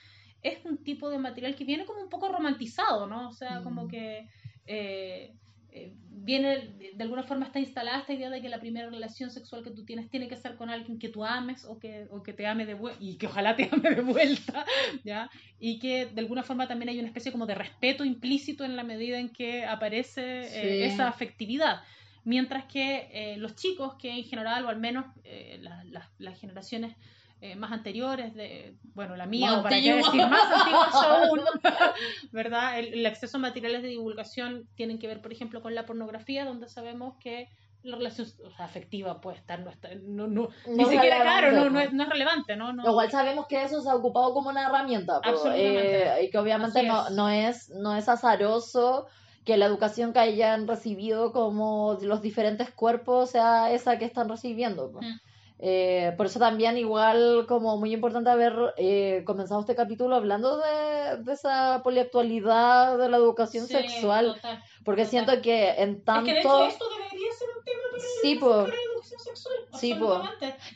es 0.43 0.65
un 0.65 0.83
tipo 0.85 1.11
de 1.11 1.19
material 1.19 1.57
que 1.57 1.65
viene 1.65 1.85
como 1.85 2.01
un 2.01 2.09
poco 2.09 2.29
romantizado, 2.29 3.07
¿no? 3.07 3.29
O 3.29 3.33
sea, 3.33 3.63
como 3.63 3.85
Mm. 3.85 3.89
que 3.89 4.29
eh, 4.67 5.35
eh, 5.73 5.93
viene, 6.23 6.75
de 6.95 7.03
alguna 7.03 7.23
forma 7.23 7.47
está 7.47 7.59
instalada 7.61 8.01
esta 8.01 8.13
idea 8.13 8.29
de 8.31 8.43
que 8.43 8.49
la 8.49 8.61
primera 8.61 8.91
relación 8.91 9.31
sexual 9.31 9.65
que 9.65 9.71
tú 9.71 9.85
tienes 9.85 10.11
tiene 10.11 10.29
que 10.29 10.37
ser 10.37 10.57
con 10.57 10.69
alguien 10.71 10.99
que 10.99 11.09
tú 11.09 11.25
ames 11.25 11.65
o 11.65 11.79
que, 11.79 12.07
o 12.11 12.23
que 12.23 12.33
te 12.33 12.47
ame 12.47 12.67
de 12.67 12.75
vuelta, 12.75 12.99
y 13.03 13.17
que 13.17 13.27
ojalá 13.27 13.57
te 13.57 13.69
ame 13.73 13.91
de 13.91 14.03
vuelta, 14.03 14.65
¿ya? 15.05 15.31
Y 15.59 15.79
que 15.79 16.07
de 16.07 16.21
alguna 16.21 16.43
forma 16.43 16.69
también 16.69 16.91
hay 16.91 16.99
una 16.99 17.09
especie 17.09 17.33
como 17.33 17.47
de 17.47 17.55
respeto 17.55 18.05
implícito 18.05 18.65
en 18.65 18.77
la 18.77 18.83
medida 18.85 19.19
en 19.19 19.31
que 19.31 19.65
aparece 19.65 20.41
eh, 20.43 20.87
esa 20.87 21.09
afectividad. 21.09 21.83
Mientras 22.25 22.67
que 22.67 23.09
eh, 23.13 23.37
los 23.39 23.57
chicos, 23.57 23.95
que 23.95 24.11
en 24.11 24.25
general, 24.25 24.67
o 24.67 24.69
al 24.69 24.79
menos 24.79 25.07
eh, 25.25 25.59
la- 25.63 25.85
la- 25.85 26.11
las 26.19 26.39
generaciones 26.39 26.95
eh, 27.41 27.57
más 27.57 27.73
anteriores, 27.73 28.35
de, 28.35 28.77
bueno, 28.95 29.17
la 29.17 29.27
mía, 29.27 29.59
o 29.59 29.63
para 29.63 29.77
qué 29.81 29.95
decir 29.95 30.27
más 30.29 30.61
antiguas 30.61 30.95
aún, 30.95 31.41
¿verdad? 32.33 32.79
El, 32.79 32.95
el 32.95 33.07
acceso 33.07 33.39
a 33.39 33.41
materiales 33.41 33.83
de 33.83 33.89
divulgación 33.89 34.69
tienen 34.75 34.99
que 34.99 35.07
ver, 35.07 35.23
por 35.23 35.33
ejemplo, 35.33 35.63
con 35.63 35.75
la 35.75 35.87
pornografía, 35.87 36.45
donde 36.45 36.69
sabemos 36.69 37.15
que 37.19 37.49
la 37.83 37.97
relación 37.97 38.29
o 38.47 38.51
sea, 38.51 38.67
afectiva 38.67 39.21
puede 39.21 39.39
estar, 39.39 39.61
no 39.61 39.71
está, 39.71 39.89
no, 40.03 40.27
no, 40.27 40.51
ni 40.67 40.85
siquiera 40.85 41.23
claro, 41.23 41.53
no, 41.53 41.65
po. 41.65 41.71
no, 41.71 41.81
es, 41.81 41.93
no 41.93 42.03
es 42.03 42.09
relevante, 42.11 42.57
¿no? 42.57 42.73
no 42.73 42.87
Igual 42.87 43.11
sabemos 43.11 43.47
que 43.47 43.63
eso 43.63 43.81
se 43.81 43.89
ha 43.89 43.95
ocupado 43.95 44.35
como 44.35 44.51
una 44.51 44.67
herramienta, 44.67 45.21
po, 45.21 45.29
Absolutamente. 45.31 46.21
eh, 46.21 46.25
y 46.25 46.31
que 46.31 46.39
obviamente 46.39 46.83
no, 46.83 47.07
es. 47.07 47.13
no, 47.13 47.29
es, 47.31 47.71
no 47.71 47.97
es 47.97 48.09
azaroso 48.09 49.07
que 49.45 49.57
la 49.57 49.65
educación 49.65 50.13
que 50.13 50.19
hayan 50.19 50.69
recibido 50.69 51.33
como 51.33 51.97
los 52.03 52.21
diferentes 52.21 52.71
cuerpos 52.71 53.31
sea 53.31 53.73
esa 53.73 53.99
que 53.99 54.05
están 54.05 54.29
recibiendo. 54.29 54.93
po. 54.93 55.01
Mm. 55.01 55.21
Eh, 55.63 56.15
por 56.17 56.25
eso 56.25 56.39
también 56.39 56.79
igual 56.79 57.45
como 57.47 57.77
muy 57.77 57.93
importante 57.93 58.31
haber 58.31 58.55
eh, 58.79 59.23
comenzado 59.27 59.61
este 59.61 59.75
capítulo 59.75 60.17
hablando 60.17 60.57
de, 60.57 61.19
de 61.23 61.33
esa 61.35 61.83
poliactualidad 61.83 62.97
de 62.97 63.11
la 63.11 63.19
educación 63.19 63.67
Sí, 63.67 63.75
sexual, 63.75 64.35
total. 64.37 64.63
porque 64.87 65.03
total. 65.03 65.11
siento 65.11 65.43
que 65.43 65.69
en 65.83 65.91
Es 65.97 66.05
tanto... 66.05 66.25
que 66.25 66.33
de 66.33 66.41
hecho 66.41 66.65
esto 66.65 66.85
debería 66.97 67.33
ser 67.39 67.49
un 67.59 67.65
tema 67.65 67.83
para, 67.91 68.03
Sí, 68.23 68.35
la- 68.35 68.41
po. 68.41 68.47
para 68.51 68.69
la 68.69 68.75
educación 68.95 69.21
sexual. 69.21 69.55
Sí, 69.75 69.95
po. 69.95 70.23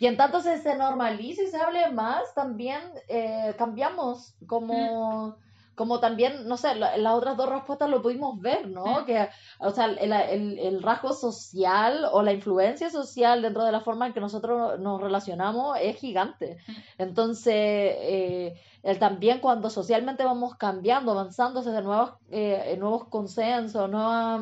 Y 0.01 0.07
en 0.07 0.17
tanto 0.19 0.41
se, 0.43 0.59
se 0.59 0.75
normalice 0.77 1.45
y 1.45 1.47
se 1.47 1.57
hable 1.57 1.91
más, 1.91 2.35
también 2.35 2.81
eh, 3.09 3.55
cambiamos 3.57 4.35
como, 4.47 5.37
como 5.75 6.01
también, 6.01 6.47
no 6.47 6.57
sé, 6.57 6.75
la- 6.75 6.97
las 6.97 7.15
otras 7.15 7.37
dos 7.37 7.49
respuestas 7.49 7.89
lo 7.91 8.03
pudimos 8.03 8.41
ver, 8.41 8.69
¿no? 8.69 9.05
Que, 9.05 9.29
o 9.59 9.71
sea, 9.71 9.87
el, 9.87 10.13
el- 10.13 10.59
el 10.59 10.83
rasgo 10.83 11.13
social 11.13 12.07
o 12.13 12.23
la 12.23 12.33
influencia 12.33 12.91
social 12.91 13.43
dentro 13.43 13.65
de 13.65 13.73
la 13.73 13.81
forma 13.81 14.07
en 14.07 14.13
que 14.15 14.21
nosotros 14.21 14.79
nos 14.81 15.01
relacionamos 15.01 15.77
es 15.81 15.97
gigante. 15.97 16.59
Entonces, 16.99 17.55
eh, 17.55 18.55
el 18.83 18.99
también 18.99 19.41
cuando 19.41 19.71
socialmente 19.71 20.25
vamos 20.25 20.55
cambiando, 20.57 21.13
avanzando 21.13 21.61
hacia 21.61 21.81
nuevos, 21.81 22.13
eh, 22.31 22.77
nuevos 22.79 23.09
consensos, 23.09 23.89
nuevas 23.91 24.41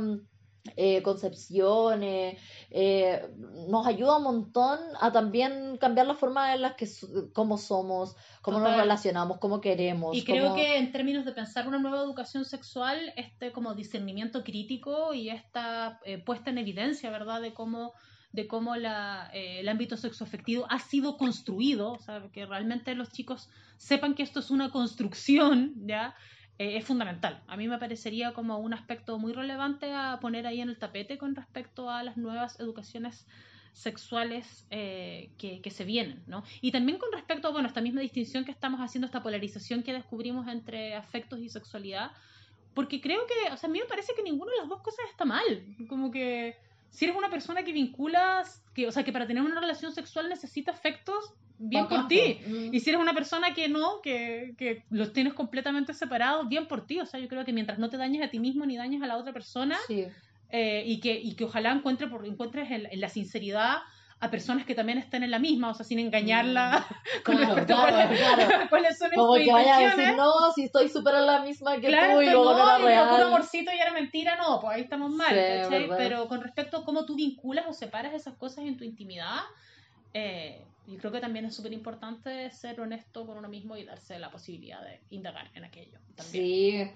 eh, 0.76 1.02
concepciones, 1.02 2.38
eh, 2.70 3.28
nos 3.68 3.86
ayuda 3.86 4.18
un 4.18 4.22
montón 4.24 4.78
a 5.00 5.10
también 5.12 5.76
cambiar 5.78 6.06
la 6.06 6.14
forma 6.14 6.54
en 6.54 6.62
la 6.62 6.76
que 6.76 6.88
cómo 7.32 7.58
somos, 7.58 8.16
cómo 8.42 8.60
nos 8.60 8.76
relacionamos, 8.76 9.38
cómo 9.38 9.60
queremos. 9.60 10.16
Y 10.16 10.24
creo 10.24 10.44
cómo- 10.44 10.56
que 10.56 10.76
en 10.78 10.92
términos 10.92 11.24
de 11.24 11.32
pensar 11.32 11.66
una 11.66 11.78
nueva 11.78 11.98
educación 11.98 12.44
sexual, 12.44 13.12
este 13.16 13.52
como 13.52 13.74
discernimiento 13.74 14.44
crítico 14.44 15.14
y 15.14 15.30
esta 15.30 16.00
eh, 16.04 16.18
puesta 16.18 16.50
en 16.50 16.58
evidencia, 16.58 17.10
¿verdad?, 17.10 17.40
de 17.42 17.52
cómo 17.52 17.92
de 18.34 18.48
cómo 18.48 18.76
la, 18.76 19.28
eh, 19.34 19.60
el 19.60 19.68
ámbito 19.68 19.98
sexoafectivo 19.98 20.64
ha 20.70 20.78
sido 20.78 21.18
construido, 21.18 21.92
o 21.92 21.98
sea, 21.98 22.30
que 22.32 22.46
realmente 22.46 22.94
los 22.94 23.10
chicos 23.12 23.50
sepan 23.76 24.14
que 24.14 24.22
esto 24.22 24.40
es 24.40 24.50
una 24.50 24.70
construcción, 24.70 25.74
¿ya? 25.86 26.14
Eh, 26.62 26.76
es 26.76 26.84
fundamental. 26.84 27.42
A 27.48 27.56
mí 27.56 27.66
me 27.66 27.76
parecería 27.76 28.32
como 28.34 28.58
un 28.58 28.72
aspecto 28.72 29.18
muy 29.18 29.32
relevante 29.32 29.92
a 29.92 30.20
poner 30.20 30.46
ahí 30.46 30.60
en 30.60 30.68
el 30.68 30.78
tapete 30.78 31.18
con 31.18 31.34
respecto 31.34 31.90
a 31.90 32.04
las 32.04 32.16
nuevas 32.16 32.60
educaciones 32.60 33.26
sexuales 33.72 34.64
eh, 34.70 35.30
que, 35.38 35.60
que 35.60 35.70
se 35.72 35.84
vienen, 35.84 36.22
¿no? 36.28 36.44
Y 36.60 36.70
también 36.70 36.98
con 36.98 37.10
respecto 37.10 37.48
a, 37.48 37.50
bueno, 37.50 37.66
esta 37.66 37.80
misma 37.80 38.00
distinción 38.00 38.44
que 38.44 38.52
estamos 38.52 38.80
haciendo, 38.80 39.06
esta 39.06 39.24
polarización 39.24 39.82
que 39.82 39.92
descubrimos 39.92 40.46
entre 40.46 40.94
afectos 40.94 41.40
y 41.40 41.48
sexualidad, 41.48 42.12
porque 42.74 43.00
creo 43.00 43.26
que, 43.26 43.52
o 43.52 43.56
sea, 43.56 43.68
a 43.68 43.72
mí 43.72 43.80
me 43.80 43.86
parece 43.86 44.12
que 44.14 44.22
ninguna 44.22 44.52
de 44.52 44.58
las 44.58 44.68
dos 44.68 44.82
cosas 44.82 45.04
está 45.10 45.24
mal, 45.24 45.64
como 45.88 46.12
que 46.12 46.56
si 46.92 47.06
eres 47.06 47.16
una 47.16 47.28
persona 47.30 47.64
que 47.64 47.72
vinculas, 47.72 48.62
que, 48.74 48.86
o 48.86 48.92
sea, 48.92 49.02
que 49.02 49.12
para 49.12 49.26
tener 49.26 49.42
una 49.42 49.60
relación 49.60 49.92
sexual 49.92 50.28
necesita 50.28 50.70
afectos, 50.70 51.34
bien 51.58 51.88
por 51.88 52.06
ti. 52.06 52.38
po. 52.44 52.50
Mm. 52.50 52.74
Y 52.74 52.80
si 52.80 52.90
eres 52.90 53.00
una 53.02 53.14
persona 53.14 53.54
que 53.54 53.68
no, 53.68 54.00
que, 54.02 54.54
que 54.58 54.84
los 54.90 55.12
tienes 55.12 55.32
completamente 55.32 55.94
separados, 55.94 56.48
bien 56.48 56.68
por 56.68 56.86
ti. 56.86 57.00
O 57.00 57.06
sea, 57.06 57.18
yo 57.18 57.28
creo 57.28 57.44
que 57.44 57.52
mientras 57.52 57.78
no 57.78 57.88
te 57.88 57.96
dañes 57.96 58.22
a 58.22 58.30
ti 58.30 58.38
mismo 58.38 58.66
ni 58.66 58.76
dañes 58.76 59.02
a 59.02 59.06
la 59.06 59.16
otra 59.16 59.32
persona, 59.32 59.76
Sí. 59.88 60.06
eh, 60.50 60.84
y, 60.86 61.00
que, 61.00 61.18
y 61.18 61.34
que 61.34 61.44
ojalá 61.44 61.72
encuentre 61.72 62.06
por, 62.08 62.26
encuentres 62.26 62.70
en, 62.70 62.86
en 62.90 63.00
la 63.00 63.08
sinceridad 63.08 63.78
a 64.22 64.30
personas 64.30 64.64
que 64.64 64.74
también 64.76 64.98
estén 64.98 65.24
en 65.24 65.32
la 65.32 65.40
misma, 65.40 65.70
o 65.70 65.74
sea, 65.74 65.84
sin 65.84 65.98
engañarla 65.98 66.86
con 67.24 67.34
Mm. 67.34 67.38
Claro, 67.38 67.54
respecto 67.56 67.74
claro, 67.74 67.96
a 67.96 68.06
cuáles, 68.06 68.20
claro. 68.20 68.66
cuáles 68.70 68.98
son 68.98 69.10
Como 69.14 69.34
que 69.34 69.52
vaya 69.52 69.76
a 69.76 69.96
decir, 69.96 70.14
no, 70.16 70.52
si 70.54 70.62
estoy 70.64 70.88
súper 70.88 71.16
en 71.16 71.26
la 71.26 71.40
misma 71.42 71.74
que 71.80 71.88
Claro, 71.88 72.14
tú 72.14 72.22
y 72.22 72.26
luego 72.30 72.52
no, 72.52 72.78
no, 72.78 72.88
era 72.88 72.92
y 72.92 72.96
lo 72.96 73.04
puro 73.10 73.16
real. 73.16 73.26
amorcito 73.28 73.72
y 73.74 73.78
era 73.80 73.92
mentira, 73.92 74.36
no, 74.36 74.60
pues 74.60 74.76
ahí 74.76 74.82
estamos 74.82 75.10
mal, 75.10 75.34
Sí. 75.68 75.86
Pero 75.96 76.28
con 76.28 76.40
respecto 76.40 76.76
a 76.78 76.84
cómo 76.84 77.04
tú 77.04 77.16
vinculas 77.16 77.64
o 77.68 77.72
separas 77.72 78.14
esas 78.14 78.34
cosas 78.36 78.64
en 78.64 78.76
tu 78.76 78.84
intimidad, 78.84 79.40
eh, 80.14 80.64
yo 80.86 80.98
creo 80.98 81.10
que 81.12 81.20
también 81.20 81.44
es 81.46 81.54
súper 81.56 81.72
importante 81.72 82.50
ser 82.50 82.80
honesto 82.80 83.26
con 83.26 83.36
uno 83.38 83.48
mismo 83.48 83.76
y 83.76 83.84
darse 83.84 84.18
la 84.20 84.30
posibilidad 84.30 84.82
de 84.82 85.00
indagar 85.10 85.50
en 85.54 85.64
aquello. 85.64 85.98
También. 86.14 86.88
Sí. 86.88 86.90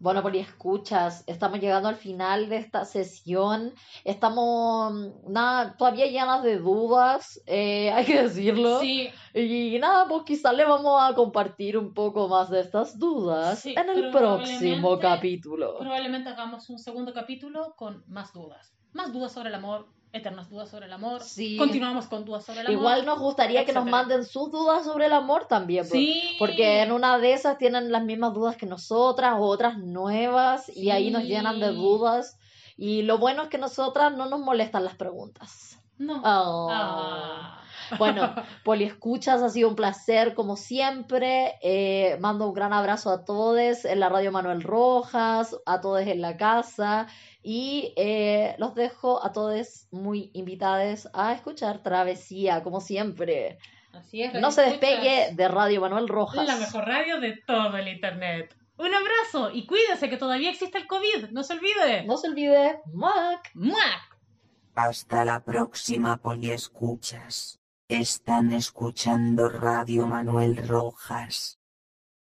Bueno, 0.00 0.22
Poli, 0.22 0.38
escuchas, 0.40 1.24
estamos 1.26 1.60
llegando 1.60 1.88
al 1.88 1.96
final 1.96 2.48
de 2.48 2.56
esta 2.56 2.84
sesión. 2.84 3.72
Estamos, 4.04 4.92
mm, 4.92 5.32
nada, 5.32 5.76
todavía 5.76 6.06
llenas 6.06 6.42
de 6.42 6.58
dudas, 6.58 7.40
eh, 7.46 7.90
hay 7.94 8.04
que 8.04 8.22
decirlo. 8.22 8.80
Sí, 8.80 9.08
Y 9.32 9.78
nada, 9.78 10.06
pues 10.06 10.24
quizás 10.24 10.54
le 10.54 10.64
vamos 10.64 11.00
a 11.02 11.14
compartir 11.14 11.78
un 11.78 11.94
poco 11.94 12.28
más 12.28 12.50
de 12.50 12.60
estas 12.60 12.98
dudas 12.98 13.60
Sí, 13.60 13.74
en 13.76 13.88
el 13.88 14.10
próximo 14.10 14.98
capítulo. 14.98 15.78
probablemente 15.78 16.28
hagamos 16.28 16.68
un 16.68 16.78
segundo 16.78 17.14
capítulo 17.14 17.74
con 17.76 18.04
más 18.06 18.32
dudas. 18.32 18.74
Más 18.92 19.12
dudas 19.12 19.32
sobre 19.32 19.48
el 19.48 19.54
amor, 19.54 19.88
eternas 20.14 20.48
dudas 20.48 20.70
sobre 20.70 20.86
el 20.86 20.92
amor. 20.92 21.22
Sí. 21.22 21.56
Continuamos 21.56 22.06
con 22.06 22.24
dudas 22.24 22.44
sobre 22.44 22.60
el 22.60 22.66
amor. 22.68 22.78
Igual 22.78 23.04
nos 23.04 23.18
gustaría 23.18 23.64
que 23.64 23.72
nos 23.72 23.84
manden 23.84 24.24
sus 24.24 24.50
dudas 24.50 24.84
sobre 24.84 25.06
el 25.06 25.12
amor 25.12 25.46
también, 25.46 25.84
pues. 25.88 26.00
Sí. 26.00 26.36
Porque 26.38 26.82
en 26.82 26.92
una 26.92 27.18
de 27.18 27.32
esas 27.32 27.58
tienen 27.58 27.90
las 27.90 28.04
mismas 28.04 28.32
dudas 28.32 28.56
que 28.56 28.66
nosotras 28.66 29.34
o 29.36 29.42
otras 29.42 29.76
nuevas 29.78 30.70
y 30.74 30.90
ahí 30.90 31.10
nos 31.10 31.24
llenan 31.24 31.58
de 31.58 31.72
dudas. 31.72 32.38
Y 32.76 33.02
lo 33.02 33.18
bueno 33.18 33.42
es 33.42 33.48
que 33.48 33.58
nosotras 33.58 34.16
no 34.16 34.26
nos 34.26 34.40
molestan 34.40 34.84
las 34.84 34.94
preguntas. 34.94 35.78
No. 35.98 36.22
Oh. 36.24 36.68
Ah. 36.70 37.63
Bueno, 37.98 38.34
Poli 38.64 38.84
Escuchas, 38.84 39.42
ha 39.42 39.48
sido 39.48 39.68
un 39.68 39.76
placer 39.76 40.34
como 40.34 40.56
siempre. 40.56 41.54
Eh, 41.62 42.16
mando 42.20 42.48
un 42.48 42.54
gran 42.54 42.72
abrazo 42.72 43.10
a 43.10 43.24
todos 43.24 43.84
en 43.84 44.00
la 44.00 44.08
radio 44.08 44.32
Manuel 44.32 44.62
Rojas, 44.62 45.56
a 45.66 45.80
todos 45.80 46.02
en 46.02 46.20
la 46.20 46.36
casa 46.36 47.06
y 47.44 47.92
eh, 47.96 48.56
los 48.58 48.74
dejo 48.74 49.24
a 49.24 49.32
todos 49.32 49.86
muy 49.90 50.30
invitados 50.32 51.08
a 51.12 51.34
escuchar 51.34 51.82
Travesía, 51.82 52.62
como 52.62 52.80
siempre. 52.80 53.58
Así 53.92 54.22
es. 54.22 54.34
No 54.34 54.50
se 54.50 54.62
despegue 54.62 55.28
de 55.34 55.48
Radio 55.48 55.82
Manuel 55.82 56.08
Rojas. 56.08 56.46
La 56.46 56.56
mejor 56.56 56.86
radio 56.86 57.20
de 57.20 57.36
todo 57.46 57.76
el 57.76 57.88
internet. 57.88 58.56
Un 58.78 58.92
abrazo 58.92 59.50
y 59.52 59.66
cuídese 59.66 60.08
que 60.08 60.16
todavía 60.16 60.50
existe 60.50 60.78
el 60.78 60.86
COVID. 60.86 61.30
No 61.30 61.44
se 61.44 61.52
olvide. 61.52 62.04
No 62.04 62.16
se 62.16 62.28
olvide, 62.28 62.80
Mac. 62.92 63.50
¡Muac! 63.54 64.18
Hasta 64.74 65.24
la 65.24 65.44
próxima 65.44 66.16
poliescuchas. 66.16 67.60
Están 67.94 68.52
escuchando 68.52 69.48
Radio 69.48 70.04
Manuel 70.04 70.66
Rojas. 70.66 71.60